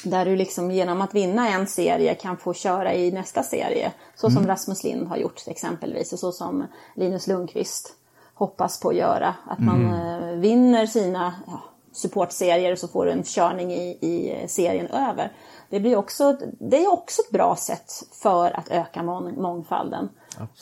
Där 0.03 0.25
du 0.25 0.35
liksom 0.35 0.71
genom 0.71 1.01
att 1.01 1.15
vinna 1.15 1.49
en 1.49 1.67
serie 1.67 2.15
kan 2.15 2.37
få 2.37 2.53
köra 2.53 2.93
i 2.93 3.11
nästa 3.11 3.43
serie. 3.43 3.91
Så 4.15 4.31
som 4.31 4.47
Rasmus 4.47 4.83
Lind 4.83 5.07
har 5.07 5.17
gjort 5.17 5.47
exempelvis 5.47 6.13
och 6.13 6.19
så 6.19 6.31
som 6.31 6.67
Linus 6.95 7.27
Lundqvist 7.27 7.93
hoppas 8.33 8.79
på 8.79 8.89
att 8.89 8.95
göra. 8.95 9.35
Att 9.47 9.59
man 9.59 9.85
eh, 9.85 10.39
vinner 10.39 10.85
sina 10.85 11.33
ja, 11.47 11.63
supportserier 11.91 12.71
och 12.71 12.79
så 12.79 12.87
får 12.87 13.05
du 13.05 13.11
en 13.11 13.23
körning 13.23 13.71
i, 13.71 13.89
i 14.01 14.45
serien 14.47 14.87
över. 14.87 15.31
Det, 15.71 15.79
blir 15.79 15.95
också, 15.95 16.37
det 16.59 16.83
är 16.83 16.93
också 16.93 17.21
ett 17.21 17.31
bra 17.31 17.55
sätt 17.55 17.91
för 18.11 18.57
att 18.59 18.71
öka 18.71 19.03
mång, 19.03 19.41
mångfalden. 19.41 20.09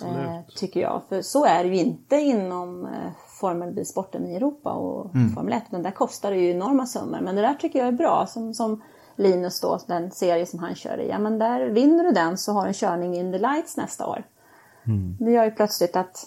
Eh, 0.02 0.40
tycker 0.56 0.80
jag. 0.80 1.02
För 1.10 1.22
så 1.22 1.46
är 1.46 1.64
det 1.64 1.70
ju 1.70 1.76
inte 1.76 2.16
inom 2.16 2.86
eh, 2.86 3.12
formelbilsporten 3.40 4.26
i 4.26 4.36
Europa 4.36 4.72
och 4.72 5.12
Formel 5.36 5.54
1. 5.54 5.64
Men 5.70 5.84
där 5.84 5.92
kostar 5.92 6.32
det 6.32 6.38
ju 6.38 6.52
enorma 6.52 6.86
summor. 6.86 7.20
Men 7.22 7.36
det 7.36 7.42
där 7.42 7.54
tycker 7.54 7.80
jag 7.80 7.88
är 7.88 7.92
bra. 7.92 8.26
Som, 8.28 8.54
som 8.54 8.82
Linus 9.16 9.62
då, 9.62 9.80
den 9.88 10.12
serie 10.12 10.46
som 10.46 10.60
han 10.60 10.76
kör 10.76 11.00
i. 11.00 11.10
Ja 11.10 11.20
men 11.20 11.40
där 11.40 11.70
vinner 11.70 12.04
du 12.04 12.12
den 12.12 12.38
så 12.38 12.52
har 12.54 12.62
du 12.62 12.68
en 12.68 12.74
körning 12.74 13.16
in 13.16 13.32
the 13.32 13.38
lights 13.40 13.78
nästa 13.78 14.08
år. 14.08 14.24
Det 15.20 15.32
gör 15.32 15.46
ju 15.46 15.52
plötsligt 15.52 15.96
att 15.96 16.26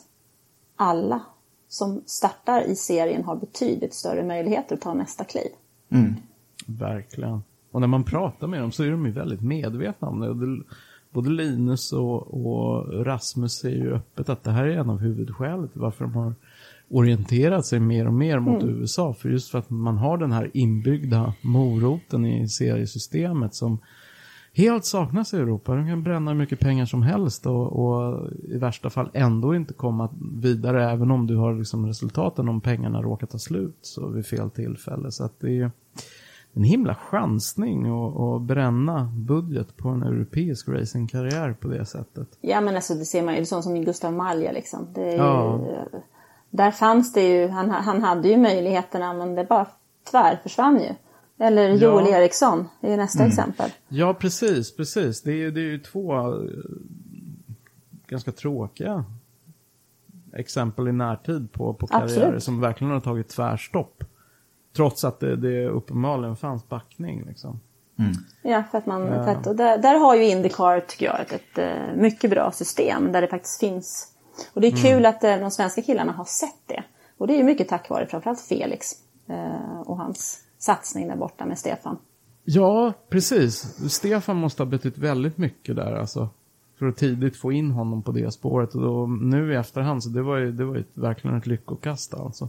alla 0.76 1.20
som 1.68 2.02
startar 2.06 2.60
i 2.62 2.76
serien 2.76 3.24
har 3.24 3.36
betydligt 3.36 3.94
större 3.94 4.22
möjligheter 4.22 4.74
att 4.74 4.80
ta 4.80 4.94
nästa 4.94 5.24
kliv. 5.24 5.48
Verkligen. 6.66 7.42
Och 7.72 7.80
när 7.80 7.88
man 7.88 8.04
pratar 8.04 8.46
med 8.46 8.60
dem 8.60 8.72
så 8.72 8.84
är 8.84 8.90
de 8.90 9.06
ju 9.06 9.12
väldigt 9.12 9.42
medvetna 9.42 10.08
om 10.08 10.20
det. 10.20 10.64
Både 11.10 11.30
Linus 11.30 11.92
och, 11.92 12.46
och 12.46 13.04
Rasmus 13.06 13.52
säger 13.52 13.84
ju 13.84 13.94
öppet 13.94 14.28
att 14.28 14.44
det 14.44 14.50
här 14.50 14.64
är 14.64 14.78
en 14.78 14.90
av 14.90 14.98
huvudskälen 14.98 15.68
till 15.68 15.80
varför 15.80 16.04
de 16.04 16.14
har 16.14 16.34
orienterat 16.88 17.66
sig 17.66 17.80
mer 17.80 18.06
och 18.06 18.14
mer 18.14 18.38
mot 18.38 18.64
USA. 18.64 19.14
För 19.14 19.28
just 19.28 19.50
för 19.50 19.58
att 19.58 19.70
man 19.70 19.98
har 19.98 20.18
den 20.18 20.32
här 20.32 20.50
inbyggda 20.54 21.34
moroten 21.42 22.26
i 22.26 22.48
seriesystemet 22.48 23.54
som 23.54 23.78
helt 24.54 24.84
saknas 24.84 25.34
i 25.34 25.36
Europa. 25.36 25.74
De 25.74 25.88
kan 25.88 26.02
bränna 26.02 26.30
hur 26.30 26.38
mycket 26.38 26.60
pengar 26.60 26.86
som 26.86 27.02
helst 27.02 27.46
och, 27.46 27.72
och 27.72 28.30
i 28.48 28.58
värsta 28.58 28.90
fall 28.90 29.10
ändå 29.14 29.54
inte 29.54 29.74
komma 29.74 30.08
vidare 30.42 30.90
även 30.90 31.10
om 31.10 31.26
du 31.26 31.36
har 31.36 31.54
liksom 31.54 31.86
resultaten 31.86 32.48
om 32.48 32.60
pengarna 32.60 33.02
råkar 33.02 33.26
ta 33.26 33.38
slut 33.38 33.78
så 33.80 34.08
vid 34.08 34.26
fel 34.26 34.50
tillfälle. 34.50 35.10
Så 35.10 35.24
att 35.24 35.40
det 35.40 35.58
är 35.58 35.70
en 36.54 36.64
himla 36.64 36.94
chansning 36.94 37.86
att 37.86 38.42
bränna 38.42 39.12
budget 39.16 39.76
på 39.76 39.88
en 39.88 40.02
europeisk 40.02 40.68
racingkarriär 40.68 41.52
på 41.52 41.68
det 41.68 41.86
sättet. 41.86 42.28
Ja 42.40 42.60
men 42.60 42.74
alltså 42.74 42.94
det 42.94 43.04
ser 43.04 43.22
man 43.22 43.34
ju, 43.34 43.40
det 43.40 43.44
är 43.44 43.46
sånt 43.46 43.64
som 43.64 43.84
Gustav 43.84 44.12
Malja 44.12 44.52
liksom. 44.52 44.86
Är 44.94 45.10
ju, 45.10 45.16
Ja. 45.16 45.60
Där 46.50 46.70
fanns 46.70 47.12
det 47.12 47.28
ju, 47.28 47.48
han, 47.48 47.70
han 47.70 48.02
hade 48.02 48.28
ju 48.28 48.36
möjligheterna 48.36 49.12
men 49.12 49.34
det 49.34 49.44
bara 49.44 49.66
tvär 50.10 50.40
försvann 50.42 50.80
ju. 50.80 50.94
Eller 51.44 51.68
Joel 51.70 52.06
Ja. 52.10 52.16
Eriksson 52.18 52.68
är 52.80 52.96
nästa 52.96 53.26
exempel. 53.26 53.70
Ja, 53.88 54.14
precis, 54.14 54.76
precis. 54.76 55.22
Det 55.22 55.32
är, 55.32 55.50
det 55.50 55.60
är 55.60 55.70
ju 55.70 55.78
två 55.78 56.14
eh, 56.14 56.50
ganska 58.06 58.32
tråkiga 58.32 59.04
exempel 60.32 60.88
i 60.88 60.92
närtid 60.92 61.52
på, 61.52 61.74
på 61.74 61.86
karriärer 61.86 62.04
Absolut. 62.04 62.42
som 62.42 62.60
verkligen 62.60 62.92
har 62.92 63.00
tagit 63.00 63.28
tvärstopp. 63.28 64.04
Trots 64.76 65.04
att 65.04 65.20
det, 65.20 65.36
det 65.36 65.66
uppenbarligen 65.66 66.36
fanns 66.36 66.68
backning. 66.68 67.24
Liksom. 67.26 67.60
Ja, 68.42 68.62
för 68.70 68.78
att 68.78 68.86
man, 68.86 69.08
för 69.08 69.28
att, 69.28 69.46
och 69.46 69.56
där, 69.56 69.78
där 69.78 69.98
har 69.98 70.14
ju 70.14 70.24
Indycar, 70.28 70.80
tycker 70.80 71.06
jag, 71.06 71.20
ett, 71.20 71.32
ett 71.32 71.58
eh, 71.58 71.96
mycket 71.96 72.30
bra 72.30 72.52
system 72.52 73.12
där 73.12 73.20
det 73.20 73.28
faktiskt 73.28 73.60
finns. 73.60 74.08
Och 74.54 74.60
det 74.60 74.66
är 74.66 74.76
kul 74.76 75.06
att 75.06 75.24
eh, 75.24 75.36
de 75.36 75.50
svenska 75.50 75.82
killarna 75.82 76.12
har 76.12 76.24
sett 76.24 76.60
det. 76.66 76.84
Och 77.18 77.26
det 77.26 77.34
är 77.34 77.36
ju 77.36 77.44
mycket 77.44 77.68
tack 77.68 77.90
vare 77.90 78.06
framförallt 78.06 78.40
Felix 78.40 78.86
eh, 79.28 79.80
och 79.80 79.96
hans 79.96 80.40
satsning 80.58 81.08
där 81.08 81.16
borta 81.16 81.46
med 81.46 81.58
Stefan. 81.58 81.98
Ja, 82.44 82.92
precis. 83.08 83.60
Stefan 83.92 84.36
måste 84.36 84.62
ha 84.62 84.70
betytt 84.70 84.98
väldigt 84.98 85.38
mycket 85.38 85.76
där 85.76 85.92
alltså. 85.92 86.28
För 86.78 86.86
att 86.86 86.96
tidigt 86.96 87.36
få 87.36 87.52
in 87.52 87.70
honom 87.70 88.02
på 88.02 88.12
det 88.12 88.30
spåret. 88.30 88.74
Och 88.74 88.82
då, 88.82 89.06
nu 89.06 89.52
i 89.52 89.56
efterhand 89.56 90.02
så 90.02 90.08
det 90.08 90.22
var 90.22 90.36
ju, 90.36 90.52
det 90.52 90.64
var 90.64 90.74
ju 90.74 90.80
ett, 90.80 90.96
verkligen 90.98 91.36
ett 91.36 91.46
lyckokast 91.46 92.14
alltså. 92.14 92.48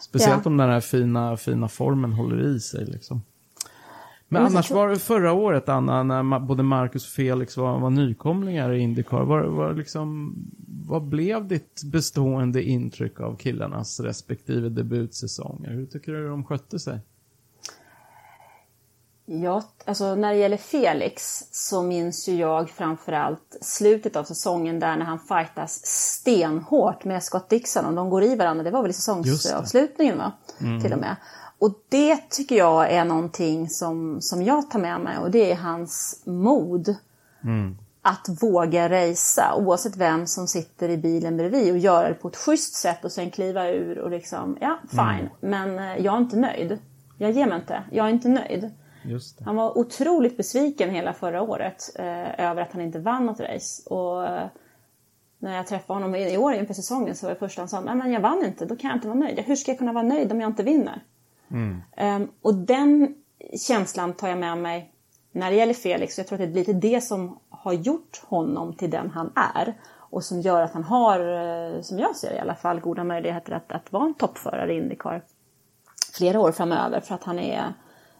Speciellt 0.00 0.44
Ja. 0.44 0.50
om 0.50 0.56
den 0.56 0.68
här 0.70 0.80
fina, 0.80 1.36
fina 1.36 1.68
formen 1.68 2.12
håller 2.12 2.40
i 2.46 2.60
sig 2.60 2.84
liksom. 2.86 3.22
Men 4.28 4.42
så 4.42 4.46
annars 4.52 4.70
var 4.70 4.88
det 4.88 4.98
förra 4.98 5.32
året, 5.32 5.68
Anna, 5.68 6.02
när 6.02 6.38
både 6.38 6.62
Marcus 6.62 7.04
och 7.04 7.10
Felix 7.12 7.56
var, 7.56 7.78
var 7.78 7.90
nykomlingar 7.90 8.72
i 8.72 8.78
Indycar. 8.78 9.24
Var, 9.24 9.42
var 9.44 9.74
liksom, 9.74 10.34
vad 10.86 11.02
blev 11.02 11.48
ditt 11.48 11.82
bestående 11.84 12.62
intryck 12.62 13.20
av 13.20 13.36
killarnas 13.36 14.00
respektive 14.00 14.68
debutsäsonger? 14.68 15.70
Hur 15.70 15.86
tycker 15.86 16.12
du 16.12 16.28
de 16.28 16.44
skötte 16.44 16.78
sig? 16.78 16.98
Ja, 19.24 19.62
alltså 19.84 20.14
när 20.14 20.32
det 20.32 20.38
gäller 20.38 20.56
Felix 20.56 21.44
så 21.50 21.82
minns 21.82 22.28
ju 22.28 22.36
jag 22.36 22.70
framförallt 22.70 23.56
slutet 23.60 24.16
av 24.16 24.24
säsongen 24.24 24.80
där 24.80 24.96
när 24.96 25.04
han 25.04 25.18
fightas 25.18 25.86
stenhårt 25.86 27.04
med 27.04 27.22
Scott 27.22 27.48
Dixon 27.48 27.86
och 27.86 27.94
de 27.94 28.10
går 28.10 28.22
i 28.22 28.36
varandra. 28.36 28.64
Det 28.64 28.70
var 28.70 28.82
väl 28.82 28.90
i 28.90 28.94
säsongsavslutningen 28.94 30.18
va? 30.18 30.32
Till 30.82 30.92
och 30.92 30.98
med. 30.98 31.16
Och 31.58 31.72
det 31.88 32.30
tycker 32.30 32.56
jag 32.56 32.90
är 32.92 33.04
någonting 33.04 33.68
som, 33.68 34.20
som 34.20 34.42
jag 34.42 34.70
tar 34.70 34.78
med 34.78 35.00
mig 35.00 35.18
och 35.18 35.30
det 35.30 35.52
är 35.52 35.56
hans 35.56 36.22
mod. 36.26 36.96
Att 38.02 38.42
våga 38.42 38.88
racea 38.88 39.54
oavsett 39.54 39.96
vem 39.96 40.26
som 40.26 40.46
sitter 40.46 40.88
i 40.88 40.96
bilen 40.96 41.36
bredvid 41.36 41.72
och 41.72 41.78
göra 41.78 42.08
det 42.08 42.14
på 42.14 42.28
ett 42.28 42.36
schysst 42.36 42.74
sätt 42.74 43.04
och 43.04 43.12
sen 43.12 43.30
kliva 43.30 43.68
ur 43.68 43.98
och 43.98 44.10
liksom, 44.10 44.56
ja 44.60 44.78
fine, 44.90 45.30
men 45.40 45.78
eh, 45.78 45.96
jag 46.04 46.14
är 46.14 46.18
inte 46.18 46.36
nöjd. 46.36 46.78
Jag 47.18 47.30
ger 47.30 47.46
mig 47.46 47.58
inte, 47.58 47.82
jag 47.90 48.06
är 48.06 48.10
inte 48.10 48.28
nöjd. 48.28 48.70
Han 49.44 49.56
var 49.56 49.78
otroligt 49.78 50.36
besviken 50.36 50.90
hela 50.90 51.12
förra 51.12 51.42
året 51.42 51.90
eh, 51.94 52.40
över 52.40 52.62
att 52.62 52.72
han 52.72 52.82
inte 52.82 52.98
vann 52.98 53.26
något 53.26 53.40
race. 53.40 53.82
Och 53.90 54.26
eh, 54.26 54.46
när 55.38 55.56
jag 55.56 55.66
träffade 55.66 55.96
honom 56.00 56.14
i 56.14 56.36
år 56.36 56.52
inför 56.52 56.74
säsongen 56.74 57.16
så 57.16 57.26
var 57.26 57.34
det 57.34 57.38
första 57.38 57.62
han 57.62 57.68
sa, 57.68 57.80
nej 57.80 57.94
men 57.94 58.12
jag 58.12 58.20
vann 58.20 58.44
inte, 58.44 58.64
då 58.64 58.76
kan 58.76 58.88
jag 58.88 58.96
inte 58.96 59.08
vara 59.08 59.18
nöjd. 59.18 59.38
Hur 59.38 59.56
ska 59.56 59.70
jag 59.70 59.78
kunna 59.78 59.92
vara 59.92 60.04
nöjd 60.04 60.32
om 60.32 60.40
jag 60.40 60.50
inte 60.50 60.62
vinner? 60.62 61.02
Ehm, 61.96 62.28
och 62.42 62.54
den 62.54 63.14
känslan 63.68 64.12
tar 64.12 64.28
jag 64.28 64.38
med 64.38 64.58
mig 64.58 64.92
när 65.32 65.50
det 65.50 65.56
gäller 65.56 65.74
Felix. 65.74 66.18
Jag 66.18 66.26
tror 66.26 66.40
att 66.40 66.52
det 66.52 66.60
är 66.60 66.64
lite 66.64 66.72
det 66.72 67.00
som 67.00 67.38
har 67.48 67.72
gjort 67.72 68.22
honom 68.26 68.74
till 68.74 68.90
den 68.90 69.10
han 69.10 69.32
är. 69.34 69.74
Och 70.12 70.24
som 70.24 70.40
gör 70.40 70.62
att 70.62 70.72
han 70.72 70.84
har, 70.84 71.20
eh, 71.20 71.80
som 71.80 71.98
jag 71.98 72.16
ser 72.16 72.30
det 72.30 72.36
i 72.36 72.40
alla 72.40 72.54
fall, 72.54 72.80
goda 72.80 73.04
möjligheter 73.04 73.52
att, 73.52 73.72
att 73.72 73.92
vara 73.92 74.04
en 74.04 74.14
toppförare 74.14 74.72
i 74.72 74.76
Indycar 74.76 75.22
flera 76.12 76.40
år 76.40 76.52
framöver. 76.52 77.00
För 77.00 77.14
att 77.14 77.24
han 77.24 77.38
är 77.38 77.72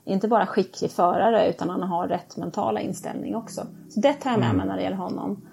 inte 0.04 0.28
bara 0.28 0.46
skicklig 0.46 0.90
förare 0.90 1.48
utan 1.48 1.70
han 1.70 1.82
har 1.82 2.08
rätt 2.08 2.36
mentala 2.36 2.80
inställning 2.80 3.36
också. 3.36 3.66
Så 3.90 4.00
det 4.00 4.12
tar 4.12 4.30
jag 4.30 4.40
med 4.40 4.54
mig 4.54 4.66
när 4.66 4.76
det 4.76 4.82
gäller 4.82 4.96
honom. 4.96 5.48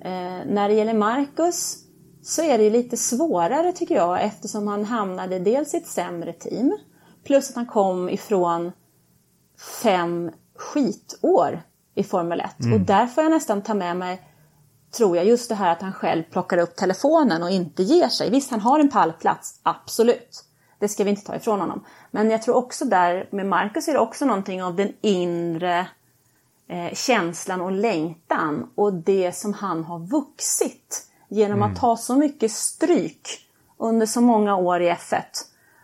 Eh, 0.00 0.46
när 0.46 0.68
det 0.68 0.74
gäller 0.74 0.94
Marcus 0.94 1.78
så 2.22 2.42
är 2.42 2.58
det 2.58 2.64
ju 2.64 2.70
lite 2.70 2.96
svårare 2.96 3.72
tycker 3.72 3.94
jag 3.94 4.24
eftersom 4.24 4.68
han 4.68 4.84
hamnade 4.84 5.38
dels 5.38 5.74
i 5.74 5.76
ett 5.76 5.86
sämre 5.86 6.32
team 6.32 6.78
plus 7.24 7.50
att 7.50 7.56
han 7.56 7.66
kom 7.66 8.08
ifrån 8.08 8.72
fem 9.82 10.30
skitår 10.56 11.62
i 11.94 12.04
Formel 12.04 12.40
1. 12.40 12.50
Och 12.74 12.80
där 12.80 13.06
får 13.06 13.24
jag 13.24 13.30
nästan 13.30 13.62
ta 13.62 13.74
med 13.74 13.96
mig, 13.96 14.22
tror 14.96 15.16
jag, 15.16 15.26
just 15.26 15.48
det 15.48 15.54
här 15.54 15.72
att 15.72 15.82
han 15.82 15.92
själv 15.92 16.22
plockar 16.22 16.58
upp 16.58 16.76
telefonen 16.76 17.42
och 17.42 17.50
inte 17.50 17.82
ger 17.82 18.08
sig. 18.08 18.30
Visst, 18.30 18.50
han 18.50 18.60
har 18.60 18.80
en 18.80 18.88
pallplats, 18.88 19.60
absolut. 19.62 20.44
Det 20.82 20.88
ska 20.88 21.04
vi 21.04 21.10
inte 21.10 21.24
ta 21.24 21.36
ifrån 21.36 21.60
honom. 21.60 21.84
Men 22.10 22.30
jag 22.30 22.42
tror 22.42 22.54
också 22.54 22.84
där 22.84 23.28
med 23.30 23.46
Marcus 23.46 23.88
är 23.88 23.92
det 23.92 23.98
också 23.98 24.24
någonting 24.24 24.62
av 24.62 24.76
den 24.76 24.92
inre 25.00 25.86
eh, 26.68 26.94
känslan 26.94 27.60
och 27.60 27.72
längtan 27.72 28.70
och 28.74 28.92
det 28.92 29.32
som 29.36 29.54
han 29.54 29.84
har 29.84 29.98
vuxit 29.98 31.06
genom 31.28 31.62
att 31.62 31.76
ta 31.76 31.96
så 31.96 32.16
mycket 32.16 32.52
stryk 32.52 33.28
under 33.78 34.06
så 34.06 34.20
många 34.20 34.56
år 34.56 34.82
i 34.82 34.90
F1 34.90 35.22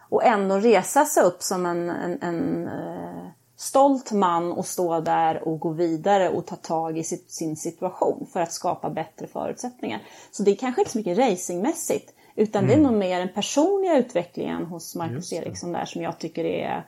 och 0.09 0.25
ändå 0.25 0.59
resa 0.59 1.05
sig 1.05 1.23
upp 1.23 1.43
som 1.43 1.67
en, 1.67 1.91
en, 1.91 2.23
en 2.23 2.69
eh, 2.69 3.29
stolt 3.57 4.13
man 4.13 4.53
och 4.53 4.67
stå 4.67 5.01
där 5.01 5.49
och 5.49 5.61
gå 5.61 5.71
vidare 5.71 6.29
och 6.29 6.47
ta 6.47 6.57
tag 6.57 6.99
i 6.99 7.05
sitt, 7.05 7.31
sin 7.31 7.57
situation 7.57 8.27
för 8.33 8.41
att 8.41 8.53
skapa 8.53 8.91
bättre 8.91 9.27
förutsättningar. 9.27 10.03
Så 10.31 10.43
det 10.43 10.51
är 10.51 10.57
kanske 10.57 10.81
inte 10.81 10.93
så 10.93 10.99
mycket 10.99 11.19
racingmässigt 11.19 12.15
utan 12.39 12.67
det 12.67 12.73
är 12.73 12.79
nog 12.79 12.93
mer 12.93 13.19
den 13.19 13.29
personliga 13.29 13.99
utvecklingen 13.99 14.67
hos 14.67 14.95
Marcus. 14.95 15.33
Eriksson 15.33 15.73
där 15.73 15.85
som 15.85 16.03
jag 16.03 16.19
tycker 16.19 16.45
är 16.45 16.87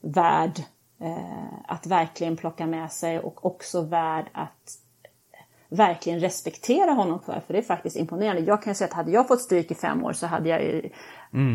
värd 0.00 0.58
eh, 1.00 1.54
att 1.66 1.86
verkligen 1.86 2.36
plocka 2.36 2.66
med 2.66 2.92
sig 2.92 3.18
och 3.18 3.46
också 3.46 3.82
värd 3.82 4.24
att 4.32 4.78
verkligen 5.68 6.20
respektera 6.20 6.90
honom 6.90 7.20
för. 7.20 7.42
För 7.46 7.52
det 7.52 7.58
är 7.58 7.62
faktiskt 7.62 7.96
imponerande. 7.96 8.42
Jag 8.42 8.62
kan 8.62 8.70
ju 8.70 8.74
säga 8.74 8.88
att 8.88 8.94
hade 8.94 9.10
jag 9.10 9.28
fått 9.28 9.40
stryk 9.40 9.70
i 9.70 9.74
fem 9.74 10.04
år 10.04 10.12
så 10.12 10.26
hade 10.26 10.48
jag 10.48 10.62
ju 10.62 10.90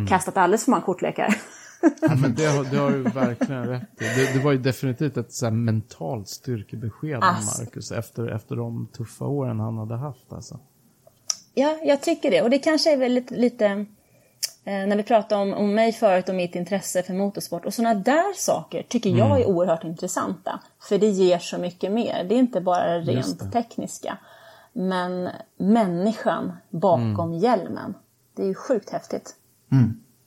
kastat 0.08 0.38
alldeles 0.38 0.64
för 0.66 0.72
många 0.72 0.84
kortlekar. 0.84 1.36
Ja, 2.02 2.16
men 2.22 2.36
det, 2.38 2.46
har, 2.46 2.64
det 2.64 2.78
har 2.78 2.92
du 2.92 3.02
verkligen 3.02 3.68
rätt 3.68 4.02
i. 4.02 4.04
Det, 4.04 4.34
det 4.34 4.44
var 4.44 4.52
ju 4.52 4.58
definitivt 4.58 5.18
ett 5.18 5.34
så 5.34 5.52
mentalt 5.52 6.28
styrkebesked 6.28 7.16
om 7.16 7.24
Ass. 7.24 7.60
Marcus 7.60 7.92
efter, 7.92 8.28
efter 8.28 8.56
de 8.56 8.88
tuffa 8.98 9.26
åren 9.26 9.60
han 9.60 9.78
hade 9.78 9.96
haft. 9.96 10.34
Alltså. 10.34 10.60
Ja, 11.56 11.78
jag 11.84 12.02
tycker 12.02 12.32
det. 12.32 12.42
Och 12.42 12.50
det 12.50 12.60
kanske 12.60 12.94
är 12.94 12.98
väldigt 12.98 13.32
lite... 13.32 13.66
Eh, 14.68 14.88
när 14.88 14.96
vi 14.96 15.04
pratade 15.04 15.42
om, 15.42 15.54
om 15.54 15.76
mig 15.76 15.92
förut 15.92 16.30
och 16.30 16.36
mitt 16.36 16.56
intresse 16.56 17.04
för 17.04 17.14
motorsport. 17.14 17.66
Och 17.66 17.74
sådana 17.74 17.94
där 17.94 18.34
saker 18.34 18.84
tycker 18.90 19.10
jag 19.10 19.42
är 19.42 19.46
oerhört 19.46 19.84
intressanta. 19.84 20.60
För 20.80 20.98
det 20.98 21.08
ger 21.08 21.40
så 21.40 21.58
mycket 21.58 21.92
mer. 21.92 22.24
Det 22.24 22.36
är 22.36 22.40
inte 22.40 22.62
bara 22.62 23.00
rent 23.00 23.40
det. 23.40 23.52
tekniska. 23.52 24.18
Men 24.74 25.30
människan 25.58 26.54
bakom 26.70 27.34
hjälmen. 27.34 27.94
Det 28.36 28.44
är 28.44 28.48
ju 28.48 28.56
sjukt 28.56 28.90
häftigt. 28.90 29.36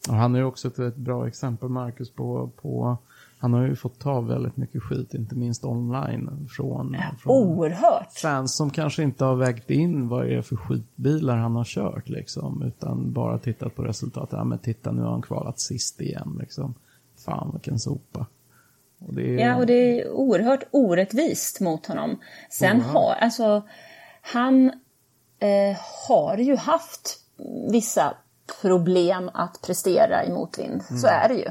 Och 0.09 0.15
han 0.15 0.35
är 0.35 0.39
ju 0.39 0.45
också 0.45 0.69
ett, 0.69 0.79
ett 0.79 0.97
bra 0.97 1.29
exempel, 1.29 1.69
Marcus, 1.69 2.11
på, 2.11 2.51
på 2.63 2.99
han 3.39 3.53
har 3.53 3.67
ju 3.67 3.77
fått 3.77 3.99
ta 3.99 4.21
väldigt 4.21 4.57
mycket 4.57 4.83
skit, 4.83 5.15
inte 5.15 5.35
minst 5.35 5.65
online, 5.65 6.49
från, 6.51 6.97
från 7.19 7.33
Oerhört. 7.33 8.13
fans 8.13 8.57
som 8.57 8.71
kanske 8.71 9.03
inte 9.03 9.25
har 9.25 9.37
vägt 9.37 9.71
in 9.71 10.09
vad 10.09 10.25
det 10.27 10.35
är 10.35 10.43
för 10.43 10.57
skitbilar 10.57 11.37
han 11.37 11.57
har 11.57 11.65
kört, 11.65 12.09
liksom, 12.09 12.63
utan 12.63 13.13
bara 13.13 13.39
tittat 13.39 13.75
på 13.75 13.83
resultatet. 13.83 14.33
Ja, 14.33 14.45
men 14.45 14.59
titta, 14.59 14.93
nu 14.93 15.03
har 15.03 15.11
han 15.11 15.23
kvalat 15.23 15.61
sist 15.61 16.01
igen, 16.01 16.37
liksom. 16.41 16.75
Fan, 17.25 17.51
vilken 17.53 17.79
sopa. 17.79 18.27
Och 18.99 19.15
det 19.15 19.23
är... 19.23 19.47
Ja, 19.47 19.57
och 19.57 19.67
det 19.67 20.01
är 20.01 20.11
oerhört 20.11 20.65
orättvist 20.71 21.61
mot 21.61 21.87
honom. 21.87 22.21
Sen 22.51 22.77
mm. 22.77 22.87
har, 22.87 23.15
alltså, 23.15 23.63
han 24.23 24.67
eh, 25.39 25.77
har 26.09 26.37
ju 26.37 26.57
haft 26.57 27.21
vissa 27.71 28.15
problem 28.61 29.31
att 29.35 29.61
prestera 29.67 30.25
i 30.25 30.33
motvind. 30.33 30.83
Mm. 30.91 31.01
Så 31.01 31.07
är 31.07 31.29
det 31.29 31.35
ju. 31.35 31.51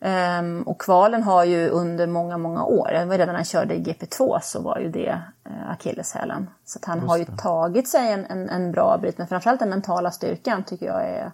Um, 0.00 0.62
och 0.62 0.80
kvalen 0.80 1.22
har 1.22 1.44
ju 1.44 1.68
under 1.68 2.06
många, 2.06 2.38
många 2.38 2.64
år, 2.64 2.88
redan 2.88 3.26
när 3.26 3.34
han 3.34 3.44
körde 3.44 3.74
i 3.74 3.82
GP2 3.82 4.38
så 4.42 4.62
var 4.62 4.78
ju 4.78 4.90
det 4.90 5.22
uh, 5.50 5.70
akilleshälen. 5.70 6.50
Så 6.64 6.78
att 6.78 6.84
han 6.84 6.98
Just 6.98 7.08
har 7.08 7.18
ju 7.18 7.24
det. 7.24 7.36
tagit 7.36 7.88
sig 7.88 8.12
en, 8.12 8.24
en, 8.24 8.48
en, 8.48 8.72
bra 8.72 8.98
bit, 9.02 9.18
men 9.18 9.26
framförallt 9.26 9.60
den 9.60 9.70
mentala 9.70 10.10
styrkan 10.10 10.64
tycker 10.64 10.86
jag 10.86 11.08
är 11.08 11.32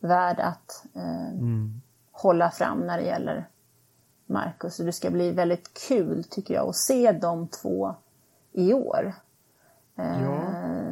värd 0.00 0.40
att 0.40 0.84
uh, 0.96 1.28
mm. 1.28 1.80
hålla 2.12 2.50
fram 2.50 2.78
när 2.78 2.98
det 2.98 3.04
gäller 3.04 3.48
Marcus. 4.26 4.80
Och 4.80 4.86
det 4.86 4.92
ska 4.92 5.10
bli 5.10 5.30
väldigt 5.30 5.88
kul 5.88 6.24
tycker 6.24 6.54
jag 6.54 6.68
att 6.68 6.76
se 6.76 7.12
de 7.12 7.48
två 7.48 7.94
i 8.52 8.72
år. 8.72 9.14
Uh, 9.98 10.22
ja. 10.22 10.40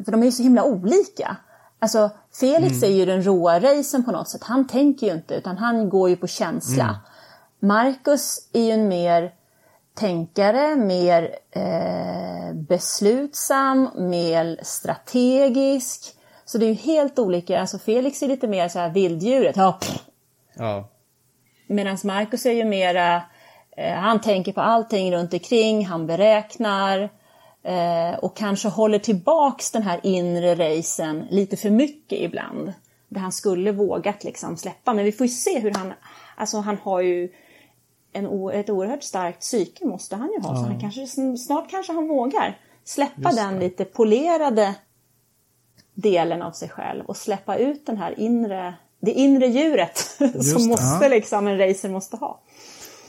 För 0.05 0.13
de 0.13 0.21
är 0.21 0.27
ju 0.27 0.33
så 0.33 0.43
himla 0.43 0.65
olika. 0.65 1.37
Alltså 1.79 2.11
Felix 2.33 2.83
mm. 2.83 2.91
är 2.91 2.97
ju 2.97 3.07
den 3.07 3.23
råa 3.23 3.61
racen 3.61 4.05
på 4.05 4.13
något 4.13 4.29
sätt. 4.29 4.45
Han 4.45 4.67
tänker 4.67 5.07
ju 5.07 5.13
inte 5.13 5.35
utan 5.35 5.59
han 5.59 5.89
går 5.89 6.09
ju 6.09 6.17
på 6.17 6.27
känsla. 6.27 6.85
Mm. 6.85 6.97
Marcus 7.61 8.49
är 8.53 8.63
ju 8.63 8.71
en 8.71 8.89
mer 8.89 9.33
tänkare, 9.95 10.77
mer 10.77 11.37
eh, 11.51 12.55
beslutsam, 12.55 13.91
mer 13.97 14.59
strategisk. 14.63 16.15
Så 16.45 16.59
det 16.59 16.67
är 16.67 16.69
ju 16.69 16.75
helt 16.75 17.19
olika. 17.19 17.61
Alltså 17.61 17.79
Felix 17.79 18.23
är 18.23 18.29
lite 18.29 18.49
mer 18.49 18.69
så 18.69 18.79
här 18.79 18.91
vilddjuret. 18.91 19.57
Ja. 19.57 19.79
ja. 20.55 20.89
Medan 21.67 21.99
Marcus 22.05 22.47
är 22.47 22.53
ju 22.53 22.65
mera, 22.65 23.23
eh, 23.77 23.95
han 23.95 24.21
tänker 24.21 24.53
på 24.53 24.61
allting 24.61 25.13
runt 25.13 25.33
omkring, 25.33 25.87
han 25.87 26.07
beräknar. 26.07 27.11
Eh, 27.63 28.19
och 28.19 28.37
kanske 28.37 28.69
håller 28.69 28.99
tillbaks 28.99 29.71
den 29.71 29.83
här 29.83 30.01
inre 30.03 30.55
racen 30.55 31.27
lite 31.31 31.57
för 31.57 31.71
mycket 31.71 32.19
ibland. 32.19 32.73
Där 33.09 33.21
han 33.21 33.33
skulle 33.33 33.73
vågat 33.73 34.25
liksom 34.25 34.57
släppa. 34.57 34.95
Men 34.95 35.05
vi 35.05 35.13
får 35.13 35.27
ju 35.27 35.33
se 35.33 35.59
hur 35.59 35.71
han, 35.71 35.93
alltså 36.37 36.59
han 36.59 36.79
har 36.83 37.01
ju 37.01 37.29
en, 38.13 38.51
ett 38.51 38.71
oerhört 38.71 39.03
starkt 39.03 39.41
psyke 39.41 39.87
måste 39.87 40.17
han 40.17 40.29
ju 40.33 40.41
ha. 40.41 40.55
Ja. 40.55 40.57
Så 40.57 40.63
han 40.63 40.81
kanske, 40.81 41.07
snart 41.37 41.71
kanske 41.71 41.93
han 41.93 42.09
vågar 42.09 42.59
släppa 42.85 43.33
den 43.33 43.59
lite 43.59 43.85
polerade 43.85 44.75
delen 45.95 46.43
av 46.43 46.53
sig 46.53 46.69
själv 46.69 47.05
och 47.05 47.17
släppa 47.17 47.57
ut 47.57 47.87
den 47.87 47.97
här 47.97 48.21
inre, 48.21 48.75
det 49.01 49.13
inre 49.13 49.47
djuret 49.47 49.99
som 50.45 50.69
måste, 50.69 51.09
liksom, 51.09 51.47
en 51.47 51.59
racer 51.59 51.89
måste 51.89 52.17
ha. 52.17 52.41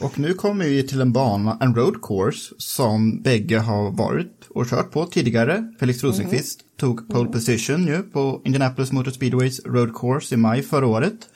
Och 0.01 0.19
nu 0.19 0.33
kommer 0.33 0.65
vi 0.65 0.87
till 0.87 1.01
en 1.01 1.13
bana, 1.13 1.57
en 1.61 1.75
road 1.75 2.01
course, 2.01 2.55
som 2.57 3.21
bägge 3.21 3.59
har 3.59 3.91
varit 3.91 4.47
och 4.49 4.69
kört 4.69 4.91
på 4.91 5.05
tidigare. 5.05 5.73
Felix 5.79 6.03
Rosenqvist 6.03 6.61
mm. 6.61 6.71
tog 6.77 7.09
pole 7.09 7.29
position 7.29 7.85
nu 7.85 8.03
på 8.03 8.41
Indianapolis 8.45 8.91
Motor 8.91 9.11
Speedways 9.11 9.65
road 9.65 9.95
course 9.95 10.35
i 10.35 10.37
maj 10.37 10.61
förra 10.61 10.87
året. 10.87 11.29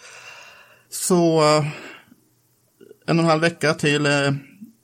Så 0.90 1.42
en 3.06 3.20
och 3.20 3.24
en 3.24 3.30
halv 3.30 3.42
vecka 3.42 3.74
till 3.74 4.06
eh, 4.06 4.12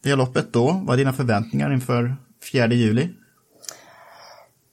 det 0.03 0.15
loppet 0.15 0.53
då. 0.53 0.81
Vad 0.83 0.93
är 0.93 0.97
dina 0.97 1.13
förväntningar 1.13 1.73
inför 1.73 2.15
4 2.51 2.67
juli? 2.67 3.09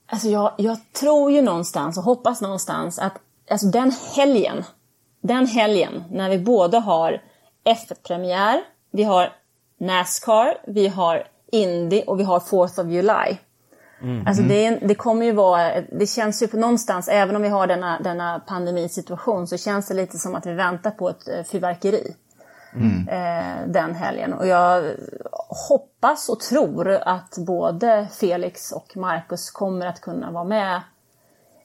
Alltså 0.06 0.28
jag, 0.28 0.52
jag 0.56 0.78
tror 0.92 1.32
ju 1.32 1.42
någonstans 1.42 1.98
och 1.98 2.04
hoppas 2.04 2.40
någonstans 2.40 2.98
att 2.98 3.12
alltså 3.50 3.66
den 3.66 3.92
helgen, 4.16 4.64
den 5.20 5.46
helgen 5.46 6.04
när 6.10 6.30
vi 6.30 6.38
både 6.38 6.78
har 6.78 7.22
F1-premiär, 7.64 8.60
vi 8.92 9.02
har 9.02 9.32
Nascar, 9.80 10.54
vi 10.66 10.88
har 10.88 11.24
Indy 11.52 12.02
och 12.02 12.20
vi 12.20 12.24
har 12.24 12.40
4th 12.40 12.80
of 12.80 12.92
July. 12.92 13.38
Mm. 14.02 14.26
Alltså 14.26 14.42
det, 14.42 14.70
det, 14.70 14.94
kommer 14.94 15.26
ju 15.26 15.32
vara, 15.32 15.80
det 15.80 16.06
känns 16.06 16.42
ju 16.42 16.46
på 16.46 16.56
någonstans, 16.56 17.08
även 17.08 17.36
om 17.36 17.42
vi 17.42 17.48
har 17.48 17.66
denna, 17.66 18.00
denna 18.00 18.40
pandemisituation, 18.46 19.46
så 19.46 19.56
känns 19.56 19.88
det 19.88 19.94
lite 19.94 20.18
som 20.18 20.34
att 20.34 20.46
vi 20.46 20.54
väntar 20.54 20.90
på 20.90 21.08
ett 21.08 21.28
eh, 21.28 21.42
fyrverkeri. 21.42 22.14
Mm. 22.74 23.08
Eh, 23.08 23.66
den 23.66 23.94
helgen. 23.94 24.32
Och 24.32 24.46
jag 24.46 24.94
hoppas 25.68 26.28
och 26.28 26.40
tror 26.40 26.90
att 26.90 27.38
både 27.38 28.08
Felix 28.12 28.72
och 28.72 28.96
Marcus 28.96 29.50
kommer 29.50 29.86
att 29.86 30.00
kunna 30.00 30.30
vara 30.30 30.44
med 30.44 30.80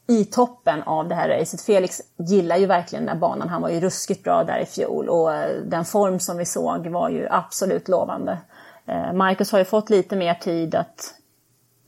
i 0.07 0.25
toppen 0.25 0.83
av 0.83 1.07
det 1.07 1.15
här 1.15 1.29
racet. 1.29 1.61
Felix 1.61 2.01
gillar 2.17 2.57
ju 2.57 2.65
verkligen 2.65 3.05
den 3.05 3.13
här 3.13 3.19
banan. 3.19 3.49
Han 3.49 3.61
var 3.61 3.69
ju 3.69 3.79
ruskigt 3.79 4.23
bra 4.23 4.43
där 4.43 4.59
i 4.59 4.65
fjol 4.65 5.09
och 5.09 5.33
eh, 5.33 5.61
den 5.65 5.85
form 5.85 6.19
som 6.19 6.37
vi 6.37 6.45
såg 6.45 6.87
var 6.87 7.09
ju 7.09 7.27
absolut 7.29 7.87
lovande. 7.87 8.37
Eh, 8.85 9.13
Marcus 9.13 9.51
har 9.51 9.59
ju 9.59 9.65
fått 9.65 9.89
lite 9.89 10.15
mer 10.15 10.33
tid 10.33 10.75
att, 10.75 11.13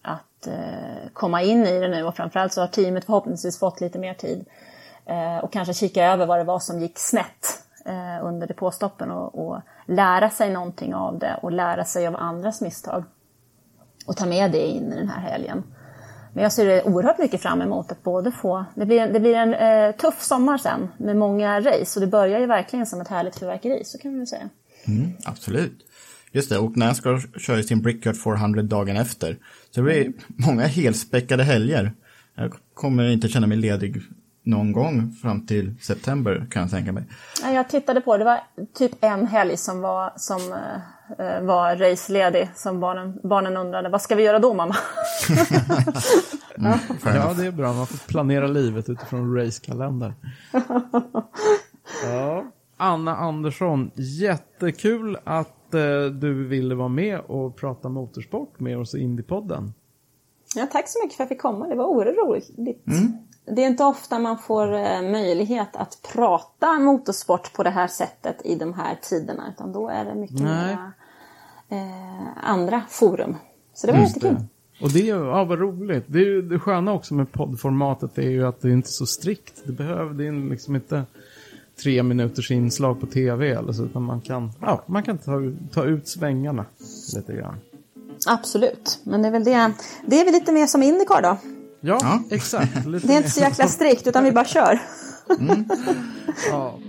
att 0.02 0.48
eh, 0.48 1.10
komma 1.14 1.42
in 1.42 1.66
i 1.66 1.80
det 1.80 1.88
nu 1.88 2.04
och 2.04 2.16
framförallt 2.16 2.54
så 2.54 2.62
har 2.62 2.68
teamet 2.68 3.06
förhoppningsvis 3.06 3.60
fått 3.60 3.82
lite 3.82 4.00
mer 4.00 4.14
tid 4.14 4.46
och 5.42 5.54
kanske 5.54 5.74
kika 5.74 6.06
över 6.06 6.26
vad 6.26 6.40
det 6.40 6.44
var 6.44 6.60
som 6.60 6.80
gick 6.80 7.00
snett 7.00 7.65
under 8.22 8.48
depåstoppen 8.48 9.12
och, 9.12 9.48
och 9.48 9.62
lära 9.88 10.30
sig 10.30 10.50
någonting 10.50 10.96
av 10.96 11.20
det 11.20 11.40
och 11.42 11.52
lära 11.52 11.86
sig 11.86 12.08
av 12.08 12.16
andras 12.16 12.62
misstag 12.62 13.04
och 14.06 14.18
ta 14.18 14.26
med 14.26 14.52
det 14.52 14.68
in 14.68 14.94
i 14.94 14.96
den 14.96 15.10
här 15.10 15.22
helgen. 15.22 15.64
Men 16.34 16.44
jag 16.44 16.54
ser 16.54 16.88
oerhört 16.88 17.20
mycket 17.20 17.42
fram 17.42 17.62
emot 17.62 17.92
att 17.92 18.04
både 18.04 18.32
få... 18.32 18.66
Det 18.76 18.86
blir, 18.86 19.08
det 19.08 19.20
blir 19.20 19.36
en 19.36 19.54
eh, 19.54 19.96
tuff 19.96 20.22
sommar 20.22 20.58
sen 20.58 20.88
med 20.98 21.18
många 21.18 21.62
race 21.62 22.00
och 22.00 22.06
det 22.06 22.12
börjar 22.12 22.40
ju 22.40 22.46
verkligen 22.46 22.86
som 22.86 23.02
ett 23.02 23.08
härligt 23.08 23.40
fyrverkeri, 23.40 23.86
så 23.86 23.98
kan 23.98 24.12
man 24.12 24.20
väl 24.20 24.28
säga. 24.28 24.50
Mm, 24.88 25.12
absolut. 25.26 25.86
Just 26.32 26.50
det, 26.50 26.58
och 26.58 26.78
Nascar 26.78 27.40
kör 27.40 27.58
ju 27.58 27.64
sin 27.64 27.82
Brickyard 27.82 28.16
400 28.24 28.62
dagen 28.62 28.98
efter. 28.98 29.38
Så 29.72 29.82
det 29.82 29.82
blir 29.82 30.02
mm. 30.02 30.14
många 30.28 30.64
helspäckade 30.66 31.44
helger. 31.44 31.94
Jag 32.36 32.54
kommer 32.74 33.08
inte 33.08 33.28
känna 33.28 33.48
mig 33.48 33.58
ledig 33.58 34.02
någon 34.46 34.72
gång 34.72 35.12
fram 35.22 35.46
till 35.46 35.76
september 35.82 36.48
kan 36.52 36.62
jag 36.62 36.72
tänka 36.72 36.92
mig. 36.92 37.04
Jag 37.44 37.70
tittade 37.70 38.02
på 38.02 38.18
det, 38.18 38.26
var 38.26 38.40
typ 38.74 38.92
en 39.02 39.28
helg 39.28 39.58
som 39.58 39.82
var, 39.82 40.14
som, 40.16 40.42
uh, 40.42 41.42
var 41.42 41.76
raceledig 41.76 42.50
som 42.56 42.80
barnen, 42.80 43.20
barnen 43.24 43.58
undrade, 43.58 43.90
vad 43.90 44.02
ska 44.02 44.16
vi 44.16 44.24
göra 44.24 44.40
då 44.40 44.54
mamma? 44.54 44.76
mm, 46.58 46.80
ja, 47.04 47.34
det 47.38 47.46
är 47.46 47.52
bra, 47.52 47.74
man 47.74 47.88
får 47.88 48.08
planera 48.08 48.48
livet 48.48 48.90
utifrån 48.90 49.36
racekalender. 49.36 50.14
ja. 52.04 52.46
Anna 52.78 53.16
Andersson, 53.16 53.92
jättekul 53.96 55.18
att 55.24 55.74
uh, 55.74 56.06
du 56.06 56.48
ville 56.48 56.76
vara 56.76 56.90
med 56.90 57.20
och 57.20 57.58
prata 57.58 57.90
motorsport 57.90 58.60
med 58.60 58.78
oss 58.78 58.96
i 58.96 59.00
Indiepodden. 59.00 59.74
Ja, 60.56 60.68
tack 60.72 60.90
så 60.90 61.00
mycket 61.04 61.18
för 61.18 61.24
att 61.24 61.30
jag 61.30 61.36
fick 61.38 61.42
komma, 61.42 61.68
det 61.68 61.76
var 61.76 61.86
oerhört 61.86 62.18
roligt. 62.18 62.58
Mm 62.88 63.26
det 63.46 63.64
är 63.64 63.68
inte 63.68 63.84
ofta 63.84 64.20
man 64.20 64.38
får 64.38 64.74
eh, 64.74 65.02
möjlighet 65.02 65.76
att 65.76 66.10
prata 66.14 66.80
motorsport 66.80 67.54
på 67.54 67.64
det 67.64 67.70
här 67.70 67.88
sättet 67.88 68.42
i 68.46 68.56
de 68.56 68.74
här 68.74 68.98
tiderna. 69.02 69.44
Utan 69.54 69.72
då 69.72 69.90
är 69.90 70.06
det 70.06 70.16
mycket 70.16 70.40
mer 70.40 70.78
eh, 71.70 72.50
andra 72.50 72.82
forum. 72.90 73.36
Så 73.74 73.88
det 73.88 73.94
var 73.94 74.00
Just 74.00 74.16
jättekul. 74.16 74.36
Det. 74.36 74.86
Och 74.86 74.92
det 74.92 75.10
är 75.10 75.16
ja, 75.16 75.44
vad 75.44 75.60
roligt. 75.60 76.04
Det, 76.08 76.20
är, 76.20 76.42
det 76.42 76.60
sköna 76.60 76.94
också 76.94 77.14
med 77.14 77.32
poddformatet 77.32 78.18
är 78.18 78.30
ju 78.30 78.48
att 78.48 78.62
det 78.62 78.68
är 78.68 78.74
inte 78.74 78.90
så 78.90 79.06
strikt. 79.06 79.62
Det 79.66 79.72
behöver, 79.72 80.14
det 80.14 80.28
är 80.28 80.50
liksom 80.50 80.76
inte 80.76 81.04
tre 81.84 82.04
minuters 82.04 82.52
inslag 82.52 83.00
på 83.00 83.06
tv 83.06 83.52
eller 83.52 83.74
så, 83.74 83.86
utan 83.86 84.04
man 84.04 84.22
kan, 84.22 84.52
ja, 84.62 84.84
man 84.86 85.04
kan 85.04 85.18
ta, 85.18 85.42
ta 85.74 85.84
ut 85.84 86.08
svängarna 86.08 86.66
lite 87.16 87.34
grann. 87.34 87.56
Absolut, 88.28 89.00
men 89.04 89.22
det 89.22 89.28
är 89.28 89.32
väl 89.32 89.44
det. 89.44 89.72
Det 90.06 90.22
är 90.22 90.26
väl 90.26 90.34
lite 90.34 90.52
mer 90.52 90.68
som 90.68 90.84
Indycar 90.84 91.22
då. 91.22 91.38
Ja, 91.82 91.98
ja. 92.02 92.24
exakt. 92.32 92.72
det 93.04 93.14
är 93.14 93.18
inte 93.18 93.30
så 93.30 93.42
jäkla 93.42 93.68
strikt, 93.68 94.08
utan 94.08 94.24
vi 94.24 94.32
bara 94.32 94.46
kör. 94.46 94.80
Mm. 95.40 95.66
ja. 96.50 96.80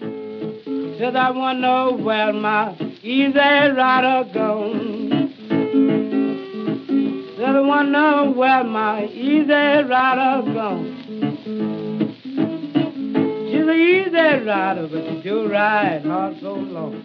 Said 0.99 1.14
I 1.14 1.30
wanna 1.30 1.61
know 1.61 2.05
where 2.05 2.32
my 2.32 2.72
easy 3.03 3.68
rider 3.68 4.24
gone. 4.32 5.28
Said 7.37 7.57
I 7.57 7.61
wanna 7.61 7.91
know 7.91 8.32
where 8.32 8.64
my 8.64 9.05
easy 9.05 9.82
rider 9.82 10.43
gone. 10.55 10.95
She's 13.51 13.68
an 13.68 13.70
easy 13.70 14.45
rider, 14.47 14.89
but 14.89 15.05
she 15.05 15.22
do 15.22 15.49
ride 15.49 16.07
hard 16.07 16.41
so 16.41 16.55
long. 16.55 17.05